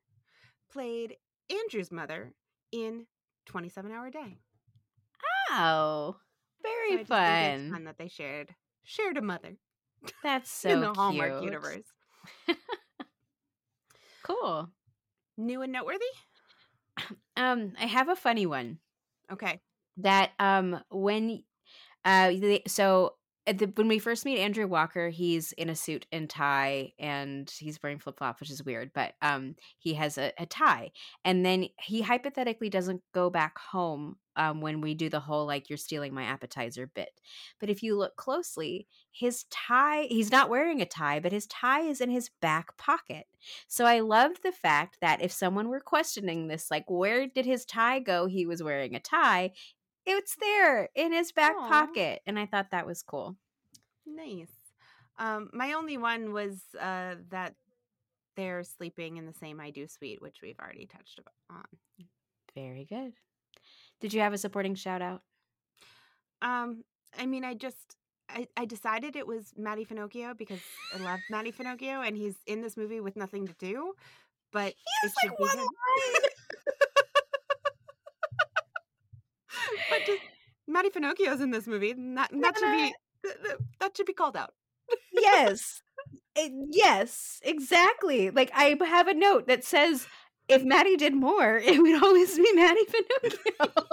played 0.72 1.18
Andrew's 1.50 1.92
mother 1.92 2.34
in 2.72 3.08
27 3.46 3.92
Hour 3.92 4.10
Day. 4.10 4.40
Oh, 5.52 6.18
So 6.60 6.64
very 6.64 6.98
think 6.98 7.08
fun. 7.08 7.42
it's 7.42 7.64
fun 7.70 7.84
that 7.86 7.98
they 7.98 8.08
shared 8.08 8.56
shared 8.84 9.18
a 9.18 9.22
mother 9.22 9.58
That's 10.24 10.50
so 10.62 10.70
in 10.70 10.80
the 10.82 10.94
Hallmark 10.94 11.42
universe. 11.42 11.86
Cool. 14.24 14.70
New 15.38 15.62
and 15.62 15.72
noteworthy? 15.72 16.06
Um, 17.38 17.74
I 17.80 17.86
have 17.86 18.10
a 18.10 18.16
funny 18.16 18.46
one 18.46 18.80
Okay. 19.32 19.62
that 19.98 20.32
um 20.40 20.80
when 20.90 21.44
uh 22.06 22.32
so 22.68 23.16
the, 23.54 23.72
when 23.76 23.88
we 23.88 24.00
first 24.00 24.26
meet 24.26 24.40
Andrew 24.40 24.68
Walker, 24.68 25.10
he's 25.10 25.54
in 25.54 25.70
a 25.70 25.76
suit 25.76 26.06
and 26.12 26.30
tie, 26.30 26.92
and 27.00 27.52
he's 27.58 27.82
wearing 27.82 28.00
flip 28.00 28.18
flops, 28.18 28.40
which 28.40 28.52
is 28.52 28.64
weird. 28.64 28.92
But 28.94 29.14
um, 29.22 29.56
he 29.78 29.94
has 29.94 30.18
a, 30.18 30.34
a 30.38 30.46
tie, 30.46 30.92
and 31.24 31.46
then 31.46 31.68
he 31.80 32.02
hypothetically 32.02 32.70
doesn't 32.70 33.02
go 33.14 33.30
back 33.30 33.58
home 33.58 34.18
um, 34.38 34.62
when 34.62 34.82
we 34.82 34.94
do 34.94 35.10
the 35.10 35.20
whole 35.20 35.46
like 35.46 35.70
you're 35.70 35.78
stealing 35.78 36.14
my 36.14 36.24
appetizer 36.24 36.90
bit. 36.94 37.20
But 37.60 37.70
if 37.70 37.82
you 37.82 37.98
look 37.98 38.16
closely, 38.16 38.88
his 39.12 39.46
tie 39.50 40.04
he's 40.10 40.32
not 40.32 40.50
wearing 40.50 40.82
a 40.82 40.86
tie, 40.86 41.20
but 41.20 41.32
his 41.32 41.48
tie 41.48 41.82
is 41.82 42.00
in 42.00 42.12
his 42.12 42.30
back 42.42 42.78
pocket. 42.78 43.26
So 43.68 43.86
I 43.86 44.00
loved 44.00 44.44
the 44.44 44.52
fact 44.52 44.98
that 45.02 45.22
if 45.22 45.32
someone 45.32 45.70
were 45.70 45.80
questioning 45.80 46.48
this, 46.48 46.70
like 46.70 46.86
where 46.88 47.28
did 47.28 47.46
his 47.46 47.66
tie 47.66 48.00
go? 48.00 48.28
He 48.28 48.46
was 48.46 48.64
wearing 48.64 48.96
a 48.96 49.00
tie. 49.00 49.52
It's 50.10 50.38
there 50.40 50.88
in 50.96 51.12
his 51.12 51.34
back 51.34 51.54
Aw. 51.58 51.68
pocket, 51.68 52.22
and 52.26 52.40
I 52.40 52.46
thought 52.46 52.72
that 52.72 52.88
was 52.88 53.04
cool. 53.04 53.36
Nice. 54.06 54.48
Um, 55.20 55.50
my 55.52 55.74
only 55.74 55.98
one 55.98 56.32
was 56.32 56.62
uh, 56.80 57.16
that 57.30 57.56
they're 58.38 58.64
sleeping 58.64 59.18
in 59.18 59.26
the 59.26 59.34
same 59.34 59.60
I 59.60 59.70
do 59.72 59.86
suite, 59.86 60.22
which 60.22 60.38
we've 60.42 60.60
already 60.60 60.86
touched 60.86 61.20
on. 61.50 61.66
Very 62.56 62.86
good. 62.86 63.14
Did 64.00 64.14
you 64.14 64.22
have 64.22 64.32
a 64.32 64.38
supporting 64.38 64.76
shout 64.76 65.02
out? 65.02 65.24
Um, 66.42 66.84
I 67.20 67.26
mean, 67.26 67.44
I 67.44 67.56
just 67.56 67.98
I, 68.30 68.48
I 68.56 68.64
decided 68.66 69.16
it 69.18 69.28
was 69.28 69.54
Matty 69.58 69.84
Finochio 69.86 70.38
because 70.38 70.60
I 70.96 71.00
love 71.00 71.20
Matty 71.30 71.52
Finochio 71.52 72.06
and 72.08 72.16
he's 72.16 72.36
in 72.46 72.62
this 72.62 72.78
movie 72.78 73.02
with 73.02 73.16
nothing 73.18 73.46
to 73.48 73.54
do. 73.60 73.94
but 74.54 74.68
He 74.74 74.74
has 75.04 75.14
like 75.24 75.38
one 75.40 75.58
line. 75.58 75.66
but 79.90 80.06
just 80.06 80.22
Matty 80.78 80.90
Finochio's 80.90 81.42
in 81.42 81.50
this 81.50 81.66
movie. 81.66 81.94
That, 81.94 82.30
that 82.40 82.58
should 82.60 82.72
be 82.72 82.94
th- 83.24 83.36
th- 83.44 83.58
that 83.80 83.98
should 83.98 84.06
be 84.06 84.14
called 84.14 84.38
out. 84.38 84.54
yes. 85.12 85.82
It- 86.36 86.52
yes, 86.70 87.40
exactly. 87.44 88.30
Like 88.30 88.52
I 88.54 88.78
have 88.86 89.08
a 89.08 89.16
note 89.16 89.48
that 89.48 89.64
says 89.64 90.08
if 90.48 90.64
Maddie 90.64 90.96
did 90.96 91.16
more, 91.16 91.58
it 91.64 91.82
would 91.82 92.04
always 92.04 92.36
be 92.38 92.54
Maddie 92.54 92.86
Pinocchio. 92.86 93.88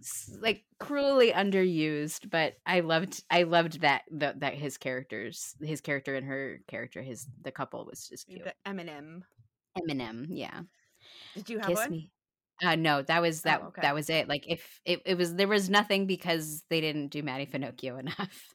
S- 0.00 0.36
like 0.40 0.64
cruelly 0.78 1.32
underused, 1.32 2.28
but 2.28 2.54
I 2.66 2.80
loved 2.80 3.22
I 3.30 3.44
loved 3.44 3.80
that 3.80 4.02
that, 4.10 4.40
that 4.40 4.54
his 4.54 4.76
characters, 4.76 5.54
his 5.62 5.80
character 5.80 6.14
and 6.16 6.26
her 6.26 6.60
character, 6.68 7.00
his 7.00 7.26
the 7.42 7.50
couple 7.52 7.86
was 7.86 8.06
just 8.08 8.26
cute. 8.26 8.44
The 8.44 8.52
Eminem. 8.70 9.22
Eminem, 9.78 10.26
yeah. 10.28 10.60
Did 11.34 11.48
you 11.48 11.58
have 11.60 11.68
Kiss 11.68 11.78
one? 11.78 11.90
me. 11.90 12.10
Uh 12.62 12.76
no, 12.76 13.02
that 13.02 13.20
was 13.20 13.42
that 13.42 13.62
Oh, 13.62 13.66
okay. 13.68 13.82
that 13.82 13.94
was 13.94 14.08
it. 14.08 14.28
Like 14.28 14.46
if 14.48 14.80
it, 14.84 15.02
it 15.04 15.16
was 15.18 15.34
there 15.34 15.48
was 15.48 15.68
nothing 15.68 16.06
because 16.06 16.62
they 16.70 16.80
didn't 16.80 17.08
do 17.08 17.22
Matty 17.22 17.46
Finochio 17.46 17.98
enough. 18.00 18.54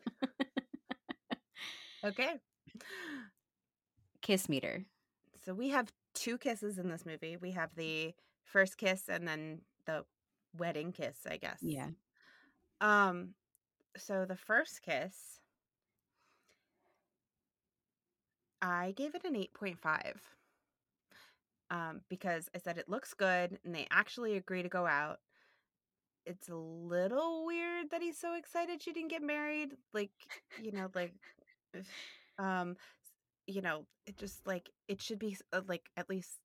Okay. 2.03 2.39
Kiss 4.21 4.49
meter. 4.49 4.85
So 5.43 5.53
we 5.53 5.69
have 5.69 5.91
two 6.13 6.37
kisses 6.37 6.77
in 6.77 6.89
this 6.89 7.05
movie. 7.05 7.37
We 7.37 7.51
have 7.51 7.75
the 7.75 8.13
first 8.43 8.77
kiss 8.77 9.07
and 9.09 9.27
then 9.27 9.61
the 9.85 10.05
wedding 10.57 10.91
kiss, 10.91 11.19
I 11.29 11.37
guess. 11.37 11.61
Yeah. 11.61 11.89
Um 12.81 13.35
so 13.97 14.25
the 14.25 14.35
first 14.35 14.81
kiss 14.81 15.39
I 18.61 18.91
gave 18.91 19.15
it 19.15 19.23
an 19.25 19.35
8.5. 19.35 20.36
Um 21.69 22.01
because 22.09 22.49
I 22.55 22.59
said 22.59 22.77
it 22.77 22.89
looks 22.89 23.13
good 23.13 23.59
and 23.63 23.75
they 23.75 23.87
actually 23.91 24.35
agree 24.37 24.63
to 24.63 24.69
go 24.69 24.85
out. 24.85 25.19
It's 26.25 26.49
a 26.49 26.55
little 26.55 27.45
weird 27.45 27.89
that 27.91 28.01
he's 28.01 28.17
so 28.17 28.33
excited 28.33 28.81
she 28.81 28.91
didn't 28.91 29.09
get 29.11 29.21
married. 29.21 29.77
Like, 29.93 30.11
you 30.61 30.71
know, 30.71 30.89
like 30.93 31.13
um 32.39 32.75
you 33.47 33.61
know, 33.61 33.85
it 34.07 34.17
just 34.17 34.45
like 34.47 34.69
it 34.87 35.01
should 35.01 35.19
be 35.19 35.37
uh, 35.53 35.61
like 35.67 35.83
at 35.97 36.09
least 36.09 36.39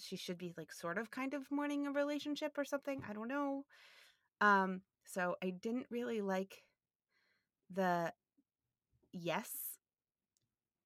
she 0.00 0.16
should 0.16 0.38
be 0.38 0.54
like 0.56 0.72
sort 0.72 0.98
of 0.98 1.10
kind 1.10 1.34
of 1.34 1.50
mourning 1.50 1.86
a 1.86 1.92
relationship 1.92 2.58
or 2.58 2.64
something. 2.64 3.02
I 3.08 3.12
don't 3.14 3.28
know. 3.28 3.64
Um 4.40 4.82
so 5.06 5.36
I 5.42 5.50
didn't 5.50 5.86
really 5.90 6.22
like 6.22 6.64
the 7.70 8.12
yes 9.12 9.73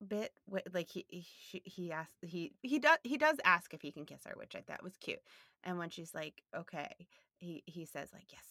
bit 0.06 0.32
like 0.72 0.88
he 0.88 1.04
he 1.08 1.60
he 1.64 1.92
asked 1.92 2.14
he 2.22 2.52
he 2.62 2.78
does 2.78 2.98
he 3.02 3.16
does 3.18 3.36
ask 3.44 3.74
if 3.74 3.82
he 3.82 3.90
can 3.90 4.04
kiss 4.04 4.20
her 4.24 4.34
which 4.36 4.54
i 4.54 4.60
thought 4.60 4.82
was 4.82 4.96
cute 5.00 5.20
and 5.64 5.78
when 5.78 5.90
she's 5.90 6.14
like 6.14 6.42
okay 6.56 6.94
he 7.38 7.62
he 7.66 7.84
says 7.84 8.08
like 8.12 8.30
yes 8.30 8.44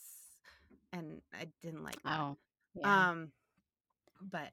and 0.91 1.21
i 1.33 1.47
didn't 1.61 1.83
like 1.83 2.01
that 2.03 2.19
Oh. 2.19 2.37
Yeah. 2.75 3.09
um 3.09 3.31
but 4.21 4.51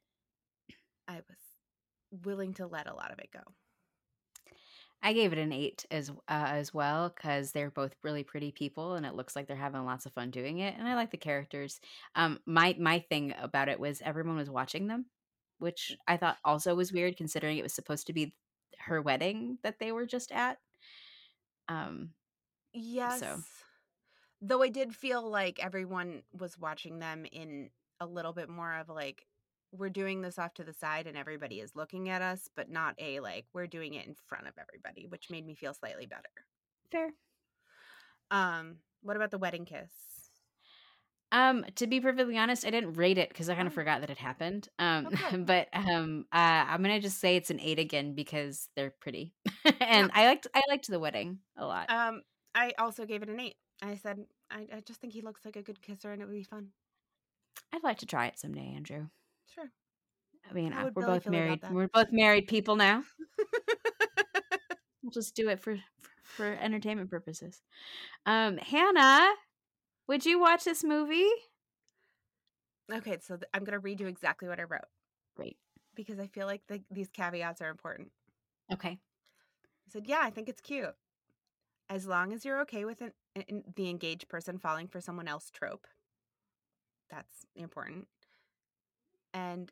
i 1.08 1.14
was 1.16 2.22
willing 2.24 2.54
to 2.54 2.66
let 2.66 2.86
a 2.86 2.94
lot 2.94 3.10
of 3.12 3.18
it 3.18 3.30
go 3.32 3.40
I 5.02 5.12
gave 5.12 5.34
it 5.34 5.38
an 5.38 5.52
eight 5.52 5.84
as 5.90 6.08
uh, 6.08 6.12
as 6.28 6.72
well 6.72 7.10
because 7.14 7.52
they're 7.52 7.70
both 7.70 7.94
really 8.02 8.24
pretty 8.24 8.52
people, 8.52 8.94
and 8.94 9.04
it 9.04 9.14
looks 9.14 9.36
like 9.36 9.46
they're 9.46 9.54
having 9.54 9.84
lots 9.84 10.06
of 10.06 10.14
fun 10.14 10.30
doing 10.30 10.60
it. 10.60 10.74
And 10.78 10.88
I 10.88 10.94
like 10.94 11.10
the 11.10 11.18
characters. 11.18 11.78
Um, 12.14 12.38
my 12.46 12.74
my 12.80 13.00
thing 13.00 13.34
about 13.38 13.68
it 13.68 13.78
was 13.78 14.00
everyone 14.02 14.36
was 14.36 14.48
watching 14.48 14.86
them, 14.86 15.04
which 15.58 15.96
I 16.06 16.16
thought 16.16 16.38
also 16.44 16.74
was 16.74 16.92
weird 16.92 17.16
considering 17.16 17.58
it 17.58 17.62
was 17.62 17.74
supposed 17.74 18.06
to 18.08 18.12
be 18.12 18.34
her 18.78 19.00
wedding 19.00 19.58
that 19.62 19.78
they 19.78 19.92
were 19.92 20.06
just 20.06 20.32
at. 20.32 20.58
Um, 21.68 22.10
yes 22.72 23.20
So- 23.20 23.40
though 24.42 24.62
i 24.62 24.68
did 24.68 24.94
feel 24.94 25.22
like 25.30 25.58
everyone 25.64 26.22
was 26.32 26.58
watching 26.58 26.98
them 26.98 27.24
in 27.24 27.70
a 28.00 28.04
little 28.06 28.32
bit 28.34 28.48
more 28.50 28.74
of 28.74 28.88
like 28.90 29.24
we're 29.72 29.88
doing 29.88 30.20
this 30.20 30.38
off 30.38 30.52
to 30.54 30.64
the 30.64 30.72
side 30.74 31.06
and 31.06 31.16
everybody 31.16 31.60
is 31.60 31.74
looking 31.76 32.08
at 32.10 32.20
us 32.20 32.48
but 32.56 32.68
not 32.68 32.94
a 32.98 33.20
like 33.20 33.46
we're 33.54 33.66
doing 33.68 33.94
it 33.94 34.06
in 34.06 34.14
front 34.26 34.46
of 34.48 34.52
everybody 34.58 35.06
which 35.06 35.30
made 35.30 35.46
me 35.46 35.54
feel 35.54 35.72
slightly 35.72 36.04
better 36.04 36.28
fair. 36.90 37.10
um 38.30 38.76
what 39.02 39.16
about 39.16 39.30
the 39.30 39.38
wedding 39.38 39.64
kiss 39.64 39.90
Um, 41.34 41.64
to 41.74 41.86
be 41.88 42.00
perfectly 42.00 42.38
honest, 42.38 42.64
I 42.64 42.70
didn't 42.70 42.94
rate 42.94 43.18
it 43.18 43.28
because 43.28 43.48
I 43.48 43.56
kind 43.56 43.66
of 43.66 43.72
Oh. 43.72 43.74
forgot 43.74 44.00
that 44.02 44.10
it 44.10 44.18
happened. 44.18 44.68
Um, 44.78 45.06
Okay. 45.08 45.36
but 45.44 45.68
um, 45.72 46.26
uh, 46.32 46.36
I'm 46.68 46.80
gonna 46.80 47.00
just 47.00 47.18
say 47.18 47.34
it's 47.36 47.50
an 47.50 47.58
eight 47.60 47.80
again 47.80 48.14
because 48.14 48.68
they're 48.76 48.94
pretty, 49.00 49.34
and 49.80 50.10
I 50.14 50.26
liked 50.26 50.46
I 50.54 50.62
liked 50.68 50.86
the 50.88 51.00
wedding 51.00 51.40
a 51.56 51.66
lot. 51.66 51.90
um 51.90 52.22
i 52.54 52.72
also 52.78 53.04
gave 53.04 53.22
it 53.22 53.28
an 53.28 53.40
eight 53.40 53.56
i 53.82 53.96
said 53.96 54.18
I, 54.50 54.66
I 54.76 54.80
just 54.86 55.00
think 55.00 55.12
he 55.12 55.22
looks 55.22 55.44
like 55.44 55.56
a 55.56 55.62
good 55.62 55.82
kisser 55.82 56.12
and 56.12 56.22
it 56.22 56.26
would 56.26 56.34
be 56.34 56.44
fun 56.44 56.68
I'd 57.72 57.82
like 57.82 57.98
to 57.98 58.06
try 58.06 58.26
it 58.26 58.38
someday, 58.38 58.72
Andrew. 58.76 59.06
sure 59.52 59.70
I 60.48 60.52
mean, 60.54 60.70
How 60.72 60.82
uh, 60.86 60.90
we're 60.94 61.02
Billy 61.02 61.18
both 61.18 61.26
married. 61.28 61.60
We're 61.72 61.88
both 61.88 62.12
married 62.12 62.46
people 62.46 62.76
now. 62.76 63.02
We'll 65.02 65.10
just 65.10 65.34
do 65.34 65.48
it 65.48 65.60
for 65.60 65.76
for 66.22 66.46
entertainment 66.46 67.10
purposes. 67.10 67.60
Um, 68.24 68.56
Hannah, 68.56 69.28
would 70.08 70.24
you 70.26 70.38
watch 70.38 70.64
this 70.64 70.84
movie? 70.84 71.30
okay 72.92 73.16
so 73.22 73.36
th- 73.36 73.48
i'm 73.54 73.64
gonna 73.64 73.78
read 73.78 73.98
you 73.98 74.06
exactly 74.06 74.46
what 74.46 74.60
i 74.60 74.62
wrote 74.64 74.82
Great. 75.36 75.56
because 75.94 76.18
i 76.18 76.26
feel 76.26 76.46
like 76.46 76.60
the, 76.68 76.82
these 76.90 77.08
caveats 77.08 77.62
are 77.62 77.70
important 77.70 78.10
Okay. 78.72 78.98
I 79.86 79.90
said, 79.90 80.06
"Yeah, 80.06 80.20
I 80.22 80.30
think 80.30 80.48
it's 80.48 80.62
cute, 80.62 80.94
as 81.90 82.06
long 82.06 82.32
as 82.32 82.46
you're 82.46 82.62
okay 82.62 82.86
with 82.86 83.02
an, 83.02 83.12
an, 83.36 83.62
the 83.76 83.90
engaged 83.90 84.26
person 84.28 84.56
falling 84.58 84.88
for 84.88 85.02
someone 85.02 85.28
else 85.28 85.50
trope. 85.50 85.86
That's 87.10 87.44
important, 87.54 88.08
and 89.34 89.70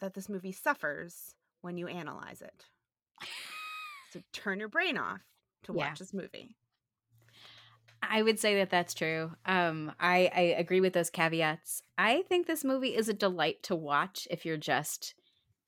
that 0.00 0.14
this 0.14 0.30
movie 0.30 0.50
suffers 0.52 1.34
when 1.60 1.76
you 1.76 1.86
analyze 1.88 2.40
it. 2.40 2.64
So 4.12 4.20
turn 4.32 4.58
your 4.58 4.68
brain 4.70 4.96
off 4.96 5.20
to 5.64 5.72
Yeah. 5.74 5.90
watch 5.90 5.98
this 5.98 6.14
movie. 6.14 6.56
I 8.10 8.22
would 8.22 8.38
say 8.38 8.56
that 8.56 8.70
that's 8.70 8.94
true. 8.94 9.32
Um, 9.44 9.92
I, 10.00 10.30
I 10.34 10.40
agree 10.58 10.80
with 10.80 10.92
those 10.92 11.10
caveats. 11.10 11.82
I 11.98 12.22
think 12.28 12.46
this 12.46 12.64
movie 12.64 12.94
is 12.96 13.08
a 13.08 13.14
delight 13.14 13.62
to 13.64 13.76
watch 13.76 14.26
if 14.30 14.44
you're 14.44 14.56
just 14.56 15.14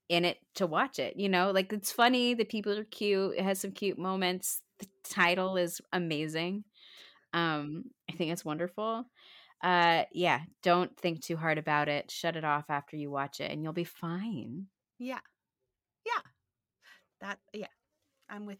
in 0.08 0.24
it 0.24 0.38
to 0.54 0.66
watch 0.66 0.98
it. 0.98 1.16
You 1.16 1.28
know, 1.28 1.50
like 1.50 1.72
it's 1.72 1.92
funny. 1.92 2.34
The 2.34 2.44
people 2.44 2.76
are 2.78 2.84
cute. 2.84 3.34
It 3.36 3.42
has 3.44 3.60
some 3.60 3.72
cute 3.72 3.98
moments. 3.98 4.62
The 4.78 4.86
title 5.04 5.56
is 5.56 5.80
amazing. 5.92 6.64
Um, 7.32 7.84
I 8.10 8.14
think 8.14 8.32
it's 8.32 8.44
wonderful. 8.44 9.04
Uh, 9.62 10.04
yeah, 10.12 10.40
don't 10.62 10.96
think 10.98 11.22
too 11.22 11.36
hard 11.36 11.58
about 11.58 11.88
it. 11.88 12.10
Shut 12.10 12.36
it 12.36 12.44
off 12.44 12.66
after 12.68 12.96
you 12.96 13.10
watch 13.10 13.40
it, 13.40 13.50
and 13.50 13.62
you'll 13.62 13.72
be 13.72 13.84
fine. 13.84 14.66
Yeah, 14.98 15.20
yeah, 16.04 16.20
that 17.20 17.38
yeah. 17.52 17.66
I'm 18.28 18.46
with. 18.46 18.58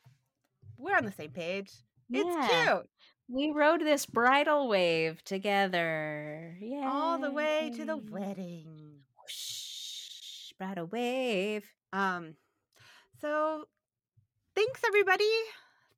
We're 0.79 0.97
on 0.97 1.05
the 1.05 1.12
same 1.12 1.31
page. 1.31 1.70
It's 2.12 2.49
Yeah. 2.49 2.64
cute 2.64 2.91
We 3.29 3.51
rode 3.51 3.81
this 3.81 4.07
bridal 4.07 4.68
wave 4.68 5.22
together. 5.24 6.57
Yeah, 6.61 6.89
all 6.93 7.18
the 7.18 7.33
way 7.33 7.72
to 7.77 7.85
the 7.85 7.97
wedding. 7.97 9.01
Whoosh, 9.18 10.53
bridal 10.59 10.87
wave. 10.87 11.64
Um, 11.93 12.35
so 13.20 13.64
thanks 14.55 14.83
everybody. 14.87 15.24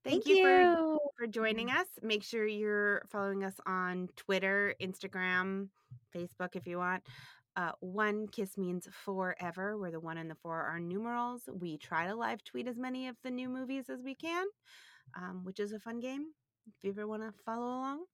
Thank, 0.05 0.24
Thank, 0.24 0.39
you, 0.39 0.43
for 0.43 0.99
for 1.18 1.26
joining 1.26 1.70
us. 1.70 1.87
Make 2.03 2.22
sure 2.22 2.47
you're 2.47 3.03
following 3.11 3.45
us 3.45 3.61
on 3.66 4.09
Twitter, 4.16 4.74
Instagram, 4.81 5.68
Facebook 6.16 6.55
if 6.55 6.66
you 6.66 6.79
want. 6.79 7.03
Uh, 7.57 7.72
one 7.81 8.29
kiss 8.29 8.57
means 8.57 8.89
forever, 9.05 9.76
where 9.76 9.91
the 9.91 10.01
one 10.01 10.16
and 10.16 10.31
the 10.31 10.37
four 10.37 10.62
are 10.62 10.81
numerals. 10.81 11.43
We 11.53 11.76
try 11.76 12.07
to 12.07 12.14
live 12.14 12.43
tweet 12.45 12.68
as 12.68 12.79
many 12.79 13.09
of 13.09 13.16
the 13.22 13.31
new 13.31 13.49
movies 13.49 13.91
as 13.91 14.03
we 14.03 14.14
can, 14.14 14.47
um, 15.14 15.41
which 15.45 15.61
is 15.61 15.72
a 15.72 15.79
fun 15.79 16.01
game. 16.01 16.29
If 16.77 16.85
you 16.85 16.91
ever 16.91 17.07
want 17.07 17.23
to 17.23 17.33
follow 17.45 17.66
along, 17.66 18.05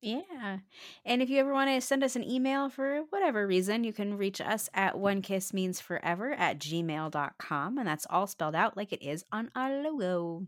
Yeah. 0.00 0.58
And 1.04 1.22
if 1.22 1.30
you 1.30 1.38
ever 1.38 1.52
want 1.52 1.70
to 1.70 1.80
send 1.80 2.02
us 2.02 2.16
an 2.16 2.24
email 2.28 2.68
for 2.68 3.02
whatever 3.10 3.46
reason, 3.46 3.84
you 3.84 3.92
can 3.92 4.18
reach 4.18 4.40
us 4.40 4.68
at 4.74 4.98
one 4.98 5.22
kiss 5.22 5.52
means 5.52 5.80
forever 5.80 6.32
at 6.32 6.58
gmail.com. 6.58 7.78
And 7.78 7.86
that's 7.88 8.06
all 8.10 8.26
spelled 8.26 8.56
out 8.56 8.76
like 8.76 8.92
it 8.92 9.02
is 9.02 9.24
on 9.32 9.50
our 9.54 9.70
logo. 9.82 10.46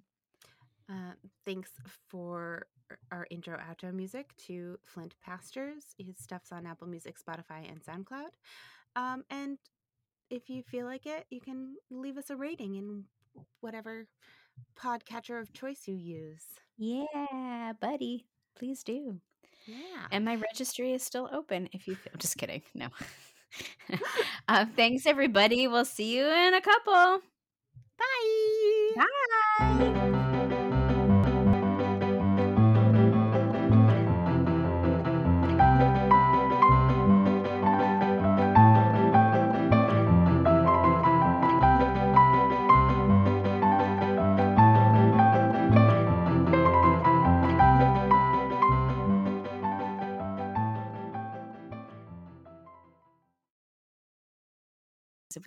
uh, 0.90 1.12
thanks 1.46 1.70
for 2.08 2.66
our 3.10 3.26
intro 3.30 3.56
outro 3.58 3.92
music 3.92 4.34
to 4.46 4.78
Flint 4.84 5.14
Pastures. 5.24 5.94
His 5.98 6.16
stuff's 6.18 6.52
on 6.52 6.66
Apple 6.66 6.86
Music, 6.88 7.16
Spotify, 7.18 7.68
and 7.70 7.82
SoundCloud. 7.82 8.30
Um, 8.96 9.24
and 9.30 9.58
if 10.30 10.48
you 10.50 10.62
feel 10.62 10.86
like 10.86 11.06
it, 11.06 11.26
you 11.30 11.40
can 11.40 11.76
leave 11.90 12.18
us 12.18 12.30
a 12.30 12.36
rating 12.36 12.74
in 12.74 13.04
whatever 13.60 14.06
podcatcher 14.78 15.40
of 15.40 15.52
choice 15.52 15.82
you 15.86 15.94
use. 15.94 16.44
Yeah, 16.76 17.72
buddy. 17.80 18.26
Please 18.56 18.82
do. 18.82 19.20
Yeah. 19.66 20.06
And 20.10 20.24
my 20.24 20.36
registry 20.36 20.92
is 20.92 21.02
still 21.02 21.28
open 21.32 21.68
if 21.72 21.86
you 21.88 21.94
feel. 21.94 22.12
Just 22.18 22.36
kidding. 22.36 22.62
No. 22.74 22.88
uh, 24.48 24.66
thanks, 24.76 25.06
everybody. 25.06 25.68
We'll 25.68 25.84
see 25.84 26.16
you 26.16 26.26
in 26.26 26.54
a 26.54 26.60
couple. 26.60 27.20
Bye. 27.98 29.06
Bye. 29.58 30.00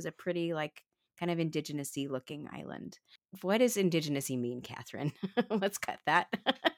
A 0.08 0.12
pretty 0.12 0.54
like 0.54 0.84
kind 1.20 1.32
of 1.32 1.40
indigenousy 1.40 2.10
looking 2.10 2.48
island. 2.52 3.00
What 3.42 3.60
does 3.60 3.76
indigenousy 3.76 4.40
mean, 4.40 4.62
Catherine? 4.62 5.14
Let's 5.50 5.78
cut 5.78 6.00
that. 6.06 6.28